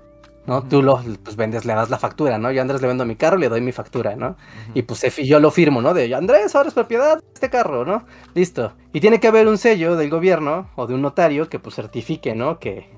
¿no? 0.46 0.62
Tú 0.62 0.82
lo 0.82 1.00
pues, 1.22 1.36
vendes, 1.36 1.64
le 1.64 1.74
das 1.74 1.90
la 1.90 1.98
factura, 1.98 2.38
¿no? 2.38 2.50
Yo 2.50 2.60
a 2.60 2.62
Andrés 2.62 2.80
le 2.80 2.88
vendo 2.88 3.04
mi 3.04 3.16
carro, 3.16 3.36
le 3.36 3.48
doy 3.48 3.60
mi 3.60 3.72
factura, 3.72 4.16
¿no? 4.16 4.36
Y 4.74 4.82
pues 4.82 5.02
yo 5.16 5.40
lo 5.40 5.50
firmo, 5.50 5.82
¿no? 5.82 5.94
De 5.94 6.14
Andrés, 6.14 6.54
ahora 6.54 6.68
es 6.68 6.74
propiedad 6.74 7.18
de 7.18 7.24
este 7.34 7.50
carro, 7.50 7.84
¿no? 7.84 8.04
Listo. 8.34 8.72
Y 8.92 9.00
tiene 9.00 9.20
que 9.20 9.28
haber 9.28 9.48
un 9.48 9.58
sello 9.58 9.96
del 9.96 10.10
gobierno 10.10 10.70
o 10.76 10.86
de 10.86 10.94
un 10.94 11.02
notario 11.02 11.48
que 11.48 11.58
pues 11.58 11.74
certifique, 11.74 12.34
¿no? 12.34 12.58
Que 12.58 12.90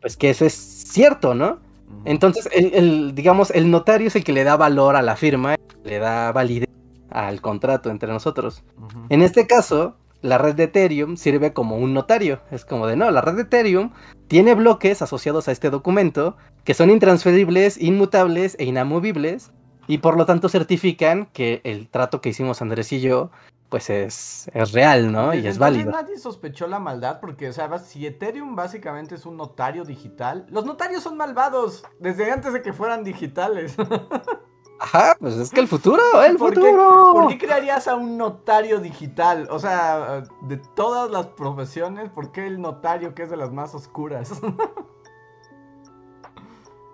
pues 0.00 0.16
que 0.16 0.30
eso 0.30 0.44
es 0.44 0.54
cierto, 0.54 1.34
¿no? 1.34 1.60
Entonces, 2.04 2.48
el, 2.52 3.14
digamos, 3.14 3.50
el 3.50 3.70
notario 3.70 4.08
es 4.08 4.16
el 4.16 4.24
que 4.24 4.32
le 4.32 4.44
da 4.44 4.56
valor 4.56 4.96
a 4.96 5.02
la 5.02 5.14
firma, 5.14 5.54
le 5.84 5.98
da 5.98 6.32
validez 6.32 6.68
al 7.10 7.40
contrato 7.40 7.90
entre 7.90 8.10
nosotros. 8.10 8.64
En 9.08 9.22
este 9.22 9.46
caso, 9.46 9.96
la 10.22 10.38
red 10.38 10.54
de 10.54 10.64
Ethereum 10.64 11.16
sirve 11.16 11.52
como 11.52 11.76
un 11.76 11.92
notario. 11.92 12.40
Es 12.50 12.64
como 12.64 12.86
de 12.86 12.96
no, 12.96 13.10
la 13.10 13.20
red 13.20 13.34
de 13.34 13.42
Ethereum 13.42 13.92
tiene 14.28 14.54
bloques 14.54 15.02
asociados 15.02 15.48
a 15.48 15.52
este 15.52 15.70
documento 15.70 16.36
que 16.64 16.74
son 16.74 16.90
intransferibles, 16.90 17.80
inmutables 17.80 18.56
e 18.58 18.64
inamovibles 18.64 19.50
y 19.86 19.98
por 19.98 20.16
lo 20.16 20.26
tanto 20.26 20.48
certifican 20.48 21.26
que 21.32 21.60
el 21.64 21.88
trato 21.88 22.20
que 22.20 22.30
hicimos 22.30 22.62
Andrés 22.62 22.92
y 22.92 23.00
yo 23.00 23.30
pues 23.68 23.88
es, 23.88 24.50
es 24.52 24.72
real, 24.72 25.10
¿no? 25.10 25.32
Y 25.32 25.46
es 25.46 25.56
válido. 25.56 25.92
Nadie 25.92 26.18
sospechó 26.18 26.66
la 26.66 26.78
maldad 26.78 27.20
porque, 27.20 27.48
o 27.48 27.52
sea, 27.54 27.78
si 27.78 28.06
Ethereum 28.06 28.54
básicamente 28.54 29.14
es 29.14 29.24
un 29.24 29.38
notario 29.38 29.84
digital, 29.84 30.44
los 30.50 30.66
notarios 30.66 31.02
son 31.02 31.16
malvados 31.16 31.82
desde 31.98 32.30
antes 32.30 32.52
de 32.52 32.60
que 32.60 32.74
fueran 32.74 33.02
digitales. 33.02 33.74
Ajá, 34.82 35.16
pues 35.20 35.34
es 35.36 35.50
que 35.50 35.60
el 35.60 35.68
futuro, 35.68 36.02
el 36.24 36.36
futuro. 36.36 37.12
¿Por 37.12 37.28
qué 37.28 37.38
crearías 37.38 37.86
a 37.86 37.94
un 37.94 38.18
notario 38.18 38.80
digital? 38.80 39.46
O 39.48 39.60
sea, 39.60 40.24
de 40.42 40.56
todas 40.56 41.08
las 41.08 41.28
profesiones, 41.28 42.10
¿por 42.10 42.32
qué 42.32 42.48
el 42.48 42.60
notario 42.60 43.14
que 43.14 43.22
es 43.22 43.30
de 43.30 43.36
las 43.36 43.52
más 43.52 43.76
oscuras? 43.76 44.32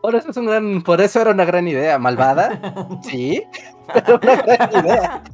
Por 0.00 0.14
eso, 0.14 0.30
es 0.30 0.36
un 0.36 0.46
gran, 0.46 0.82
por 0.82 1.00
eso 1.00 1.20
era 1.20 1.32
una 1.32 1.44
gran 1.44 1.66
idea. 1.66 1.98
¿Malvada? 1.98 2.60
Sí, 3.02 3.42
pero 3.92 4.20
una 4.22 4.36
gran 4.36 4.84
idea. 4.84 5.24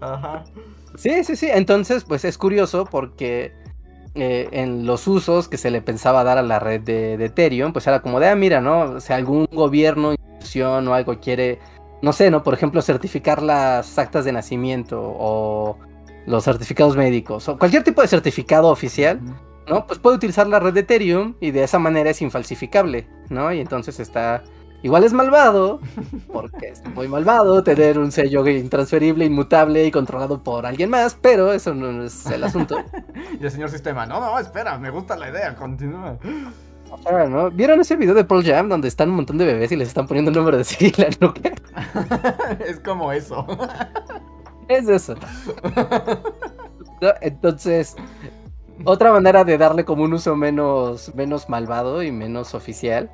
Ajá. 0.00 0.44
Sí, 0.96 1.22
sí, 1.22 1.36
sí. 1.36 1.48
Entonces, 1.48 2.04
pues 2.04 2.24
es 2.24 2.36
curioso 2.36 2.86
porque 2.86 3.54
eh, 4.14 4.48
en 4.52 4.86
los 4.86 5.08
usos 5.08 5.48
que 5.48 5.56
se 5.56 5.70
le 5.70 5.82
pensaba 5.82 6.22
dar 6.22 6.38
a 6.38 6.42
la 6.42 6.60
red 6.60 6.80
de, 6.80 7.14
Ethereum, 7.14 7.72
pues 7.72 7.86
era 7.86 8.00
como 8.00 8.20
de, 8.20 8.28
ah, 8.28 8.36
mira, 8.36 8.60
¿no? 8.60 9.00
Si 9.00 9.12
algún 9.12 9.46
gobierno, 9.50 10.12
institución 10.12 10.86
o 10.86 10.94
algo 10.94 11.18
quiere, 11.20 11.58
no 12.00 12.12
sé, 12.12 12.30
¿no? 12.30 12.42
Por 12.42 12.54
ejemplo, 12.54 12.80
certificar 12.80 13.42
las 13.42 13.98
actas 13.98 14.24
de 14.24 14.32
nacimiento 14.32 15.00
o 15.02 15.78
los 16.26 16.44
certificados 16.44 16.96
médicos 16.96 17.48
o 17.48 17.58
cualquier 17.58 17.82
tipo 17.82 18.02
de 18.02 18.08
certificado 18.08 18.68
oficial, 18.68 19.20
¿no? 19.68 19.86
Pues 19.86 19.98
puede 19.98 20.16
utilizar 20.16 20.46
la 20.46 20.60
red 20.60 20.74
de 20.74 20.80
Ethereum 20.80 21.34
y 21.40 21.50
de 21.50 21.64
esa 21.64 21.78
manera 21.78 22.10
es 22.10 22.22
infalsificable, 22.22 23.08
¿no? 23.30 23.52
Y 23.52 23.60
entonces 23.60 23.98
está 23.98 24.44
Igual 24.84 25.02
es 25.04 25.14
malvado, 25.14 25.80
porque 26.30 26.68
es 26.68 26.84
muy 26.94 27.08
malvado 27.08 27.64
tener 27.64 27.98
un 27.98 28.12
sello 28.12 28.46
intransferible, 28.46 29.24
inmutable 29.24 29.86
y 29.86 29.90
controlado 29.90 30.42
por 30.42 30.66
alguien 30.66 30.90
más, 30.90 31.16
pero 31.18 31.54
eso 31.54 31.72
no 31.72 32.04
es 32.04 32.26
el 32.26 32.44
asunto. 32.44 32.76
y 33.40 33.42
el 33.42 33.50
señor 33.50 33.70
sistema, 33.70 34.04
no, 34.04 34.20
no, 34.20 34.38
espera, 34.38 34.76
me 34.76 34.90
gusta 34.90 35.16
la 35.16 35.30
idea, 35.30 35.56
continúa. 35.56 36.18
¿no? 37.30 37.50
¿Vieron 37.50 37.80
ese 37.80 37.96
video 37.96 38.12
de 38.12 38.24
Paul 38.24 38.44
Jam 38.44 38.68
donde 38.68 38.88
están 38.88 39.08
un 39.08 39.16
montón 39.16 39.38
de 39.38 39.46
bebés 39.46 39.72
y 39.72 39.76
les 39.76 39.88
están 39.88 40.06
poniendo 40.06 40.30
el 40.30 40.36
número 40.36 40.58
de 40.58 40.64
serie 40.64 40.92
es 42.66 42.78
como 42.80 43.10
eso. 43.10 43.46
es 44.68 44.86
eso. 44.86 45.14
Entonces, 47.22 47.96
otra 48.84 49.12
manera 49.12 49.44
de 49.44 49.56
darle 49.56 49.86
como 49.86 50.04
un 50.04 50.12
uso 50.12 50.36
menos, 50.36 51.14
menos 51.14 51.48
malvado 51.48 52.02
y 52.02 52.12
menos 52.12 52.54
oficial, 52.54 53.10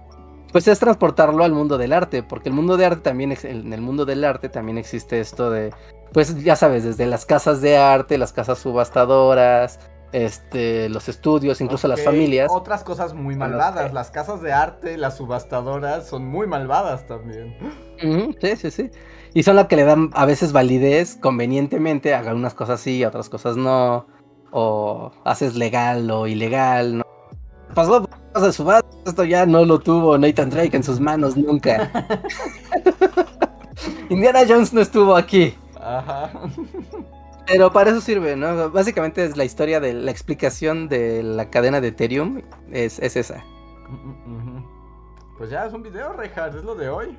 pues 0.53 0.69
es 0.69 0.79
transportarlo 0.79 1.45
al 1.45 1.53
mundo 1.53 1.79
del 1.79 1.93
arte, 1.93 2.23
porque 2.23 2.49
el 2.49 2.55
mundo 2.55 2.77
de 2.77 2.87
arte 2.87 3.01
también, 3.03 3.37
en 3.43 3.73
el 3.73 3.81
mundo 3.81 4.05
del 4.05 4.25
arte 4.25 4.49
también 4.49 4.79
existe 4.79 5.21
esto 5.21 5.51
de, 5.51 5.73
pues 6.13 6.43
ya 6.43 6.57
sabes, 6.57 6.85
desde 6.85 7.07
las 7.07 7.27
casas 7.27 7.61
de 7.61 7.77
arte, 7.77 8.19
las 8.19 8.33
casas 8.33 8.59
subastadoras, 8.59 9.79
este, 10.13 10.89
los 10.89 11.09
estudios, 11.09 11.61
incluso 11.61 11.87
las 11.87 12.03
familias. 12.03 12.49
Otras 12.51 12.83
cosas 12.83 13.15
muy 13.15 13.37
malvadas, 13.37 13.93
las 13.93 14.11
casas 14.11 14.43
de 14.43 14.53
arte, 14.53 14.97
las 14.97 15.17
subastadoras 15.17 16.09
son 16.09 16.27
muy 16.27 16.47
malvadas 16.47 17.07
también. 17.07 17.57
sí, 18.41 18.57
sí, 18.57 18.71
sí. 18.71 18.91
Y 19.33 19.45
son 19.45 19.55
las 19.55 19.69
que 19.69 19.77
le 19.77 19.85
dan 19.85 20.11
a 20.15 20.27
veces 20.27 20.53
validez 20.53 21.17
convenientemente, 21.21 22.15
hagan 22.15 22.37
unas 22.37 22.55
cosas 22.55 22.81
sí, 22.81 23.05
otras 23.05 23.29
cosas 23.29 23.57
no. 23.57 24.07
O 24.51 25.13
haces 25.25 25.55
legal 25.55 26.11
o 26.11 26.27
ilegal, 26.27 26.99
¿no? 26.99 27.05
Pasó 27.73 28.05
de 28.35 28.53
su 28.53 28.71
esto 29.07 29.25
ya 29.25 29.47
no 29.47 29.65
lo 29.65 29.81
tuvo 29.81 30.17
Nathan 30.17 30.51
Drake 30.51 30.77
en 30.77 30.83
sus 30.83 31.01
manos 31.01 31.37
nunca. 31.37 31.91
Indiana 34.09 34.41
Jones 34.47 34.73
no 34.73 34.81
estuvo 34.81 35.17
aquí. 35.17 35.57
Ajá. 35.81 36.31
Pero 37.47 37.73
para 37.73 37.91
eso 37.91 38.01
sirve, 38.01 38.37
¿no? 38.37 38.71
Básicamente 38.71 39.25
es 39.25 39.37
la 39.37 39.45
historia 39.45 39.81
de 39.81 39.93
la 39.93 40.11
explicación 40.11 40.89
de 40.89 41.23
la 41.23 41.51
cadena 41.51 41.81
de 41.81 41.89
Ethereum. 41.89 42.43
Es, 42.71 43.01
esa. 43.01 43.43
Pues 45.37 45.51
ya 45.51 45.67
es 45.67 45.73
un 45.73 45.83
video, 45.83 46.13
Reinhardt, 46.13 46.57
es 46.57 46.65
lo 46.65 46.77
de 46.77 46.89
hoy. 46.89 47.19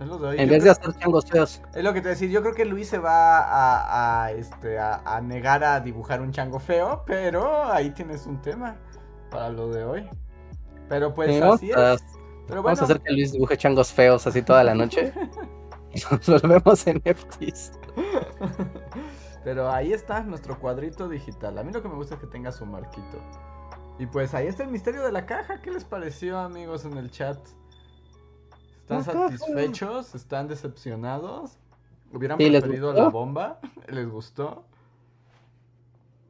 Es 0.00 0.06
lo 0.06 0.18
de 0.18 0.28
hoy. 0.28 0.36
En 0.38 0.48
vez 0.48 0.62
de 0.62 0.70
hacer 0.70 0.92
changos 0.98 1.26
feos. 1.26 1.60
Es 1.74 1.82
lo 1.82 1.92
que 1.92 2.00
te 2.00 2.10
decir, 2.10 2.30
yo 2.30 2.42
creo 2.42 2.54
que 2.54 2.64
Luis 2.64 2.88
se 2.88 2.98
va 2.98 4.24
a, 4.24 4.30
este, 4.32 4.78
a, 4.78 5.20
negar 5.22 5.64
a 5.64 5.80
dibujar 5.80 6.20
un 6.20 6.30
chango 6.30 6.60
feo, 6.60 7.02
pero 7.06 7.64
ahí 7.64 7.90
tienes 7.90 8.26
un 8.26 8.40
tema 8.40 8.76
para 9.30 9.50
lo 9.50 9.68
de 9.68 9.84
hoy. 9.84 10.08
Pero 10.88 11.14
pues 11.14 11.40
así 11.40 11.70
es. 11.70 12.02
Vamos 12.48 12.80
a 12.80 12.84
hacer 12.84 13.00
que 13.00 13.12
Luis 13.12 13.32
dibuje 13.32 13.56
changos 13.56 13.92
feos 13.92 14.26
así 14.26 14.42
toda 14.42 14.64
la 14.64 14.74
noche. 14.74 15.12
nos 16.10 16.42
volvemos 16.42 16.86
en 16.86 16.98
NFTs. 16.98 17.72
Pero 19.44 19.70
ahí 19.70 19.92
está 19.92 20.22
nuestro 20.22 20.58
cuadrito 20.58 21.08
digital. 21.08 21.58
A 21.58 21.64
mí 21.64 21.72
lo 21.72 21.82
que 21.82 21.88
me 21.88 21.94
gusta 21.94 22.14
es 22.14 22.20
que 22.20 22.26
tenga 22.26 22.52
su 22.52 22.66
marquito. 22.66 23.18
Y 23.98 24.06
pues 24.06 24.34
ahí 24.34 24.46
está 24.46 24.64
el 24.64 24.70
misterio 24.70 25.02
de 25.02 25.12
la 25.12 25.26
caja. 25.26 25.60
¿Qué 25.62 25.70
les 25.70 25.84
pareció, 25.84 26.38
amigos, 26.38 26.84
en 26.84 26.96
el 26.96 27.10
chat? 27.10 27.38
¿Están 28.82 29.04
satisfechos? 29.04 30.14
¿Están 30.14 30.48
decepcionados? 30.48 31.58
¿Hubieran 32.12 32.38
preferido 32.38 32.92
la 32.92 33.08
bomba? 33.08 33.60
¿Les 33.88 34.08
gustó? 34.08 34.64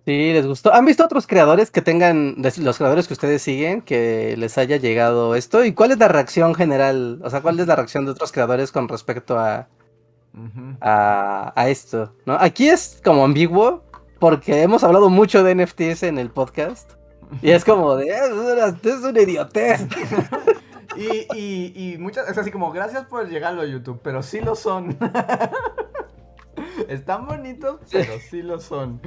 Sí, 0.07 0.33
les 0.33 0.47
gustó. 0.47 0.73
¿Han 0.73 0.87
visto 0.87 1.05
otros 1.05 1.27
creadores 1.27 1.71
que 1.71 1.83
tengan, 1.83 2.37
los 2.39 2.79
creadores 2.79 3.07
que 3.07 3.13
ustedes 3.15 3.43
siguen, 3.43 3.83
que 3.83 4.35
les 4.37 4.57
haya 4.57 4.77
llegado 4.77 5.35
esto? 5.35 5.65
¿Y 5.65 5.75
cuál 5.75 5.91
es 5.91 5.99
la 5.99 6.09
reacción 6.09 6.55
general? 6.55 7.21
O 7.23 7.31
sea, 7.31 7.43
¿cuál 7.43 7.61
es 7.61 7.67
la 7.67 7.77
reacción 7.77 8.07
de 8.07 8.13
otros 8.13 8.33
creadores 8.33 8.73
con 8.73 8.89
respecto 8.89 9.39
a, 9.39 9.69
a, 10.81 11.69
esto, 11.69 12.15
¿no? 12.25 12.37
Aquí 12.41 12.69
es 12.69 13.01
como 13.05 13.25
ambiguo 13.25 13.85
porque 14.19 14.63
hemos 14.63 14.85
hablado 14.85 15.11
mucho 15.11 15.43
de 15.43 15.55
NFTs 15.55 16.05
en 16.05 16.19
el 16.19 16.31
podcast 16.31 16.93
y 17.43 17.51
es 17.51 17.65
como 17.65 17.97
de, 17.97 18.15
ah, 18.15 18.75
es 18.83 19.03
una 19.03 19.21
idiotez. 19.21 19.87
y, 20.97 21.27
y, 21.37 21.73
y 21.75 21.99
muchas, 21.99 22.29
es 22.29 22.39
así 22.39 22.51
como, 22.51 22.73
gracias 22.73 23.05
por 23.07 23.29
llegarlo 23.29 23.63
a 23.63 23.67
YouTube, 23.67 24.01
pero 24.03 24.23
sí 24.23 24.41
lo 24.41 24.55
son. 24.55 24.97
Están 26.89 27.27
bonitos, 27.27 27.81
pero 27.91 28.13
sí 28.19 28.43
lo 28.43 28.61
son. 28.61 29.01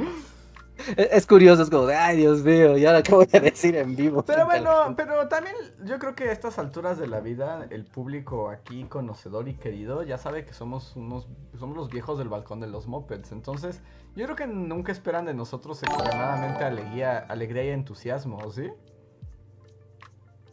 Es 0.98 1.26
curioso, 1.28 1.64
es 1.64 1.70
como 1.70 1.86
de, 1.86 1.96
ay 1.96 2.18
Dios 2.18 2.44
mío, 2.44 2.78
¿y 2.78 2.86
ahora 2.86 3.04
qué 3.04 3.14
voy 3.14 3.28
a 3.32 3.40
decir 3.40 3.76
en 3.76 3.96
vivo? 3.96 4.24
Pero 4.24 4.46
bueno, 4.46 4.94
pero 4.98 5.28
también 5.28 5.56
yo 5.86 6.00
creo 6.00 6.16
que 6.16 6.26
a 6.26 6.32
estas 6.32 6.60
alturas 6.60 6.98
de 6.98 7.08
la 7.08 7.20
vida, 7.20 7.68
el 7.70 7.86
público 7.86 8.50
aquí 8.50 8.84
conocedor 8.86 9.48
y 9.48 9.54
querido 9.54 10.04
ya 10.04 10.18
sabe 10.18 10.46
que 10.46 10.54
somos 10.54 10.96
unos, 10.96 11.28
somos 11.58 11.78
los 11.78 11.90
viejos 11.90 12.18
del 12.18 12.30
balcón 12.30 12.60
de 12.60 12.68
los 12.68 12.88
mopeds. 12.88 13.32
Entonces, 13.32 13.82
yo 14.16 14.26
creo 14.26 14.36
que 14.36 14.48
nunca 14.48 14.92
esperan 14.92 15.26
de 15.26 15.34
nosotros 15.34 15.82
extremadamente 15.84 16.64
alegría, 16.64 17.20
alegría 17.20 17.66
y 17.66 17.70
entusiasmo, 17.70 18.52
¿sí? 18.52 18.70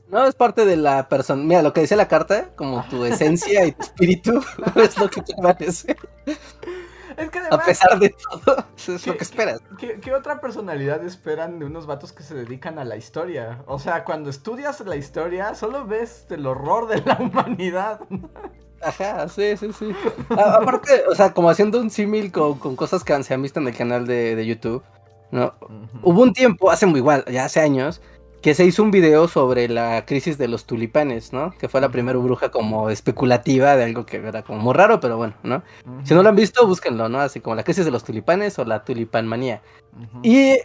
No, 0.08 0.26
es 0.26 0.34
parte 0.34 0.64
de 0.64 0.76
la 0.76 1.08
persona. 1.08 1.42
Mira, 1.42 1.62
lo 1.62 1.72
que 1.72 1.82
decía 1.82 1.96
la 1.96 2.08
carta, 2.08 2.50
como 2.56 2.84
tu 2.88 3.04
esencia 3.04 3.64
y 3.64 3.72
tu 3.72 3.82
espíritu, 3.82 4.42
es 4.76 4.98
lo 4.98 5.08
que 5.08 5.22
te 5.22 5.34
parece. 5.34 5.96
Es 7.20 7.30
que 7.30 7.38
además, 7.38 7.60
A 7.60 7.64
pesar 7.66 7.98
de 7.98 8.08
todo, 8.10 8.64
es 8.76 9.06
lo 9.06 9.16
que 9.16 9.24
esperas. 9.24 9.60
¿qué, 9.78 10.14
otra 10.14 10.40
personalidad 10.40 11.04
esperan 11.04 11.58
de 11.58 11.66
unos 11.66 11.86
vatos 11.86 12.12
que 12.12 12.22
se 12.22 12.34
dedican 12.34 12.78
a 12.78 12.84
la 12.84 12.96
historia? 12.96 13.62
O 13.66 13.78
sea, 13.78 14.04
cuando 14.04 14.30
estudias 14.30 14.80
la 14.80 14.96
historia, 14.96 15.54
solo 15.54 15.86
ves 15.86 16.26
el 16.30 16.46
horror 16.46 16.88
de 16.88 17.02
la 17.02 17.18
humanidad. 17.20 18.00
Ajá, 18.82 19.28
sí, 19.28 19.56
sí, 19.58 19.70
sí. 19.78 19.94
aparte, 20.30 21.04
o 21.10 21.14
sea, 21.14 21.34
como 21.34 21.50
haciendo 21.50 21.78
un 21.78 21.90
símil 21.90 22.32
con, 22.32 22.76
cosas 22.76 23.04
que 23.04 23.22
se 23.22 23.34
han 23.34 23.42
visto 23.42 23.60
en 23.60 23.68
el 23.68 23.76
canal 23.76 24.06
de, 24.06 24.46
YouTube, 24.46 24.82
¿no? 25.30 25.52
Hubo 26.02 26.22
un 26.22 26.32
tiempo, 26.32 26.70
hace 26.70 26.86
muy 26.86 27.00
igual, 27.00 27.24
ya 27.26 27.44
hace 27.44 27.60
años, 27.60 28.00
que 28.43 28.55
se 28.55 28.64
hizo 28.64 28.82
un 28.82 28.91
video 28.91 29.28
sobre 29.28 29.68
la 29.68 30.07
crisis 30.07 30.38
de 30.38 30.49
los 30.49 30.64
tulipanes, 30.64 31.32
¿no? 31.32 31.51
Que 31.59 31.68
fue 31.68 31.80
la 31.80 31.91
primera 31.91 32.18
bruja 32.18 32.51
como 32.51 32.88
especulativa 32.88 33.76
de 33.76 33.84
algo 33.84 34.07
que 34.07 34.16
era 34.16 34.43
como 34.43 34.61
muy 34.61 34.74
raro, 34.74 34.99
pero 35.01 35.16
bueno, 35.18 35.34
¿no? 35.43 35.62
Si 36.05 36.14
no 36.14 36.22
lo 36.22 36.30
han 36.30 36.36
visto, 36.36 36.66
búsquenlo, 36.66 37.09
¿no? 37.09 37.20
Así 37.20 37.41
como 37.41 37.55
la 37.55 37.64
crisis 37.64 37.84
de 37.84 37.91
los 37.91 38.03
tulipanes 38.03 38.59
o 38.59 38.64
la 38.64 38.82
tulipanmanía. 38.82 39.61
Y 40.22 40.57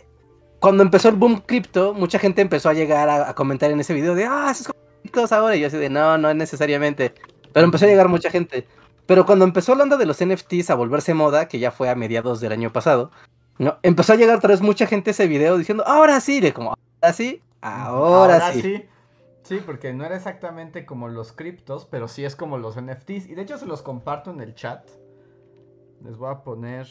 cuando 0.60 0.84
empezó 0.84 1.10
el 1.10 1.16
boom 1.16 1.42
cripto, 1.46 1.94
mucha 1.94 2.18
gente 2.18 2.42
empezó 2.42 2.70
a 2.70 2.74
llegar 2.74 3.10
a, 3.10 3.34
comentar 3.34 3.70
en 3.72 3.80
ese 3.80 3.94
video 3.94 4.16
de, 4.16 4.26
ah, 4.26 4.50
esos 4.52 4.72
criptos 5.02 5.32
ahora. 5.34 5.56
Y 5.58 5.60
yo 5.60 5.68
así 5.68 5.78
de, 5.78 5.90
no, 5.90 6.18
no 6.18 6.30
es 6.30 6.36
necesariamente. 6.36 7.14
Pero 7.52 7.66
empezó 7.66 7.86
a 7.86 7.90
llegar 7.90 8.08
mucha 8.08 8.30
gente. 8.30 8.68
Pero 9.06 9.26
cuando 9.26 9.44
empezó 9.44 9.76
la 9.76 9.84
onda 9.84 9.98
de 9.98 10.06
los 10.06 10.24
NFTs 10.24 10.70
a 10.70 10.76
volverse 10.76 11.14
moda, 11.14 11.48
que 11.48 11.60
ya 11.60 11.72
fue 11.72 11.90
a 11.90 11.96
mediados 11.96 12.40
del 12.40 12.54
año 12.54 12.72
pasado, 12.72 13.12
¿no? 13.60 13.78
Empezó 13.84 14.14
a 14.14 14.16
llegar 14.16 14.38
otra 14.38 14.50
vez 14.50 14.62
mucha 14.62 14.88
gente 14.88 15.12
ese 15.12 15.28
video 15.28 15.58
diciendo, 15.58 15.84
ahora 15.86 16.20
sí, 16.22 16.40
de 16.40 16.54
como, 16.54 16.74
ahora 17.66 18.52
sí, 18.52 18.60
Ahora, 18.60 18.62
sí. 18.62 18.86
sí. 19.44 19.64
porque 19.66 19.94
no 19.94 20.06
era 20.06 20.16
exactamente 20.16 20.86
como 20.86 21.08
los 21.08 21.32
criptos, 21.32 21.86
pero 21.86 22.08
sí 22.08 22.24
es 22.24 22.36
como 22.36 22.58
los 22.58 22.80
NFTs. 22.80 23.28
Y 23.28 23.36
de 23.36 23.42
hecho 23.42 23.58
se 23.58 23.66
los 23.66 23.82
comparto 23.82 24.32
en 24.32 24.42
el 24.42 24.56
chat. 24.56 24.88
Les 26.04 26.18
voy 26.18 26.32
a 26.32 26.44
poner 26.44 26.88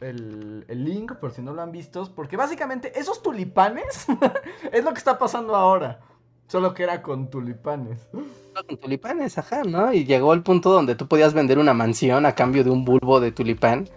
el, 0.00 0.66
link 0.68 1.14
por 1.14 1.32
si 1.32 1.42
no 1.42 1.52
lo 1.52 1.62
han 1.62 1.72
visto. 1.72 2.12
Porque 2.14 2.36
básicamente 2.36 2.98
esos 2.98 3.22
tulipanes 3.22 4.06
es 4.72 4.84
lo 4.84 4.92
que 4.92 4.98
está 4.98 5.18
pasando 5.18 5.56
ahora. 5.56 6.00
Solo 6.48 6.74
que 6.74 6.82
era 6.82 7.00
con 7.00 7.30
tulipanes. 7.30 8.08
Con 8.12 8.76
tulipanes, 8.76 9.38
ajá, 9.38 9.62
¿no? 9.64 9.92
Y 9.94 10.04
llegó 10.04 10.34
el 10.34 10.42
punto 10.42 10.70
donde 10.70 10.94
tú 10.94 11.08
podías 11.08 11.32
vender 11.32 11.58
una 11.58 11.72
mansión 11.72 12.26
a 12.26 12.34
cambio 12.34 12.62
de 12.62 12.70
un 12.70 12.84
bulbo 12.84 13.20
de 13.20 13.32
tulipán 13.32 13.88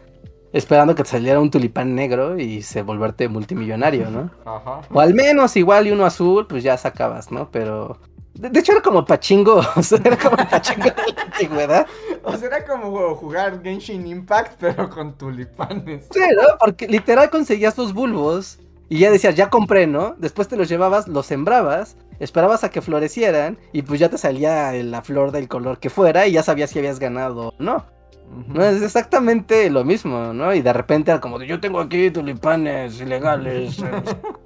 esperando 0.55 0.95
que 0.95 1.03
te 1.03 1.09
saliera 1.09 1.41
un 1.41 1.51
tulipán 1.51 1.95
negro 1.95 2.39
y 2.39 2.61
se 2.61 2.81
volverte 2.81 3.27
multimillonario, 3.27 4.09
¿no? 4.09 4.31
Ajá. 4.45 4.81
O 4.89 5.01
al 5.01 5.13
menos 5.13 5.57
igual 5.57 5.85
y 5.85 5.91
uno 5.91 6.05
azul, 6.05 6.47
pues 6.47 6.63
ya 6.63 6.77
sacabas, 6.77 7.29
¿no? 7.29 7.51
Pero... 7.51 7.99
De, 8.35 8.57
hecho 8.57 8.71
era 8.71 8.81
como 8.81 9.03
pachingo, 9.03 9.61
o 9.75 9.83
sea, 9.83 9.99
era 10.03 10.17
como 10.17 10.37
pachingo 10.37 10.85
de 10.85 11.13
la 11.13 11.23
antigüedad. 11.23 11.87
O 12.23 12.37
sea, 12.37 12.47
era 12.47 12.65
como 12.65 13.15
jugar 13.15 13.61
Genshin 13.63 14.07
Impact, 14.07 14.53
pero 14.57 14.89
con 14.89 15.17
tulipanes. 15.17 16.07
Sí, 16.11 16.21
¿no? 16.33 16.57
Porque 16.57 16.87
literal 16.87 17.29
conseguías 17.29 17.77
los 17.77 17.93
bulbos 17.93 18.59
y 18.87 18.99
ya 18.99 19.11
decías, 19.11 19.35
ya 19.35 19.49
compré, 19.49 19.87
¿no? 19.87 20.15
Después 20.17 20.47
te 20.47 20.55
los 20.55 20.69
llevabas, 20.69 21.09
los 21.09 21.25
sembrabas, 21.25 21.97
esperabas 22.19 22.63
a 22.63 22.69
que 22.69 22.81
florecieran 22.81 23.57
y 23.73 23.81
pues 23.81 23.99
ya 23.99 24.07
te 24.07 24.17
salía 24.17 24.71
la 24.71 25.01
flor 25.01 25.31
del 25.31 25.49
color 25.49 25.79
que 25.79 25.89
fuera 25.89 26.27
y 26.27 26.31
ya 26.31 26.43
sabías 26.43 26.69
si 26.69 26.79
habías 26.79 26.99
ganado 26.99 27.49
o 27.49 27.53
no. 27.59 27.94
No 28.47 28.63
es 28.63 28.81
exactamente 28.81 29.69
lo 29.69 29.83
mismo, 29.83 30.33
¿no? 30.33 30.53
Y 30.53 30.61
de 30.61 30.73
repente 30.73 31.17
como 31.19 31.39
de 31.39 31.47
yo 31.47 31.59
tengo 31.59 31.79
aquí 31.79 32.11
tulipanes 32.11 32.99
ilegales, 32.99 33.79
eh, 33.83 34.03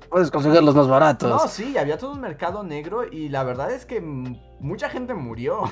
puedes 0.10 0.30
conseguirlos 0.30 0.76
más 0.76 0.88
baratos. 0.88 1.30
No, 1.30 1.48
sí, 1.48 1.78
había 1.78 1.98
todo 1.98 2.12
un 2.12 2.22
mercado 2.22 2.64
negro 2.64 3.04
y 3.10 3.30
la 3.30 3.44
verdad 3.44 3.72
es 3.72 3.86
que 3.86 4.00
mucha 4.02 4.90
gente 4.90 5.14
murió. 5.14 5.64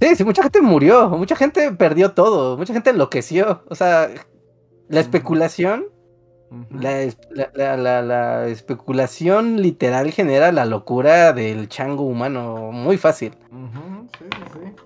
sí, 0.00 0.16
sí, 0.16 0.24
mucha 0.24 0.42
gente 0.42 0.60
murió, 0.62 1.10
mucha 1.10 1.36
gente 1.36 1.70
perdió 1.72 2.12
todo, 2.12 2.56
mucha 2.56 2.72
gente 2.72 2.90
enloqueció. 2.90 3.62
O 3.68 3.74
sea, 3.74 4.08
la 4.88 5.00
especulación, 5.00 5.86
la, 6.70 7.06
la, 8.02 8.46
especulación 8.46 9.60
literal 9.60 10.10
genera 10.12 10.52
la 10.52 10.64
locura 10.64 11.32
del 11.32 11.68
chango 11.68 12.04
humano 12.04 12.70
muy 12.72 12.96
fácil. 12.96 13.36
Sí, 14.18 14.24
sí, 14.30 14.44
sí. 14.52 14.83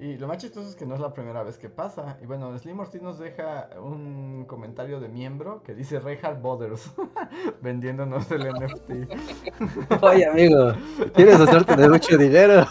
Y 0.00 0.16
lo 0.16 0.28
más 0.28 0.38
chistoso 0.38 0.68
es 0.68 0.76
que 0.76 0.86
no 0.86 0.94
es 0.94 1.00
la 1.00 1.12
primera 1.12 1.42
vez 1.42 1.58
que 1.58 1.68
pasa. 1.68 2.18
Y 2.22 2.26
bueno, 2.26 2.56
Slim 2.56 2.78
Ortiz 2.78 3.02
nos 3.02 3.18
deja 3.18 3.68
un 3.82 4.44
comentario 4.46 5.00
de 5.00 5.08
miembro 5.08 5.62
que 5.64 5.74
dice 5.74 5.98
Reinhard 5.98 6.40
Bothers 6.40 6.92
vendiéndonos 7.62 8.30
el 8.30 8.48
NFT. 8.52 10.02
Oye, 10.02 10.26
amigo, 10.26 10.72
tienes 11.16 11.38
suerte 11.38 11.74
de 11.74 11.88
mucho 11.88 12.16
dinero. 12.16 12.64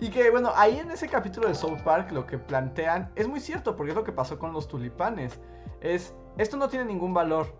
Y 0.00 0.08
que 0.08 0.30
bueno, 0.30 0.52
ahí 0.56 0.78
en 0.78 0.90
ese 0.90 1.06
capítulo 1.06 1.48
de 1.48 1.54
South 1.54 1.82
Park 1.84 2.10
lo 2.10 2.26
que 2.26 2.38
plantean 2.38 3.12
es 3.14 3.28
muy 3.28 3.40
cierto, 3.40 3.76
porque 3.76 3.90
es 3.90 3.96
lo 3.96 4.04
que 4.04 4.12
pasó 4.12 4.38
con 4.38 4.54
los 4.54 4.68
tulipanes. 4.68 5.38
Es, 5.82 6.14
esto 6.38 6.56
no 6.56 6.70
tiene 6.70 6.86
ningún 6.86 7.12
valor, 7.12 7.54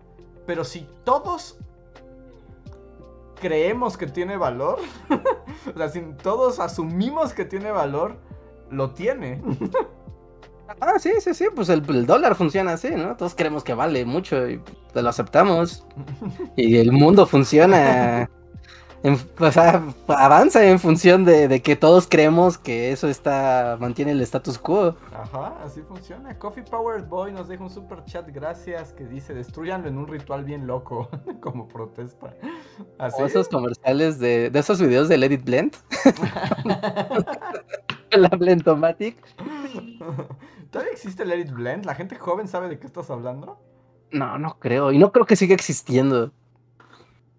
pero 0.47 0.63
si 0.63 0.87
todos 1.03 1.59
creemos 3.39 3.97
que 3.97 4.07
tiene 4.07 4.35
valor, 4.35 4.79
o 5.73 5.77
sea, 5.77 5.89
si 5.89 6.01
todos 6.21 6.59
asumimos 6.59 7.33
que 7.33 7.45
tiene 7.45 7.71
valor, 7.71 8.17
lo 8.69 8.91
tiene. 8.91 9.41
Ah, 10.79 10.97
sí, 10.97 11.11
sí, 11.19 11.33
sí, 11.33 11.45
pues 11.53 11.69
el, 11.69 11.83
el, 11.89 12.05
dólar 12.05 12.35
funciona 12.35 12.73
así, 12.73 12.89
¿no? 12.89 13.15
Todos 13.17 13.35
creemos 13.35 13.63
que 13.63 13.73
vale 13.73 14.05
mucho 14.05 14.47
y 14.47 14.61
lo 14.93 15.09
aceptamos. 15.09 15.85
Y 16.55 16.77
el 16.77 16.91
mundo 16.91 17.27
funciona 17.27 18.29
o 19.03 19.51
sea, 19.51 19.83
avanza 20.07 20.65
en 20.65 20.79
función 20.79 21.25
de, 21.25 21.61
que 21.61 21.75
todos 21.75 22.07
creemos 22.07 22.57
que 22.57 22.91
eso 22.91 23.09
está 23.09 23.77
mantiene 23.79 24.11
el 24.11 24.21
status 24.21 24.57
quo. 24.57 24.95
Ajá, 25.13 25.57
así 25.63 25.81
funciona. 25.81 26.37
Coffee 26.39 26.63
Powered 26.63 27.05
Boy 27.05 27.33
nos 27.33 27.49
deja 27.49 27.63
un 27.63 27.69
super 27.69 28.05
chat, 28.05 28.29
gracias, 28.33 28.93
que 28.93 29.05
dice, 29.05 29.33
destruyanlo 29.33 29.89
en 29.89 29.97
un 29.97 30.07
ritual 30.07 30.45
bien 30.45 30.67
loco, 30.67 31.09
como 31.41 31.67
protesta. 31.67 32.33
¿Así? 32.97 33.21
O 33.21 33.25
esos 33.25 33.49
comerciales 33.49 34.19
de, 34.19 34.49
de 34.49 34.59
esos 34.59 34.79
videos 34.79 35.09
de 35.09 35.17
Let 35.17 35.33
It 35.33 35.43
Blend. 35.43 35.75
La 38.11 38.29
Blendomatic. 38.29 39.17
¿Todavía 40.71 40.93
existe 40.93 41.25
Let 41.25 41.39
It 41.39 41.51
Blend? 41.51 41.85
¿La 41.85 41.95
gente 41.95 42.15
joven 42.15 42.47
sabe 42.47 42.69
de 42.69 42.79
qué 42.79 42.87
estás 42.87 43.09
hablando? 43.09 43.59
No, 44.11 44.37
no 44.37 44.59
creo. 44.59 44.91
Y 44.91 44.97
no 44.97 45.11
creo 45.11 45.25
que 45.25 45.35
siga 45.35 45.55
existiendo. 45.55 46.31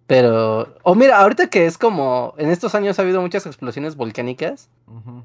Pero, 0.07 0.75
o 0.83 0.95
mira, 0.95 1.19
ahorita 1.19 1.49
que 1.49 1.65
es 1.65 1.79
como, 1.79 2.35
en 2.37 2.51
estos 2.51 2.75
años 2.75 2.99
ha 2.99 3.03
habido 3.03 3.23
muchas 3.23 3.47
explosiones 3.47 3.97
volcánicas, 3.97 4.69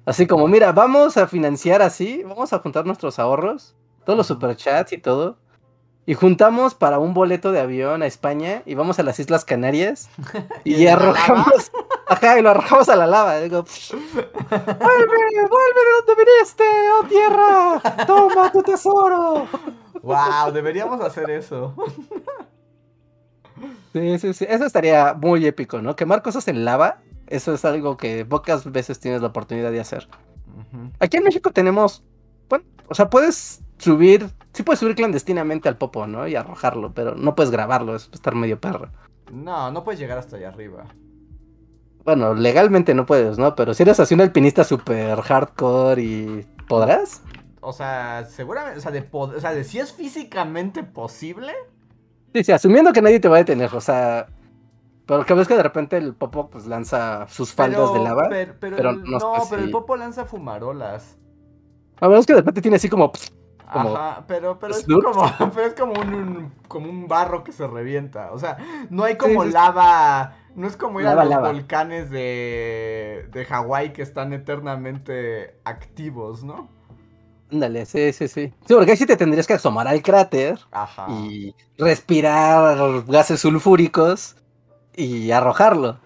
así 0.05 0.25
como, 0.25 0.47
mira, 0.47 0.71
vamos 0.71 1.17
a 1.17 1.27
financiar 1.27 1.81
así, 1.81 2.23
vamos 2.23 2.53
a 2.53 2.59
juntar 2.59 2.85
nuestros 2.85 3.19
ahorros, 3.19 3.75
todos 4.05 4.15
los 4.15 4.27
superchats 4.27 4.93
y 4.93 4.97
todo, 4.97 5.37
y 6.05 6.13
juntamos 6.13 6.75
para 6.75 6.97
un 6.97 7.13
boleto 7.13 7.51
de 7.51 7.59
avión 7.59 8.01
a 8.01 8.07
España 8.07 8.63
y 8.65 8.73
vamos 8.73 8.99
a 8.99 9.03
las 9.03 9.19
Islas 9.19 9.43
Canarias 9.43 10.09
y, 10.63 10.87
arrojamos, 10.87 11.71
ajá, 12.07 12.39
y 12.39 12.41
lo 12.41 12.49
arrojamos 12.49 12.87
a 12.87 12.95
la 12.95 13.05
lava. 13.05 13.37
Digo, 13.41 13.63
vuelve, 14.49 14.77
vuelve 14.79 15.81
de 15.85 15.93
donde 16.07 16.23
viniste, 16.25 16.63
oh 16.93 17.03
tierra, 17.05 18.05
toma 18.07 18.51
tu 18.51 18.63
tesoro. 18.63 19.45
Wow, 20.01 20.51
deberíamos 20.53 21.01
hacer 21.01 21.29
eso. 21.29 21.75
Sí, 23.93 24.19
sí, 24.19 24.33
sí. 24.33 24.45
Eso 24.47 24.65
estaría 24.65 25.13
muy 25.13 25.45
épico, 25.45 25.81
¿no? 25.81 25.95
Quemar 25.95 26.21
cosas 26.21 26.47
en 26.47 26.65
lava, 26.65 26.99
eso 27.27 27.53
es 27.53 27.65
algo 27.65 27.97
que 27.97 28.25
pocas 28.25 28.71
veces 28.71 28.99
tienes 28.99 29.21
la 29.21 29.27
oportunidad 29.27 29.71
de 29.71 29.79
hacer. 29.79 30.07
Aquí 30.99 31.17
en 31.17 31.23
México 31.23 31.51
tenemos, 31.51 32.03
bueno, 32.49 32.65
o 32.87 32.95
sea, 32.95 33.09
puedes 33.09 33.61
subir, 33.77 34.29
sí 34.53 34.63
puedes 34.63 34.79
subir 34.79 34.95
clandestinamente 34.95 35.69
al 35.69 35.77
popo, 35.77 36.05
¿no? 36.05 36.27
Y 36.27 36.35
arrojarlo, 36.35 36.93
pero 36.93 37.15
no 37.15 37.35
puedes 37.35 37.51
grabarlo, 37.51 37.95
es 37.95 38.09
estar 38.13 38.35
medio 38.35 38.59
perro. 38.59 38.89
No, 39.31 39.71
no 39.71 39.83
puedes 39.83 39.99
llegar 39.99 40.17
hasta 40.17 40.37
allá 40.37 40.49
arriba. 40.49 40.85
Bueno, 42.03 42.33
legalmente 42.33 42.93
no 42.93 43.05
puedes, 43.05 43.37
¿no? 43.37 43.55
Pero 43.55 43.73
si 43.73 43.83
eres 43.83 43.99
así 43.99 44.13
un 44.13 44.21
alpinista 44.21 44.63
super 44.63 45.21
hardcore 45.21 46.01
y... 46.01 46.47
¿Podrás? 46.67 47.23
O 47.61 47.73
sea, 47.73 48.25
seguramente, 48.25 48.77
o 48.77 48.81
sea, 48.81 48.91
de, 48.91 49.07
o 49.11 49.39
sea, 49.39 49.53
de 49.53 49.63
si 49.63 49.79
es 49.79 49.91
físicamente 49.91 50.83
posible, 50.83 51.53
Sí, 52.33 52.43
sí, 52.43 52.51
asumiendo 52.51 52.93
que 52.93 53.01
nadie 53.01 53.19
te 53.19 53.27
va 53.27 53.37
a 53.37 53.39
detener, 53.39 53.73
o 53.73 53.81
sea. 53.81 54.27
Pero 55.05 55.25
que 55.25 55.33
ves 55.33 55.47
que 55.47 55.55
de 55.55 55.63
repente 55.63 55.97
el 55.97 56.13
Popo 56.13 56.49
pues 56.49 56.67
lanza 56.67 57.27
sus 57.27 57.53
faldas 57.53 57.93
de 57.93 57.99
lava. 57.99 58.29
Pero, 58.29 58.93
no, 58.93 59.33
pero 59.49 59.63
el 59.63 59.71
Popo 59.71 59.95
lanza 59.95 60.25
fumarolas. 60.25 61.17
A 61.99 62.07
ver, 62.07 62.19
es 62.19 62.25
que 62.25 62.33
de 62.33 62.39
repente 62.39 62.61
tiene 62.61 62.77
así 62.77 62.89
como. 62.89 63.11
Ajá, 63.65 64.23
pero, 64.27 64.57
pero, 64.57 64.73
es 64.73 64.85
como, 64.85 65.23
pero 65.53 65.67
es 65.67 65.73
como 65.73 65.93
un, 65.93 66.53
como 66.67 66.89
un 66.89 67.07
barro 67.07 67.43
que 67.43 67.51
se 67.51 67.67
revienta. 67.67 68.31
O 68.31 68.39
sea, 68.39 68.57
no 68.89 69.03
hay 69.03 69.15
como 69.15 69.45
lava. 69.45 70.35
No 70.55 70.67
es 70.67 70.75
como 70.75 70.99
ir 70.99 71.07
a 71.07 71.23
los 71.23 71.41
volcanes 71.41 72.09
de, 72.09 73.29
de 73.31 73.45
Hawái 73.45 73.93
que 73.93 74.01
están 74.01 74.33
eternamente 74.33 75.59
activos, 75.63 76.43
¿no? 76.43 76.69
Ándale, 77.51 77.85
sí, 77.85 78.13
sí, 78.13 78.27
sí. 78.27 78.53
Sí, 78.67 78.73
porque 78.73 78.91
ahí 78.91 78.97
sí 78.97 79.05
te 79.05 79.17
tendrías 79.17 79.47
que 79.47 79.53
asomar 79.53 79.87
al 79.87 80.01
cráter 80.01 80.59
y 81.09 81.55
respirar 81.77 83.03
gases 83.05 83.39
sulfúricos 83.39 84.35
y 84.95 85.31
arrojarlo. 85.31 85.99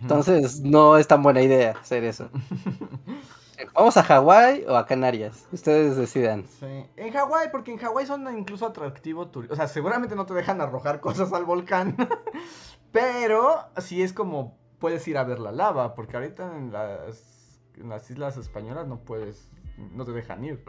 Entonces, 0.00 0.60
no 0.60 0.96
es 0.96 1.06
tan 1.06 1.22
buena 1.22 1.42
idea 1.42 1.72
hacer 1.72 2.04
eso. 2.04 2.30
¿Vamos 3.74 3.96
a 3.96 4.02
Hawái 4.02 4.64
o 4.68 4.76
a 4.76 4.86
Canarias? 4.86 5.46
Ustedes 5.52 5.96
decidan. 5.96 6.44
Sí. 6.46 6.86
En 6.96 7.12
Hawái, 7.12 7.48
porque 7.50 7.72
en 7.72 7.78
Hawái 7.78 8.06
son 8.06 8.38
incluso 8.38 8.66
atractivo 8.66 9.28
turístico. 9.28 9.54
O 9.54 9.56
sea, 9.56 9.68
seguramente 9.68 10.14
no 10.14 10.26
te 10.26 10.34
dejan 10.34 10.60
arrojar 10.60 11.00
cosas 11.02 11.32
al 11.32 11.44
volcán. 11.44 11.96
pero 12.92 13.58
sí 13.78 14.02
es 14.02 14.12
como 14.12 14.56
puedes 14.78 15.06
ir 15.08 15.18
a 15.18 15.24
ver 15.24 15.38
la 15.38 15.52
lava. 15.52 15.94
Porque 15.94 16.16
ahorita 16.16 16.56
en 16.56 16.72
las, 16.72 17.60
en 17.76 17.88
las 17.88 18.10
islas 18.10 18.36
españolas 18.36 18.86
no 18.86 19.00
puedes 19.00 19.50
no 19.94 20.04
te 20.04 20.12
dejan 20.12 20.44
ir. 20.44 20.62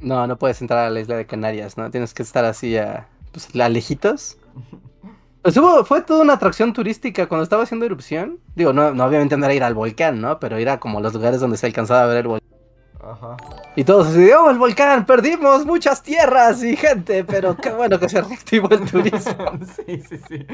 No, 0.00 0.26
no 0.26 0.38
puedes 0.38 0.60
entrar 0.60 0.86
a 0.86 0.90
la 0.90 1.00
isla 1.00 1.16
de 1.16 1.26
Canarias, 1.26 1.76
¿no? 1.76 1.90
Tienes 1.90 2.12
que 2.14 2.22
estar 2.22 2.44
así 2.44 2.76
a, 2.76 3.08
pues, 3.32 3.54
a 3.54 3.68
lejitos. 3.68 4.38
Pues 5.42 5.56
hubo, 5.58 5.84
fue 5.84 6.02
toda 6.02 6.22
una 6.22 6.32
atracción 6.32 6.72
turística 6.72 7.28
cuando 7.28 7.44
estaba 7.44 7.62
haciendo 7.62 7.86
erupción. 7.86 8.40
Digo, 8.56 8.72
no, 8.72 8.92
no 8.92 9.04
obviamente 9.04 9.36
no 9.36 9.44
era 9.44 9.54
ir 9.54 9.62
al 9.62 9.74
volcán, 9.74 10.20
¿no? 10.20 10.40
Pero 10.40 10.58
ir 10.58 10.68
a 10.68 10.80
como 10.80 11.00
los 11.00 11.14
lugares 11.14 11.38
donde 11.38 11.56
se 11.56 11.66
alcanzaba 11.66 12.02
a 12.02 12.06
ver 12.06 12.16
el 12.16 12.26
volcán. 12.26 12.50
Ajá. 13.00 13.36
Y 13.76 13.84
todos 13.84 14.08
así, 14.08 14.28
oh, 14.32 14.50
el 14.50 14.58
volcán, 14.58 15.06
perdimos 15.06 15.64
muchas 15.64 16.02
tierras 16.02 16.64
y 16.64 16.74
gente, 16.74 17.22
pero 17.22 17.56
qué 17.56 17.70
bueno 17.70 18.00
que 18.00 18.08
se 18.08 18.20
reactivó 18.22 18.68
el 18.70 18.90
turismo. 18.90 19.52
sí, 19.86 20.02
sí, 20.08 20.18
sí. 20.26 20.46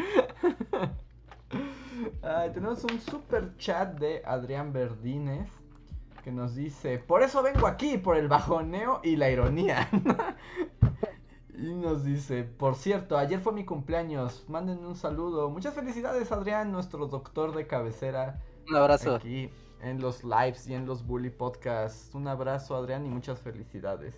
tenemos 2.53 2.84
un 2.84 3.00
super 3.00 3.57
chat 3.57 3.98
de 3.98 4.20
Adrián 4.26 4.74
Verdines 4.74 5.48
que 6.22 6.32
nos 6.32 6.54
dice, 6.54 6.98
por 6.98 7.22
eso 7.22 7.42
vengo 7.42 7.66
aquí, 7.66 7.98
por 7.98 8.16
el 8.16 8.28
bajoneo 8.28 9.00
y 9.02 9.16
la 9.16 9.30
ironía. 9.30 9.88
y 11.54 11.74
nos 11.74 12.04
dice, 12.04 12.44
por 12.44 12.76
cierto, 12.76 13.18
ayer 13.18 13.40
fue 13.40 13.52
mi 13.52 13.64
cumpleaños, 13.64 14.44
mándenme 14.48 14.86
un 14.86 14.96
saludo. 14.96 15.50
Muchas 15.50 15.74
felicidades, 15.74 16.30
Adrián, 16.32 16.72
nuestro 16.72 17.06
doctor 17.06 17.54
de 17.54 17.66
cabecera. 17.66 18.40
Un 18.68 18.76
abrazo. 18.76 19.16
Aquí 19.16 19.50
en 19.82 20.00
los 20.00 20.22
lives 20.24 20.68
y 20.68 20.74
en 20.74 20.86
los 20.86 21.04
Bully 21.06 21.30
Podcasts. 21.30 22.14
Un 22.14 22.28
abrazo, 22.28 22.76
Adrián, 22.76 23.04
y 23.04 23.08
muchas 23.08 23.40
felicidades. 23.40 24.14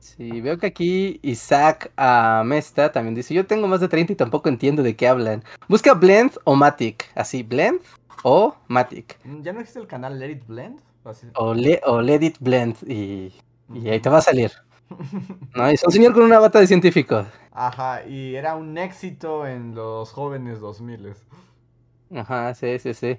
Sí, 0.00 0.40
veo 0.42 0.58
que 0.58 0.66
aquí 0.66 1.18
Isaac 1.22 1.90
Amesta 1.96 2.92
también 2.92 3.14
dice, 3.14 3.32
yo 3.32 3.46
tengo 3.46 3.66
más 3.68 3.80
de 3.80 3.88
30 3.88 4.12
y 4.12 4.16
tampoco 4.16 4.50
entiendo 4.50 4.82
de 4.82 4.96
qué 4.96 5.08
hablan. 5.08 5.42
Busca 5.66 5.94
Blend 5.94 6.32
o 6.44 6.56
Matic, 6.56 7.10
así, 7.14 7.42
Blend 7.42 7.80
o 8.22 8.54
Matic. 8.68 9.18
¿Ya 9.40 9.54
no 9.54 9.60
existe 9.60 9.80
el 9.80 9.86
canal 9.86 10.18
Let 10.18 10.30
It 10.30 10.46
Blend? 10.46 10.80
O, 11.34 11.54
le, 11.54 11.80
o 11.84 12.00
Let 12.00 12.24
It 12.24 12.36
Blend 12.40 12.76
y, 12.88 13.32
ahí 13.88 14.00
te 14.00 14.08
va 14.08 14.18
a 14.18 14.22
salir. 14.22 14.52
No, 15.56 15.66
es 15.66 15.82
un 15.84 15.92
señor 15.92 16.12
con 16.12 16.22
una 16.22 16.38
bata 16.38 16.60
de 16.60 16.66
científico. 16.66 17.24
Ajá, 17.52 18.04
y 18.06 18.34
era 18.34 18.54
un 18.54 18.76
éxito 18.76 19.46
en 19.46 19.74
los 19.74 20.10
jóvenes 20.10 20.60
2000. 20.60 21.14
Ajá, 22.14 22.54
sí, 22.54 22.78
sí, 22.78 22.94
sí. 22.94 23.18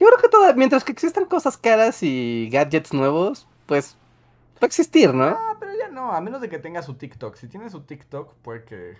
Yo 0.00 0.06
creo 0.08 0.18
que 0.20 0.28
todo, 0.28 0.52
mientras 0.54 0.84
que 0.84 0.92
existan 0.92 1.26
cosas 1.26 1.56
caras 1.56 2.02
y 2.02 2.48
gadgets 2.50 2.92
nuevos, 2.92 3.46
pues 3.66 3.96
va 4.54 4.62
a 4.62 4.66
existir, 4.66 5.14
¿no? 5.14 5.26
Ah, 5.26 5.56
pero 5.58 5.72
ya 5.78 5.88
no, 5.88 6.12
a 6.12 6.20
menos 6.20 6.40
de 6.40 6.48
que 6.48 6.58
tenga 6.58 6.82
su 6.82 6.94
TikTok. 6.94 7.36
Si 7.36 7.48
tiene 7.48 7.70
su 7.70 7.82
TikTok, 7.82 8.34
puede 8.42 8.64
que. 8.64 8.96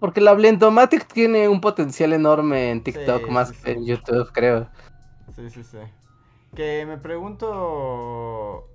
Porque 0.00 0.20
la 0.20 0.32
Blendomatic 0.32 1.06
tiene 1.06 1.48
un 1.48 1.60
potencial 1.60 2.12
enorme 2.12 2.70
en 2.70 2.82
TikTok 2.82 3.28
más 3.28 3.52
que 3.52 3.72
en 3.72 3.84
YouTube, 3.84 4.32
creo. 4.32 4.68
Sí, 5.36 5.48
sí, 5.48 5.62
sí. 5.62 5.78
Que 6.54 6.84
me 6.86 6.98
pregunto. 6.98 8.68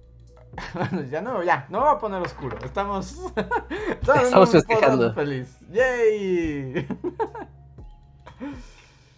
ya 1.11 1.21
no, 1.21 1.43
ya, 1.43 1.67
no 1.69 1.81
voy 1.81 1.89
a 1.89 1.99
poner 1.99 2.21
oscuro. 2.21 2.57
Estamos. 2.63 3.17
estamos, 4.01 4.51
festejando. 4.51 5.13
Feliz. 5.13 5.59
¡Yay! 5.71 6.87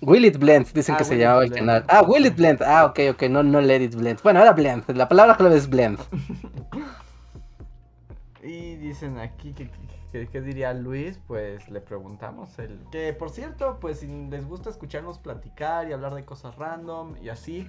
Will 0.01 0.25
It 0.25 0.37
Blend, 0.37 0.71
dicen 0.73 0.95
ah, 0.95 0.97
que 0.97 1.03
se 1.03 1.17
llamaba 1.17 1.43
el 1.43 1.51
canal. 1.51 1.85
Ah, 1.87 2.01
Will 2.01 2.25
It 2.25 2.35
Blend. 2.35 2.61
Ah, 2.63 2.85
ok, 2.85 2.99
ok, 3.11 3.23
no, 3.23 3.43
no 3.43 3.61
Let 3.61 3.81
It 3.81 3.95
Blend. 3.95 4.21
Bueno, 4.21 4.41
era 4.41 4.53
Blend. 4.53 4.89
La 4.95 5.07
palabra 5.07 5.37
clave 5.37 5.57
es 5.57 5.69
Blend. 5.69 5.99
y 8.43 8.75
dicen 8.77 9.19
aquí 9.19 9.53
que, 9.53 9.69
¿Qué 10.11 10.41
diría 10.41 10.73
Luis? 10.73 11.19
Pues 11.27 11.69
le 11.69 11.81
preguntamos 11.81 12.57
el 12.59 12.79
que 12.91 13.13
por 13.13 13.29
cierto, 13.29 13.77
pues 13.79 13.99
si 13.99 14.07
les 14.07 14.47
gusta 14.47 14.69
escucharnos 14.69 15.19
platicar 15.19 15.89
y 15.89 15.93
hablar 15.93 16.15
de 16.15 16.25
cosas 16.25 16.55
random 16.55 17.15
y 17.21 17.29
así, 17.29 17.67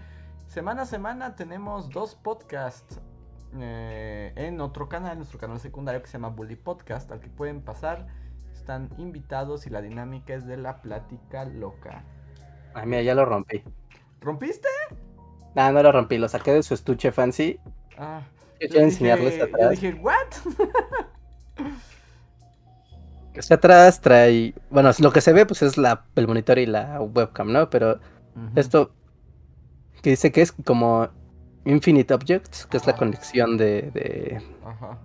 semana 0.48 0.82
a 0.82 0.86
semana 0.86 1.36
tenemos 1.36 1.90
dos 1.90 2.14
podcasts 2.14 3.00
eh, 3.58 4.32
en 4.36 4.60
otro 4.60 4.88
canal, 4.88 5.16
nuestro 5.16 5.38
canal 5.38 5.60
secundario 5.60 6.02
que 6.02 6.08
se 6.08 6.14
llama 6.14 6.28
Bully 6.28 6.56
Podcast, 6.56 7.10
al 7.12 7.20
que 7.20 7.28
pueden 7.28 7.60
pasar. 7.60 8.06
Están 8.52 8.90
invitados 8.98 9.66
y 9.66 9.70
la 9.70 9.80
dinámica 9.80 10.34
es 10.34 10.46
de 10.46 10.56
la 10.56 10.82
plática 10.82 11.44
loca. 11.44 12.02
Ay, 12.74 12.86
mira, 12.86 13.02
ya 13.02 13.14
lo 13.14 13.24
rompí. 13.24 13.62
¿Rompiste? 14.20 14.68
No, 15.54 15.72
no 15.72 15.82
lo 15.82 15.92
rompí, 15.92 16.18
lo 16.18 16.28
saqué 16.28 16.52
de 16.52 16.62
su 16.62 16.74
estuche 16.74 17.12
fancy. 17.12 17.58
Ah, 17.96 18.22
Yo 18.60 18.68
quiero 18.68 18.84
enseñarles 18.84 19.38
yo 19.38 19.44
atrás. 19.44 19.70
dije, 19.70 19.94
¿what? 19.94 20.14
Hacia 23.38 23.56
atrás 23.56 24.00
trae. 24.00 24.52
Bueno, 24.68 24.90
lo 24.98 25.12
que 25.12 25.20
se 25.20 25.32
ve, 25.32 25.46
pues 25.46 25.62
es 25.62 25.78
la, 25.78 26.04
el 26.16 26.26
monitor 26.26 26.58
y 26.58 26.66
la 26.66 27.00
webcam, 27.00 27.52
¿no? 27.52 27.70
Pero 27.70 28.00
esto 28.56 28.92
que 30.08 30.12
dice 30.12 30.32
que 30.32 30.40
es 30.40 30.52
como 30.52 31.06
Infinite 31.66 32.14
Objects, 32.14 32.64
que 32.64 32.78
es 32.78 32.86
la 32.86 32.96
conexión 32.96 33.58
de, 33.58 33.90
de, 33.92 34.40
Ajá, 34.64 34.96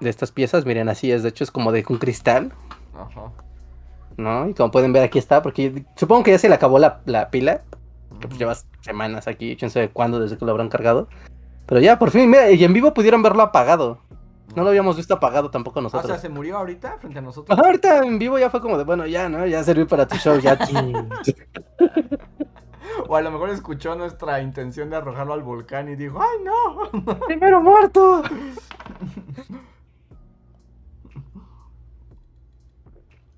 de 0.00 0.08
estas 0.08 0.32
piezas. 0.32 0.64
Miren, 0.64 0.88
así 0.88 1.12
es. 1.12 1.22
De 1.22 1.28
hecho, 1.28 1.44
es 1.44 1.50
como 1.50 1.70
de 1.70 1.84
un 1.90 1.98
cristal, 1.98 2.54
ajá. 2.94 3.30
¿no? 4.16 4.48
Y 4.48 4.54
como 4.54 4.70
pueden 4.70 4.94
ver, 4.94 5.02
aquí 5.02 5.18
está, 5.18 5.42
porque 5.42 5.84
supongo 5.94 6.22
que 6.22 6.30
ya 6.30 6.38
se 6.38 6.48
le 6.48 6.54
acabó 6.54 6.78
la, 6.78 7.02
la 7.04 7.28
pila. 7.28 7.60
Que 8.18 8.28
pues 8.28 8.38
llevas 8.38 8.66
semanas 8.80 9.28
aquí, 9.28 9.56
quién 9.56 9.70
sabe 9.70 9.90
cuándo 9.90 10.20
desde 10.20 10.38
que 10.38 10.46
lo 10.46 10.52
habrán 10.52 10.70
cargado. 10.70 11.06
Pero 11.66 11.82
ya, 11.82 11.98
por 11.98 12.10
fin, 12.10 12.30
mira, 12.30 12.50
y 12.50 12.64
en 12.64 12.72
vivo 12.72 12.94
pudieron 12.94 13.22
verlo 13.22 13.42
apagado. 13.42 13.98
No 14.56 14.62
lo 14.62 14.70
habíamos 14.70 14.96
visto 14.96 15.12
apagado 15.12 15.50
tampoco 15.50 15.80
Ah, 15.80 15.84
o 15.84 15.90
sea, 15.90 15.98
nosotros. 15.98 16.20
¿se 16.22 16.30
murió 16.30 16.56
ahorita 16.56 16.96
frente 16.98 17.18
a 17.18 17.22
nosotros? 17.22 17.58
Ajá, 17.58 17.68
ahorita 17.68 17.98
en 17.98 18.18
vivo 18.18 18.38
ya 18.38 18.48
fue 18.48 18.62
como 18.62 18.78
de, 18.78 18.84
bueno, 18.84 19.06
ya, 19.06 19.28
¿no? 19.28 19.46
Ya 19.46 19.62
serví 19.62 19.84
para 19.84 20.08
tu 20.08 20.16
show, 20.16 20.38
ya. 20.38 20.58
O 23.08 23.16
a 23.16 23.22
lo 23.22 23.30
mejor 23.30 23.48
escuchó 23.50 23.94
nuestra 23.94 24.40
intención 24.42 24.90
de 24.90 24.96
arrojarlo 24.96 25.32
al 25.32 25.42
volcán 25.42 25.88
y 25.88 25.96
dijo, 25.96 26.20
¡ay 26.22 26.44
no! 26.44 27.16
Primero 27.26 27.62
muerto. 27.62 28.22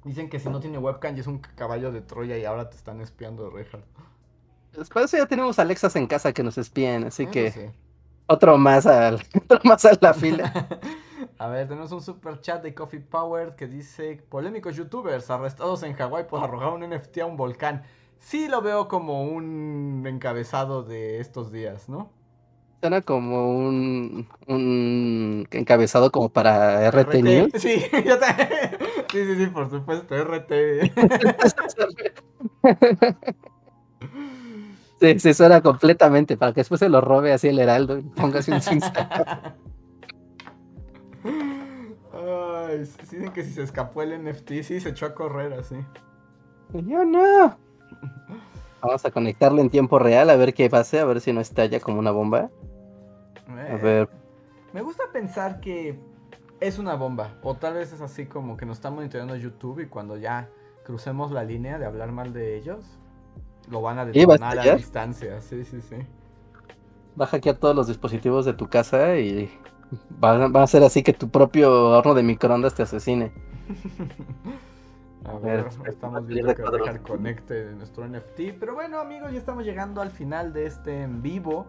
Dicen 0.04 0.28
que 0.30 0.40
si 0.40 0.48
no 0.48 0.60
tiene 0.60 0.78
webcam 0.78 1.16
y 1.16 1.20
es 1.20 1.26
un 1.26 1.38
caballo 1.38 1.92
de 1.92 2.00
Troya 2.00 2.36
y 2.38 2.44
ahora 2.44 2.68
te 2.70 2.76
están 2.76 3.00
espiando, 3.00 3.50
Reinhardt. 3.50 3.84
Después 4.72 5.06
eso 5.06 5.18
ya 5.18 5.26
tenemos 5.26 5.58
Alexas 5.58 5.94
en 5.96 6.06
casa 6.06 6.32
que 6.32 6.42
nos 6.42 6.58
espían, 6.58 7.04
así 7.04 7.24
Eso 7.24 7.30
que 7.30 7.50
sí. 7.50 7.60
otro 8.26 8.58
más 8.58 8.86
al, 8.86 9.16
otro 9.36 9.60
más 9.64 9.84
a 9.84 9.92
la 10.00 10.14
fila. 10.14 10.52
A 11.38 11.48
ver, 11.48 11.68
tenemos 11.68 11.92
un 11.92 12.02
super 12.02 12.40
chat 12.40 12.62
de 12.62 12.74
Coffee 12.74 13.00
Power 13.00 13.56
que 13.56 13.66
dice: 13.66 14.22
Polémicos 14.28 14.76
youtubers 14.76 15.30
arrestados 15.30 15.82
en 15.82 15.94
Hawái 15.94 16.26
por 16.26 16.42
arrojar 16.42 16.72
un 16.72 16.88
NFT 16.88 17.18
a 17.18 17.26
un 17.26 17.36
volcán. 17.36 17.82
Sí 18.20 18.46
lo 18.48 18.62
veo 18.62 18.86
como 18.86 19.24
un 19.24 20.04
encabezado 20.06 20.84
de 20.84 21.18
estos 21.20 21.50
días, 21.50 21.88
¿no? 21.88 22.10
Suena 22.80 23.02
como 23.02 23.58
un, 23.58 24.28
un 24.46 25.46
encabezado 25.50 26.10
como 26.12 26.28
para 26.30 26.86
RT 26.86 27.22
News. 27.22 27.50
Sí, 27.56 27.82
yo 28.06 28.18
te- 28.18 28.78
sí, 29.10 29.24
sí, 29.26 29.36
sí, 29.36 29.46
por 29.48 29.68
supuesto, 29.68 30.14
RT. 30.14 30.52
Sí, 35.00 35.18
sí, 35.18 35.32
suena 35.32 35.62
completamente, 35.62 36.36
para 36.36 36.52
que 36.52 36.60
después 36.60 36.78
se 36.78 36.90
lo 36.90 37.00
robe 37.00 37.32
así 37.32 37.48
el 37.48 37.58
heraldo 37.58 37.96
y 37.98 38.02
ponga 38.02 38.40
así 38.40 38.52
en 38.52 38.60
su 38.60 38.74
Instagram. 38.74 39.54
Ay, 42.12 42.80
dicen 42.80 43.32
que 43.32 43.42
si 43.42 43.54
se 43.54 43.62
escapó 43.62 44.02
el 44.02 44.22
NFT, 44.22 44.62
sí, 44.62 44.78
se 44.78 44.90
echó 44.90 45.06
a 45.06 45.14
correr 45.14 45.54
así. 45.54 45.76
Yo 46.74 47.02
no. 47.06 47.56
Vamos 48.82 49.04
a 49.04 49.10
conectarle 49.10 49.60
en 49.60 49.70
tiempo 49.70 49.98
real 49.98 50.30
a 50.30 50.36
ver 50.36 50.54
qué 50.54 50.70
pase, 50.70 51.00
a 51.00 51.04
ver 51.04 51.20
si 51.20 51.32
no 51.32 51.40
estalla 51.40 51.80
como 51.80 51.98
una 51.98 52.10
bomba. 52.12 52.50
A 53.68 53.76
Eh, 53.76 53.76
ver. 53.76 54.08
Me 54.72 54.82
gusta 54.82 55.04
pensar 55.12 55.60
que 55.60 55.98
es 56.60 56.78
una 56.78 56.94
bomba. 56.94 57.38
O 57.42 57.56
tal 57.56 57.74
vez 57.74 57.92
es 57.92 58.00
así 58.00 58.26
como 58.26 58.56
que 58.56 58.66
nos 58.66 58.78
está 58.78 58.90
monitoreando 58.90 59.36
YouTube 59.36 59.80
y 59.80 59.86
cuando 59.88 60.16
ya 60.16 60.48
crucemos 60.84 61.30
la 61.32 61.44
línea 61.44 61.78
de 61.78 61.86
hablar 61.86 62.12
mal 62.12 62.32
de 62.32 62.56
ellos, 62.56 62.84
lo 63.68 63.82
van 63.82 63.98
a 63.98 64.06
detonar 64.06 64.58
a 64.58 64.68
distancia. 64.68 65.40
Sí, 65.40 65.64
sí, 65.64 65.80
sí. 65.82 65.96
Va 67.20 67.24
a 67.24 67.28
hackear 67.28 67.56
todos 67.56 67.74
los 67.76 67.86
dispositivos 67.88 68.44
de 68.44 68.54
tu 68.54 68.68
casa 68.68 69.16
y 69.18 69.50
va, 70.22 70.48
va 70.48 70.62
a 70.62 70.66
ser 70.66 70.82
así 70.84 71.02
que 71.02 71.12
tu 71.12 71.28
propio 71.30 71.72
horno 71.90 72.14
de 72.14 72.22
microondas 72.22 72.74
te 72.74 72.82
asesine. 72.82 73.32
A 75.24 75.38
ver, 75.38 75.68
estamos 75.86 76.26
viendo 76.26 76.54
que. 76.54 76.62
Richard 76.62 77.02
conecte 77.02 77.72
nuestro 77.74 78.06
NFT. 78.06 78.58
Pero 78.58 78.74
bueno, 78.74 78.98
amigos, 78.98 79.32
ya 79.32 79.38
estamos 79.38 79.64
llegando 79.64 80.00
al 80.00 80.10
final 80.10 80.52
de 80.52 80.66
este 80.66 81.02
en 81.02 81.20
vivo. 81.20 81.66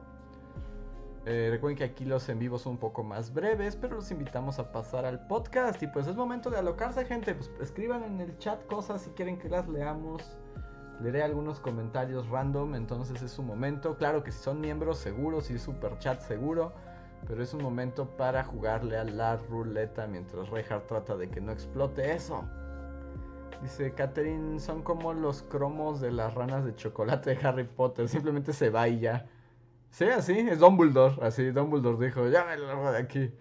Eh, 1.26 1.49
recuerden 1.52 1.78
que 1.78 1.84
aquí 1.84 2.06
los 2.06 2.28
en 2.30 2.39
vivos 2.39 2.64
son 2.64 2.74
un 2.74 2.78
poco 2.80 3.04
más 3.04 3.32
breves, 3.34 3.76
pero 3.76 3.95
los 3.95 4.10
invitamos 4.10 4.58
a 4.58 4.72
pasar 4.72 5.06
al 5.06 5.28
podcast. 5.28 5.82
Y 5.84 5.88
pues 5.88 6.08
es 6.08 6.16
momento 6.16 6.49
de 6.49 6.58
alocarse, 6.58 7.06
gente. 7.06 7.36
Pues 7.36 7.52
escriban 7.60 8.04
en 8.04 8.22
el 8.22 8.38
chat 8.38 8.66
cosas 8.68 9.02
si 9.02 9.10
quieren 9.12 9.38
que 9.38 9.49
las 9.49 9.68
leamos. 9.68 10.38
Leeré 11.02 11.24
algunos 11.24 11.60
comentarios 11.60 12.30
random, 12.30 12.76
entonces 12.76 13.22
es 13.22 13.38
un 13.38 13.47
momento. 13.47 13.97
Claro 13.97 14.24
que 14.24 14.32
si 14.32 14.41
son 14.41 14.62
miembros, 14.62 14.97
seguro. 14.97 15.41
Si 15.41 15.56
es 15.56 15.62
super 15.62 15.97
chat, 15.99 16.22
seguro. 16.22 16.74
Pero 17.28 17.43
es 17.43 17.54
un 17.54 17.62
momento 17.62 18.08
para 18.18 18.43
jugarle 18.43 18.97
a 18.97 19.04
la 19.04 19.36
ruleta 19.36 20.08
mientras 20.08 20.49
Reinhardt 20.49 20.88
trata 20.88 21.18
de 21.18 21.30
que 21.30 21.41
no 21.41 21.52
explote 21.52 22.14
eso. 22.14 22.43
Dice 23.62 23.93
Catherine, 23.93 24.59
son 24.59 24.82
como 24.82 25.14
los 25.14 25.43
cromos 25.43 26.01
de 26.01 26.12
las 26.12 26.34
ranas 26.34 26.66
de 26.66 26.76
chocolate 26.76 27.36
de 27.36 27.47
Harry 27.47 27.64
Potter. 27.64 28.07
Simplemente 28.07 28.53
se 28.53 28.70
va 28.70 28.88
y 28.88 28.99
ya. 28.99 29.28
Sí, 29.91 30.05
así, 30.05 30.39
es 30.39 30.59
Dumbledore. 30.59 31.16
Así, 31.22 31.51
Dumbledore 31.51 32.05
dijo, 32.05 32.28
ya 32.28 32.45
me 32.45 32.57
largo 32.57 32.91
de 32.91 32.97
aquí. 32.97 33.32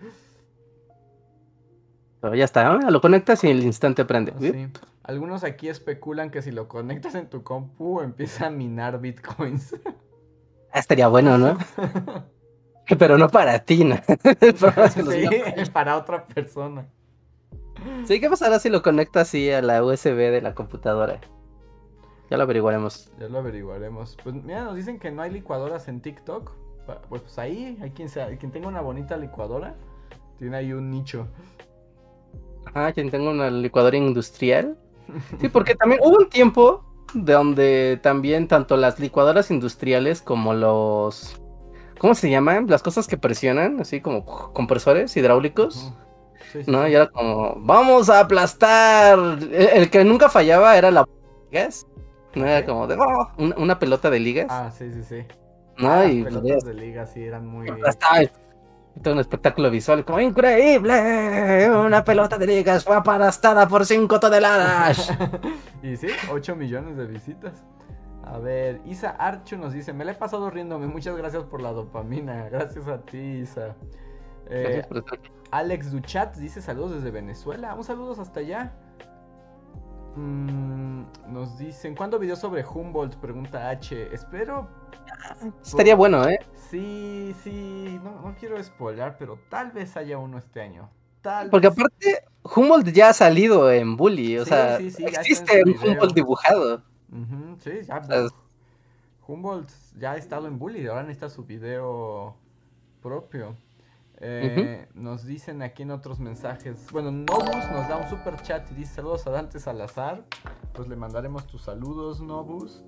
Pero 2.21 2.35
ya 2.35 2.45
está, 2.45 2.77
¿no? 2.77 2.91
lo 2.91 3.01
conectas 3.01 3.43
y 3.45 3.49
en 3.49 3.59
el 3.59 3.65
instante 3.65 4.05
prende. 4.05 4.35
¿sí? 4.39 4.69
Algunos 5.03 5.43
aquí 5.43 5.69
especulan 5.69 6.31
que 6.31 6.43
si 6.43 6.51
lo 6.51 6.69
conectas 6.69 7.15
en 7.15 7.29
tu 7.29 7.43
compu 7.43 8.03
empieza 8.03 8.47
a 8.47 8.51
minar 8.51 9.01
bitcoins. 9.01 9.75
Ah, 10.73 10.79
Estaría 10.79 11.09
bueno, 11.09 11.39
¿no? 11.39 11.57
Pero 12.99 13.17
no 13.17 13.29
para 13.29 13.61
ti, 13.61 13.85
¿no? 13.85 13.97
Sí, 14.37 15.71
para 15.73 15.97
otra 15.97 16.27
persona. 16.27 16.87
Sí, 18.05 18.21
¿qué 18.21 18.29
pasará 18.29 18.59
si 18.59 18.69
lo 18.69 18.83
conectas 18.83 19.29
así 19.29 19.51
a 19.51 19.63
la 19.63 19.85
USB 19.85 20.17
de 20.17 20.41
la 20.41 20.55
computadora? 20.55 21.21
Ya 22.31 22.37
lo 22.37 22.45
averiguaremos. 22.45 23.11
Ya 23.19 23.29
lo 23.29 23.39
averiguaremos. 23.39 24.17
Pues 24.23 24.35
mira, 24.37 24.65
nos 24.65 24.77
dicen 24.77 24.99
que 24.99 25.11
no 25.11 25.23
hay 25.23 25.31
licuadoras 25.31 25.89
en 25.89 26.01
TikTok. 26.01 26.53
Pues, 26.87 27.23
pues 27.23 27.39
ahí, 27.39 27.79
hay 27.83 27.91
quien, 27.91 28.09
sea, 28.09 28.37
quien 28.39 28.53
tenga 28.53 28.69
una 28.69 28.81
bonita 28.81 29.17
licuadora, 29.17 29.75
tiene 30.39 30.57
ahí 30.57 30.73
un 30.73 30.91
nicho. 30.91 31.27
Ah, 32.75 32.93
quien 32.93 33.11
tenga 33.11 33.31
una 33.31 33.51
licuadora 33.51 33.97
industrial. 33.97 34.79
Sí, 35.41 35.49
porque 35.49 35.75
también 35.75 36.01
hubo 36.05 36.19
un 36.19 36.29
tiempo 36.29 36.85
de 37.15 37.33
donde 37.33 37.99
también 38.03 38.47
tanto 38.47 38.77
las 38.77 39.01
licuadoras 39.01 39.51
industriales 39.51 40.23
como 40.23 40.55
los... 40.55 41.41
¿Cómo 41.99 42.15
se 42.15 42.31
llaman? 42.31 42.67
Las 42.69 42.83
cosas 42.83 43.07
que 43.07 43.19
presionan, 43.19 43.81
así 43.81 44.01
como 44.01 44.25
compresores 44.25 45.17
hidráulicos. 45.17 45.93
Sí, 46.53 46.65
sí, 46.65 46.71
¿No? 46.71 46.87
Y 46.89 46.95
era 46.95 47.09
como, 47.09 47.55
vamos 47.59 48.11
a 48.11 48.21
aplastar. 48.21 49.19
El, 49.19 49.53
el 49.53 49.91
que 49.91 50.05
nunca 50.05 50.29
fallaba 50.29 50.77
era 50.77 50.91
la 50.91 51.07
ligas. 51.51 51.87
No 52.35 52.47
era 52.47 52.65
como 52.65 52.87
de, 52.87 52.97
"Oh", 52.99 53.31
una, 53.39 53.57
una 53.57 53.79
pelota 53.79 54.11
de 54.11 54.21
ligas. 54.21 54.47
Ah, 54.49 54.71
sí, 54.71 54.91
sí, 54.93 55.03
sí. 55.03 55.25
¿no? 55.79 55.91
Ah, 55.91 56.07
y 56.07 56.23
las 56.23 56.35
pelotas 56.35 56.65
de 56.65 56.75
liga 56.75 57.07
sí 57.07 57.25
eran 57.25 57.47
muy... 57.47 57.69
Estaba 57.87 58.21
todo 59.03 59.15
un 59.15 59.21
espectáculo 59.21 59.71
visual, 59.71 60.05
como 60.05 60.21
increíble. 60.21 61.71
Una 61.71 62.05
pelota 62.05 62.37
de 62.39 62.47
ligas 62.47 62.85
fue 62.85 62.97
aplastada 62.97 63.67
por 63.69 63.87
5 63.87 64.19
toneladas. 64.21 65.13
y 65.83 65.97
sí, 65.97 66.09
8 66.31 66.57
millones 66.57 66.97
de 66.97 67.07
visitas. 67.07 67.65
A 68.25 68.39
ver, 68.39 68.81
Isa 68.85 69.11
Archu 69.11 69.57
nos 69.57 69.73
dice, 69.73 69.93
me 69.93 70.05
la 70.05 70.13
he 70.13 70.15
pasado 70.15 70.51
riéndome, 70.51 70.87
muchas 70.87 71.17
gracias 71.17 71.45
por 71.45 71.63
la 71.63 71.73
dopamina, 71.73 72.49
gracias 72.51 72.87
a 72.87 72.99
ti 73.03 73.19
Isa. 73.19 73.75
Eh, 74.49 74.63
Gracias 74.65 74.87
por 74.87 74.99
estar 74.99 75.19
aquí. 75.19 75.31
Alex 75.51 75.91
Duchat 75.91 76.37
dice 76.37 76.63
saludos 76.63 76.93
desde 76.93 77.11
Venezuela, 77.11 77.75
un 77.75 77.85
saludos 77.85 78.19
hasta 78.19 78.41
allá. 78.41 78.73
Mm, 80.17 81.05
nos 81.29 81.59
dicen, 81.59 81.95
¿cuándo 81.95 82.19
video 82.19 82.37
sobre 82.37 82.65
Humboldt? 82.65 83.17
Pregunta 83.17 83.69
H. 83.71 84.13
Espero, 84.15 84.69
Estaría 85.65 85.95
bueno, 85.95 86.29
¿eh? 86.29 86.39
sí, 86.55 87.35
sí, 87.43 88.01
no, 88.03 88.21
no 88.23 88.35
quiero 88.39 88.63
spoiler, 88.63 89.17
pero 89.19 89.39
tal 89.49 89.73
vez 89.73 89.97
haya 89.97 90.19
uno 90.19 90.39
este 90.39 90.61
año. 90.61 90.89
Tal 91.23 91.51
Porque 91.51 91.69
vez. 91.69 91.69
aparte, 91.69 92.25
Humboldt 92.45 92.89
ya 92.93 93.11
ha 93.11 93.13
salido 93.13 93.71
en 93.73 93.97
Bully, 93.97 94.39
o 94.39 94.45
Sí, 94.45 94.51
sea, 94.51 94.79
sí, 94.79 94.91
sí, 94.91 95.05
existe 95.05 95.63
un. 95.65 95.77
Humboldt 95.83 96.15
dibujado. 96.15 96.83
Sí, 97.59 97.71
ya. 97.87 98.01
sea, 98.03 98.29
Humboldt 99.27 99.71
ya 99.99 100.13
ha 100.13 100.17
estado 100.17 100.47
en 100.49 100.59
Bully, 100.59 100.87
ahora 100.87 101.03
necesita 101.03 101.29
su 101.31 101.45
video 101.45 102.37
propio. 103.03 103.57
Eh, 104.23 104.87
Nos 104.95 105.25
dicen 105.25 105.63
aquí 105.63 105.83
en 105.83 105.91
otros 105.91 106.21
mensajes. 106.21 106.87
Bueno, 106.93 107.11
Nobus 107.11 107.71
nos 107.73 107.89
da 107.89 107.97
un 107.97 108.09
super 108.09 108.41
chat 108.43 108.71
y 108.71 108.75
dice 108.75 108.97
saludos 108.97 109.27
a 109.27 109.31
Dante 109.31 109.59
Salazar. 109.59 110.25
Pues 110.75 110.89
le 110.89 110.97
mandaremos 110.97 111.47
tus 111.47 111.63
saludos, 111.63 112.21
Nobus. 112.21 112.85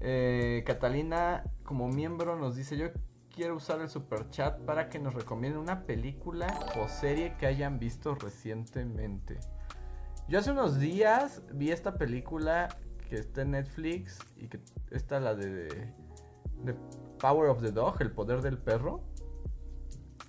Eh, 0.00 0.62
Catalina, 0.66 1.44
como 1.64 1.88
miembro, 1.88 2.36
nos 2.36 2.54
dice: 2.54 2.76
Yo 2.76 2.88
quiero 3.34 3.56
usar 3.56 3.80
el 3.80 3.88
super 3.88 4.28
chat 4.28 4.60
para 4.66 4.90
que 4.90 4.98
nos 4.98 5.14
recomienden 5.14 5.60
una 5.60 5.84
película 5.84 6.46
o 6.78 6.86
serie 6.86 7.34
que 7.38 7.46
hayan 7.46 7.78
visto 7.78 8.14
recientemente. 8.14 9.40
Yo 10.28 10.38
hace 10.38 10.52
unos 10.52 10.78
días 10.78 11.42
vi 11.52 11.70
esta 11.70 11.96
película 11.96 12.68
que 13.08 13.16
está 13.16 13.42
en 13.42 13.52
Netflix 13.52 14.18
y 14.36 14.48
que 14.48 14.60
está 14.90 15.18
la 15.18 15.34
de, 15.34 15.92
de 16.62 16.74
Power 17.18 17.48
of 17.48 17.62
the 17.62 17.70
Dog, 17.72 18.00
el 18.00 18.12
poder 18.12 18.42
del 18.42 18.58
perro. 18.58 19.02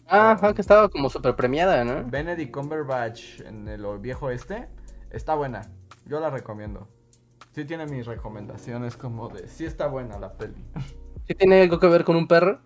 Ah, 0.08 0.54
que 0.54 0.62
estaba 0.62 0.90
como 0.90 1.10
super 1.10 1.36
premiada, 1.36 1.84
¿no? 1.84 2.04
Benedict 2.10 2.54
Cumberbatch 2.54 3.42
en 3.42 3.68
el 3.68 3.86
viejo 4.00 4.30
este. 4.30 4.68
Está 5.10 5.36
buena. 5.36 5.62
Yo 6.06 6.20
la 6.20 6.30
recomiendo. 6.30 6.88
Sí 7.54 7.66
tiene 7.66 7.86
mis 7.86 8.06
recomendaciones 8.06 8.98
como 8.98 9.30
de... 9.30 9.48
Sí 9.48 9.66
está 9.66 9.88
buena 9.88 10.18
la 10.18 10.34
peli. 10.34 10.66
¿Sí 11.28 11.36
tiene 11.36 11.62
algo 11.62 11.80
que 11.80 11.88
ver 11.88 12.04
con 12.04 12.16
un 12.16 12.28
perro? 12.28 12.60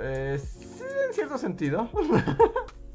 Eh, 0.00 0.38
sí, 0.38 0.84
en 1.08 1.14
cierto 1.14 1.38
sentido. 1.38 1.88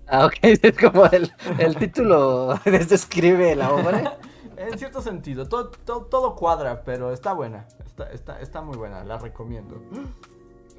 Ah, 0.08 0.28
ok. 0.28 0.34
Es 0.42 0.78
como 0.78 1.06
el, 1.08 1.32
el 1.58 1.76
título 1.76 2.60
describe 2.66 3.56
la 3.56 3.74
obra. 3.74 4.18
en 4.58 4.78
cierto 4.78 5.02
sentido. 5.02 5.48
Todo, 5.48 5.72
todo, 5.72 6.06
todo, 6.06 6.36
cuadra, 6.36 6.84
pero 6.84 7.12
está 7.12 7.34
buena. 7.34 7.68
Está, 7.84 8.12
está, 8.12 8.40
está 8.40 8.62
muy 8.62 8.78
buena. 8.78 9.04
La 9.04 9.18
recomiendo. 9.18 9.82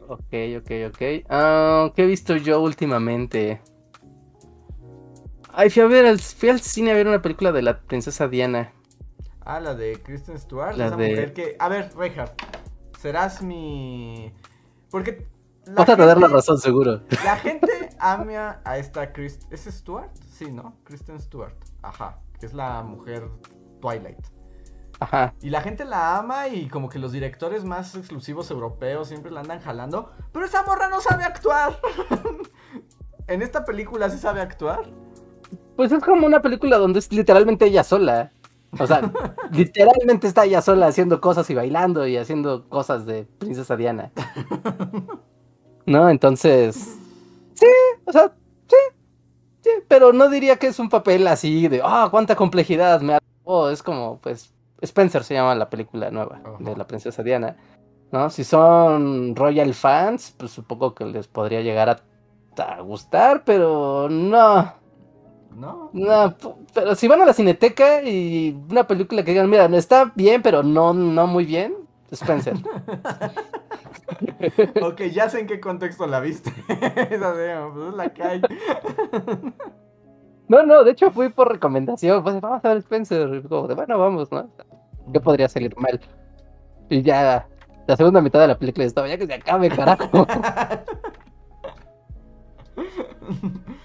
Ok, 0.09 0.33
ok, 0.59 0.71
ok. 0.89 1.03
Uh, 1.29 1.93
¿Qué 1.95 2.05
he 2.05 2.07
visto 2.07 2.37
yo 2.37 2.61
últimamente? 2.61 3.61
Ay, 5.53 5.71
fui 5.71 5.83
a 5.83 5.87
ver 5.87 6.07
al, 6.07 6.21
fui 6.21 6.49
al 6.49 6.61
cine 6.61 6.93
a 6.93 6.95
ver 6.95 7.09
una 7.09 7.23
película 7.23 7.51
de 7.51 7.63
la 7.63 7.81
princesa 7.81 8.29
Diana. 8.29 8.73
Ah, 9.41 9.61
la 9.61 9.75
de 9.75 10.01
Kristen 10.03 10.39
Stewart. 10.39 10.77
La 10.77 10.89
esa 10.89 10.97
de... 10.97 11.09
mujer 11.09 11.33
que. 11.33 11.57
A 11.59 11.69
ver, 11.69 11.91
Reinhardt. 11.97 12.41
Serás 12.99 13.43
mi. 13.43 14.33
Porque. 14.91 15.27
Vas 15.75 15.89
a 15.89 15.97
tener 15.97 16.19
la 16.19 16.29
razón, 16.29 16.59
seguro. 16.59 17.01
La 17.25 17.37
gente 17.39 17.89
ama 17.99 18.61
a 18.65 18.79
esta 18.79 19.13
Kristen. 19.13 19.49
¿Es 19.53 19.65
Stewart? 19.65 20.11
Sí, 20.31 20.53
¿no? 20.53 20.77
Kristen 20.85 21.21
Stewart. 21.21 21.57
Ajá. 21.83 22.21
Que 22.39 22.47
es 22.47 22.55
la 22.55 22.83
mujer 22.83 23.29
Twilight. 23.81 24.36
Ajá. 24.99 25.35
Y 25.43 25.51
la 25.51 25.61
gente 25.61 25.85
la 25.85 26.17
ama 26.17 26.49
y 26.49 26.69
como 26.69 26.89
que 26.89 26.99
los 26.99 27.13
directores 27.13 27.65
más 27.65 27.95
exclusivos 27.95 28.51
europeos 28.51 29.09
siempre 29.09 29.31
la 29.31 29.41
andan 29.41 29.61
jalando. 29.61 30.11
Pero 30.33 30.47
esa 30.47 30.63
morra 30.63 30.89
no 30.89 31.01
sabe 31.01 31.25
actuar. 31.25 31.79
¿En 33.29 33.43
esta 33.43 33.65
película 33.65 34.09
sí 34.09 34.19
sabe 34.19 34.41
actuar? 34.41 34.85
Pues 35.77 35.93
es 35.93 36.03
como 36.03 36.27
una 36.27 36.41
película 36.41 36.79
donde 36.79 37.01
es 37.01 37.13
literalmente 37.13 37.67
ella 37.67 37.85
sola. 37.85 38.33
O 38.79 38.87
sea, 38.87 39.11
literalmente 39.53 40.27
está 40.27 40.45
ella 40.45 40.63
sola 40.63 40.87
haciendo 40.87 41.21
cosas 41.21 41.49
y 41.51 41.55
bailando 41.55 42.07
y 42.07 42.17
haciendo 42.17 42.69
cosas 42.69 43.05
de 43.05 43.25
princesa 43.39 43.77
Diana. 43.77 44.13
¿No? 45.87 46.09
Entonces... 46.09 46.97
Sí, 47.55 47.67
o 48.05 48.13
sea, 48.13 48.33
sí. 48.69 48.77
Sí, 49.63 49.71
pero 49.89 50.13
no 50.13 50.29
diría 50.29 50.57
que 50.57 50.69
es 50.69 50.79
un 50.79 50.89
papel 50.89 51.27
así 51.27 51.69
de, 51.69 51.81
ah, 51.83 52.09
cuánta 52.11 52.37
complejidad 52.37 53.01
me 53.01 53.15
ha... 53.15 53.19
Oh, 53.45 53.69
es 53.69 53.83
como, 53.83 54.19
pues, 54.21 54.53
Spencer 54.81 55.25
se 55.25 55.35
llama 55.35 55.55
la 55.55 55.71
película 55.71 56.11
nueva 56.11 56.41
de 56.59 56.77
la 56.77 56.87
princesa 56.87 57.23
Diana. 57.23 57.57
¿No? 58.13 58.31
Si 58.31 58.45
son 58.45 59.35
Royal 59.35 59.75
fans, 59.75 60.35
pues 60.37 60.53
supongo 60.53 60.95
que 60.95 61.05
les 61.05 61.27
podría 61.27 61.61
llegar 61.61 61.89
a, 61.89 62.01
gustar, 62.81 63.43
pero 63.45 64.09
no. 64.09 64.73
No. 65.55 65.91
No, 65.93 66.37
pero 66.75 66.95
si 66.95 67.09
van 67.09 67.23
a 67.23 67.27
la 67.27 67.33
cineteca 67.33 68.03
y 68.03 68.57
una 68.71 68.87
película 68.87 69.25
que 69.25 69.33
digan, 69.33 69.51
mira, 69.51 69.69
no 69.69 69.77
está 69.77 70.13
bien, 70.15 70.43
pero 70.43 70.63
no, 70.63 70.95
no 70.95 71.27
muy 71.27 71.45
bien, 71.45 71.75
Spencer. 72.11 72.57
ok, 74.83 75.03
ya 75.13 75.29
sé 75.29 75.41
en 75.41 75.47
qué 75.47 75.61
contexto 75.61 76.07
la 76.07 76.21
viste. 76.21 76.53
Esa 77.11 77.35
de, 77.35 77.71
pues 77.75 77.89
es 77.89 77.95
la 77.95 78.13
calle. 78.13 78.43
No, 80.49 80.63
no, 80.63 80.85
de 80.85 80.93
hecho 80.93 81.11
fui 81.11 81.29
por 81.29 81.53
recomendación. 81.53 82.23
Pues 82.23 82.41
vamos 82.41 82.65
a 82.65 82.69
ver 82.69 82.79
Spencer. 82.79 83.43
Como 83.49 83.69
de, 83.69 83.75
bueno, 83.75 83.99
vamos, 83.99 84.31
¿no? 84.31 84.49
¿Qué 85.13 85.21
podría 85.21 85.49
salir 85.49 85.77
mal? 85.77 86.01
Y 86.89 87.03
ya 87.03 87.47
la 87.87 87.97
segunda 87.97 88.21
mitad 88.21 88.41
de 88.41 88.49
la 88.49 88.59
película 88.59 88.85
estaba 88.85 89.09
ya 89.09 89.19
que 89.19 89.27
se 89.27 89.35
acabe, 89.35 89.69
carajo. 89.69 90.27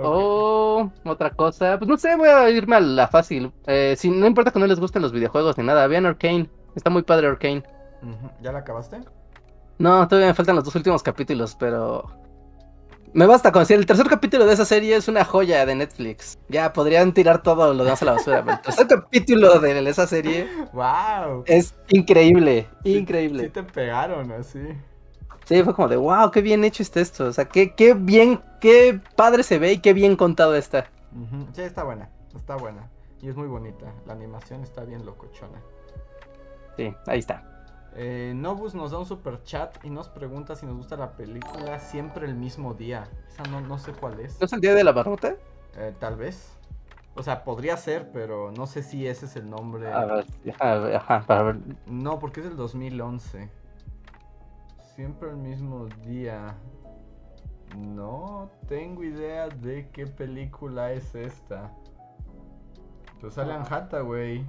Oh, 0.00 0.92
otra 1.04 1.30
cosa. 1.30 1.76
Pues 1.76 1.88
no 1.88 1.96
sé, 1.96 2.14
voy 2.14 2.28
a 2.28 2.48
irme 2.50 2.76
a 2.76 2.80
la 2.80 3.08
fácil. 3.08 3.52
Eh, 3.66 3.96
si 3.98 4.10
no 4.10 4.28
importa 4.28 4.52
que 4.52 4.60
no 4.60 4.66
les 4.68 4.78
gusten 4.78 5.02
los 5.02 5.10
videojuegos 5.10 5.58
ni 5.58 5.64
nada, 5.64 5.86
vean 5.88 6.06
Arcane. 6.06 6.48
Está 6.76 6.88
muy 6.88 7.02
padre 7.02 7.26
Arcane. 7.26 7.64
¿Ya 8.40 8.52
la 8.52 8.60
acabaste? 8.60 9.00
No, 9.78 10.06
todavía 10.06 10.28
me 10.28 10.34
faltan 10.34 10.54
los 10.54 10.64
dos 10.64 10.76
últimos 10.76 11.02
capítulos, 11.02 11.56
pero 11.58 12.04
me 13.12 13.26
basta 13.26 13.52
con 13.52 13.62
decir, 13.62 13.76
el 13.76 13.86
tercer 13.86 14.06
capítulo 14.06 14.46
de 14.46 14.54
esa 14.54 14.64
serie 14.64 14.96
es 14.96 15.08
una 15.08 15.24
joya 15.24 15.64
de 15.66 15.74
Netflix. 15.74 16.38
Ya 16.48 16.72
podrían 16.72 17.12
tirar 17.12 17.42
todo 17.42 17.74
lo 17.74 17.84
demás 17.84 18.02
a 18.02 18.04
la 18.06 18.12
basura. 18.12 18.42
pero 18.44 18.56
el 18.56 18.62
tercer 18.62 18.86
capítulo 18.88 19.58
de 19.60 19.88
esa 19.88 20.06
serie. 20.06 20.48
¡Wow! 20.72 21.44
Es 21.46 21.74
increíble, 21.88 22.68
increíble. 22.84 23.44
Sí, 23.44 23.50
te 23.50 23.62
pegaron 23.62 24.32
así. 24.32 24.60
Sí, 25.44 25.62
fue 25.62 25.74
como 25.74 25.88
de, 25.88 25.96
wow, 25.96 26.30
qué 26.30 26.42
bien 26.42 26.62
hecho 26.64 26.82
está 26.82 27.00
esto. 27.00 27.26
O 27.26 27.32
sea, 27.32 27.46
qué, 27.46 27.74
qué 27.74 27.94
bien, 27.94 28.42
qué 28.60 29.00
padre 29.16 29.42
se 29.42 29.58
ve 29.58 29.72
y 29.72 29.78
qué 29.78 29.92
bien 29.94 30.16
contado 30.16 30.54
está. 30.54 30.90
Sí, 31.54 31.62
está 31.62 31.84
buena, 31.84 32.10
está 32.36 32.56
buena. 32.56 32.90
Y 33.22 33.28
es 33.28 33.36
muy 33.36 33.48
bonita. 33.48 33.86
La 34.06 34.12
animación 34.12 34.62
está 34.62 34.84
bien 34.84 35.04
locochona. 35.04 35.60
Sí, 36.76 36.94
ahí 37.06 37.18
está. 37.18 37.57
Eh, 37.94 38.32
Nobus 38.34 38.74
nos 38.74 38.90
da 38.90 38.98
un 38.98 39.06
super 39.06 39.42
chat 39.42 39.76
y 39.84 39.90
nos 39.90 40.08
pregunta 40.08 40.54
si 40.54 40.66
nos 40.66 40.76
gusta 40.76 40.96
la 40.96 41.12
película 41.12 41.78
siempre 41.80 42.26
el 42.26 42.34
mismo 42.34 42.74
día. 42.74 43.08
Esa 43.28 43.42
no, 43.44 43.60
no 43.60 43.78
sé 43.78 43.92
cuál 43.92 44.20
es. 44.20 44.38
¿No 44.40 44.46
es 44.46 44.52
el 44.52 44.60
día 44.60 44.74
de 44.74 44.84
la 44.84 44.92
barrota? 44.92 45.34
Eh, 45.76 45.94
tal 45.98 46.16
vez. 46.16 46.56
O 47.14 47.22
sea, 47.22 47.42
podría 47.42 47.76
ser, 47.76 48.10
pero 48.12 48.52
no 48.52 48.66
sé 48.66 48.82
si 48.82 49.06
ese 49.06 49.26
es 49.26 49.34
el 49.34 49.50
nombre. 49.50 49.92
A 49.92 50.04
ver, 50.04 50.26
ajá, 50.94 51.24
para 51.26 51.42
ver. 51.42 51.58
No, 51.86 52.18
porque 52.20 52.40
es 52.40 52.46
el 52.46 52.56
2011. 52.56 53.50
Siempre 54.94 55.30
el 55.30 55.36
mismo 55.36 55.86
día. 56.04 56.56
No 57.76 58.50
tengo 58.68 59.02
idea 59.02 59.48
de 59.48 59.88
qué 59.90 60.06
película 60.06 60.92
es 60.92 61.14
esta. 61.14 61.72
Pues 63.20 63.34
sale 63.34 63.54
en 63.54 63.62
Hathaway. 63.62 64.46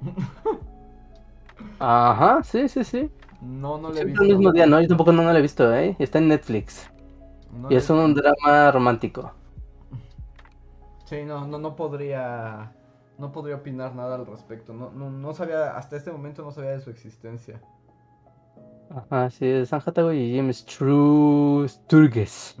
Ajá, 1.78 2.42
sí, 2.42 2.68
sí, 2.68 2.84
sí. 2.84 3.10
No, 3.40 3.78
no 3.78 3.90
le 3.90 4.02
he 4.02 4.04
visto. 4.04 4.22
el 4.22 4.28
mismo 4.28 4.52
día, 4.52 4.66
no, 4.66 4.80
yo 4.80 4.88
tampoco 4.88 5.12
no, 5.12 5.22
lo 5.22 5.30
he 5.30 5.42
visto, 5.42 5.74
¿eh? 5.74 5.96
Está 5.98 6.18
en 6.18 6.28
Netflix. 6.28 6.90
y 7.70 7.74
es 7.74 7.88
un 7.88 8.14
drama 8.14 8.70
romántico. 8.70 9.32
Sí, 11.06 11.24
no, 11.24 11.46
no, 11.46 11.58
no 11.58 11.74
podría. 11.74 12.72
No 13.18 13.32
podría 13.32 13.56
opinar 13.56 13.94
nada 13.94 14.14
al 14.14 14.26
respecto. 14.26 14.72
No, 14.72 14.90
no, 14.92 15.10
no 15.10 15.34
sabía, 15.34 15.76
hasta 15.76 15.96
este 15.96 16.10
momento 16.10 16.42
no 16.42 16.52
sabía 16.52 16.70
de 16.70 16.80
su 16.80 16.90
existencia. 16.90 17.60
Ajá, 18.90 19.30
sí, 19.30 19.46
es 19.46 19.68
San 19.68 19.82
Hathaway 19.84 20.18
y 20.18 20.36
James 20.36 20.64
True 20.64 21.68
Sturges. 21.68 22.56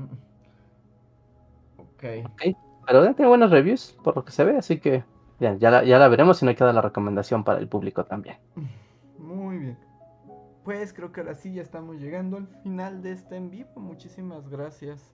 Ok. 1.78 2.04
Ok, 2.24 2.56
pero 2.86 3.04
ya 3.04 3.14
tiene 3.14 3.28
buenos 3.28 3.50
reviews, 3.50 3.96
por 4.02 4.16
lo 4.16 4.24
que 4.24 4.32
se 4.32 4.44
ve, 4.44 4.56
así 4.58 4.78
que 4.78 5.04
ya, 5.38 5.54
ya, 5.56 5.70
la, 5.70 5.84
ya 5.84 5.98
la 5.98 6.08
veremos 6.08 6.42
y 6.42 6.44
no 6.44 6.50
hay 6.50 6.56
que 6.56 6.64
dar 6.64 6.74
la 6.74 6.82
recomendación 6.82 7.44
para 7.44 7.58
el 7.58 7.68
público 7.68 8.04
también. 8.04 8.36
Muy 9.50 9.58
bien. 9.58 9.76
Pues 10.62 10.92
creo 10.92 11.10
que 11.10 11.22
ahora 11.22 11.34
sí 11.34 11.52
ya 11.52 11.60
estamos 11.60 11.96
llegando 11.96 12.36
al 12.36 12.46
final 12.62 13.02
de 13.02 13.10
este 13.10 13.34
en 13.34 13.50
vivo. 13.50 13.68
Muchísimas 13.74 14.48
gracias 14.48 15.12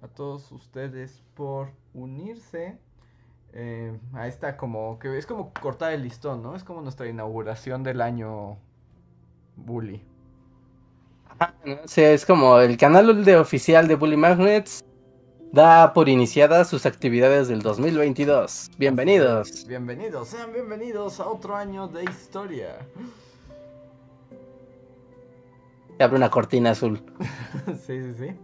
a 0.00 0.08
todos 0.08 0.50
ustedes 0.50 1.22
por 1.34 1.68
unirse 1.92 2.78
eh, 3.52 3.94
a 4.14 4.28
esta 4.28 4.56
como 4.56 4.98
que 4.98 5.18
es 5.18 5.26
como 5.26 5.52
cortar 5.52 5.92
el 5.92 6.04
listón, 6.04 6.42
¿no? 6.42 6.56
Es 6.56 6.64
como 6.64 6.80
nuestra 6.80 7.06
inauguración 7.06 7.82
del 7.82 8.00
año 8.00 8.56
Bully. 9.56 10.02
Sí, 11.84 12.00
es 12.00 12.24
como 12.24 12.58
el 12.58 12.78
canal 12.78 13.26
de 13.26 13.36
oficial 13.36 13.86
de 13.88 13.96
Bully 13.96 14.16
Magnets 14.16 14.82
da 15.52 15.92
por 15.92 16.08
iniciadas 16.08 16.70
sus 16.70 16.86
actividades 16.86 17.48
del 17.48 17.60
2022. 17.60 18.70
Bienvenidos. 18.78 19.66
Bienvenidos, 19.68 20.28
sean 20.28 20.50
bienvenidos 20.54 21.20
a 21.20 21.28
otro 21.28 21.54
año 21.54 21.88
de 21.88 22.04
historia. 22.04 22.78
Se 25.96 26.04
abre 26.04 26.16
una 26.16 26.30
cortina 26.30 26.70
azul. 26.70 27.02
sí, 27.86 28.02
sí, 28.02 28.14
sí. 28.18 28.36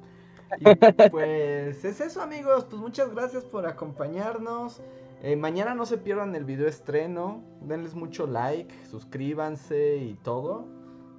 Y 0.59 1.09
pues 1.11 1.85
es 1.85 2.01
eso 2.01 2.23
amigos, 2.23 2.65
pues 2.65 2.81
muchas 2.81 3.15
gracias 3.15 3.45
por 3.45 3.67
acompañarnos. 3.67 4.83
Eh, 5.23 5.37
mañana 5.37 5.75
no 5.75 5.87
se 5.87 5.99
pierdan 5.99 6.35
el 6.35 6.45
video 6.45 6.67
estreno, 6.67 7.43
denles 7.61 7.95
mucho 7.95 8.27
like, 8.27 8.75
suscríbanse 8.87 9.97
y 9.97 10.15
todo, 10.15 10.67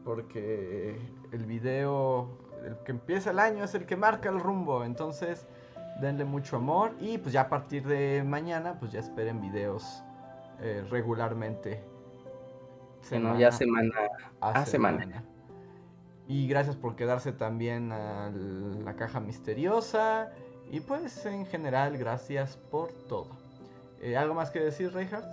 porque 0.03 0.99
el 1.31 1.45
video, 1.45 2.29
el 2.65 2.75
que 2.83 2.91
empieza 2.91 3.31
el 3.31 3.39
año 3.39 3.63
es 3.63 3.73
el 3.75 3.85
que 3.85 3.95
marca 3.95 4.29
el 4.29 4.39
rumbo, 4.39 4.83
entonces 4.83 5.47
denle 6.01 6.25
mucho 6.25 6.57
amor 6.57 6.91
y 6.99 7.17
pues 7.17 7.33
ya 7.33 7.41
a 7.41 7.49
partir 7.49 7.85
de 7.87 8.23
mañana 8.25 8.77
pues 8.79 8.91
ya 8.91 8.99
esperen 8.99 9.39
videos 9.39 10.03
eh, 10.59 10.83
regularmente 10.89 11.83
Semana 13.03 13.37
ya 13.37 13.51
semana 13.51 13.93
a, 14.39 14.65
semana. 14.65 15.23
Y 16.27 16.47
gracias 16.47 16.75
por 16.75 16.95
quedarse 16.95 17.31
también 17.31 17.91
a 17.91 18.31
la 18.83 18.95
caja 18.95 19.19
misteriosa. 19.19 20.31
Y 20.71 20.79
pues 20.79 21.25
en 21.25 21.45
general, 21.45 21.97
gracias 21.97 22.57
por 22.71 22.91
todo. 23.07 23.27
Eh, 24.01 24.17
¿Algo 24.17 24.33
más 24.33 24.49
que 24.49 24.59
decir, 24.59 24.93
Reinhardt? 24.93 25.25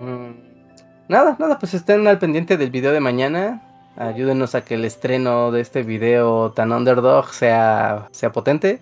Mm, 0.00 0.30
nada, 1.08 1.36
nada, 1.38 1.58
pues 1.58 1.74
estén 1.74 2.06
al 2.06 2.18
pendiente 2.18 2.56
del 2.56 2.70
video 2.70 2.92
de 2.92 3.00
mañana. 3.00 3.62
Ayúdenos 3.96 4.54
a 4.54 4.64
que 4.64 4.74
el 4.74 4.84
estreno 4.84 5.50
de 5.50 5.60
este 5.60 5.82
video 5.82 6.52
tan 6.52 6.72
underdog 6.72 7.28
sea, 7.32 8.08
sea 8.12 8.32
potente. 8.32 8.80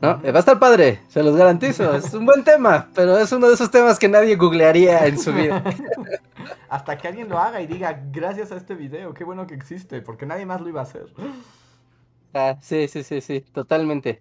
¿No? 0.00 0.20
Va 0.22 0.36
a 0.36 0.38
estar 0.38 0.58
padre, 0.58 1.00
se 1.08 1.22
los 1.22 1.36
garantizo. 1.36 1.94
Es 1.96 2.12
un 2.12 2.26
buen 2.26 2.44
tema, 2.44 2.90
pero 2.94 3.18
es 3.18 3.32
uno 3.32 3.48
de 3.48 3.54
esos 3.54 3.70
temas 3.70 3.98
que 3.98 4.08
nadie 4.08 4.36
googlearía 4.36 5.06
en 5.06 5.18
su 5.18 5.32
vida. 5.32 5.64
Hasta 6.68 6.98
que 6.98 7.08
alguien 7.08 7.28
lo 7.28 7.38
haga 7.38 7.62
y 7.62 7.66
diga, 7.66 8.02
gracias 8.12 8.52
a 8.52 8.56
este 8.56 8.74
video, 8.74 9.14
qué 9.14 9.24
bueno 9.24 9.46
que 9.46 9.54
existe, 9.54 10.02
porque 10.02 10.26
nadie 10.26 10.44
más 10.44 10.60
lo 10.60 10.68
iba 10.68 10.80
a 10.80 10.84
hacer. 10.84 11.06
Ah, 12.34 12.56
sí, 12.60 12.88
sí, 12.88 13.02
sí, 13.02 13.20
sí, 13.20 13.40
totalmente. 13.52 14.20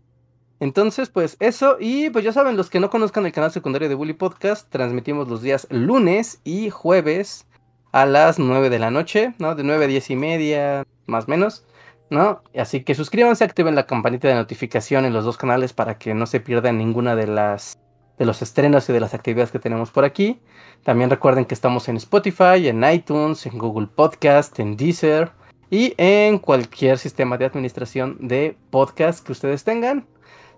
Entonces, 0.61 1.09
pues 1.09 1.35
eso, 1.41 1.75
y 1.79 2.09
pues 2.09 2.23
ya 2.23 2.31
saben, 2.31 2.55
los 2.55 2.69
que 2.69 2.79
no 2.79 2.89
conozcan 2.89 3.25
el 3.25 3.33
canal 3.33 3.51
secundario 3.51 3.89
de 3.89 3.95
Bully 3.95 4.13
Podcast, 4.13 4.69
transmitimos 4.69 5.27
los 5.27 5.41
días 5.41 5.67
lunes 5.69 6.39
y 6.45 6.69
jueves 6.69 7.45
a 7.91 8.05
las 8.05 8.39
9 8.39 8.69
de 8.69 8.79
la 8.79 8.89
noche, 8.89 9.33
¿no? 9.37 9.55
De 9.55 9.63
9 9.63 9.83
a 9.83 9.87
10 9.87 10.09
y 10.11 10.15
media, 10.15 10.85
más 11.07 11.25
o 11.25 11.31
menos, 11.31 11.65
¿no? 12.09 12.41
Así 12.57 12.83
que 12.83 12.95
suscríbanse, 12.95 13.43
activen 13.43 13.75
la 13.75 13.85
campanita 13.85 14.27
de 14.27 14.35
notificación 14.35 15.05
en 15.05 15.13
los 15.13 15.25
dos 15.25 15.37
canales 15.37 15.73
para 15.73 15.97
que 15.97 16.13
no 16.13 16.25
se 16.25 16.39
pierdan 16.39 16.77
ninguna 16.77 17.15
de 17.15 17.27
las 17.27 17.77
de 18.17 18.25
los 18.25 18.41
estrenos 18.41 18.87
y 18.89 18.93
de 18.93 18.99
las 18.99 19.13
actividades 19.13 19.51
que 19.51 19.59
tenemos 19.59 19.91
por 19.91 20.05
aquí. 20.05 20.39
También 20.83 21.09
recuerden 21.09 21.45
que 21.45 21.53
estamos 21.53 21.89
en 21.89 21.97
Spotify, 21.97 22.67
en 22.67 22.83
iTunes, 22.83 23.45
en 23.45 23.57
Google 23.57 23.87
Podcast, 23.87 24.57
en 24.59 24.77
Deezer 24.77 25.31
y 25.69 25.93
en 25.97 26.39
cualquier 26.39 26.97
sistema 26.97 27.37
de 27.37 27.45
administración 27.45 28.17
de 28.21 28.55
podcast 28.69 29.25
que 29.25 29.31
ustedes 29.31 29.63
tengan. 29.63 30.07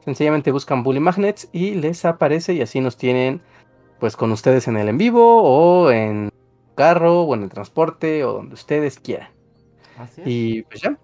Sencillamente 0.06 0.52
buscan 0.52 0.84
Bully 0.84 1.00
Magnets 1.00 1.50
y 1.52 1.72
les 1.72 2.06
aparece 2.06 2.54
y 2.54 2.62
así 2.62 2.80
nos 2.80 2.98
tienen 2.98 3.42
pues 4.00 4.16
con 4.16 4.32
ustedes 4.32 4.68
en 4.68 4.78
el 4.78 4.88
en 4.90 4.98
vivo 4.98 5.42
o 5.42 5.90
en 5.90 6.30
carro 6.76 7.24
o 7.24 7.34
en 7.34 7.44
el 7.44 7.50
transporte 7.50 8.24
o 8.24 8.34
donde 8.34 8.54
ustedes 8.54 9.00
quieran. 9.00 9.30
Así 9.98 10.22
es. 10.22 10.28
Y 10.28 10.62
pues 10.64 10.82
ya. 10.82 10.98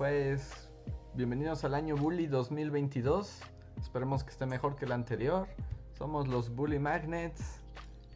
Pues 0.00 0.70
bienvenidos 1.12 1.62
al 1.64 1.74
año 1.74 1.94
Bully 1.94 2.26
2022. 2.26 3.38
Esperemos 3.82 4.24
que 4.24 4.30
esté 4.30 4.46
mejor 4.46 4.74
que 4.74 4.86
el 4.86 4.92
anterior. 4.92 5.46
Somos 5.92 6.26
los 6.26 6.48
Bully 6.56 6.78
Magnets 6.78 7.60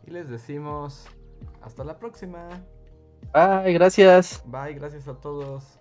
y 0.06 0.10
les 0.10 0.30
decimos 0.30 1.04
hasta 1.60 1.84
la 1.84 1.98
próxima. 1.98 2.48
Bye, 3.34 3.74
gracias. 3.74 4.42
Bye, 4.46 4.72
gracias 4.72 5.08
a 5.08 5.20
todos. 5.20 5.78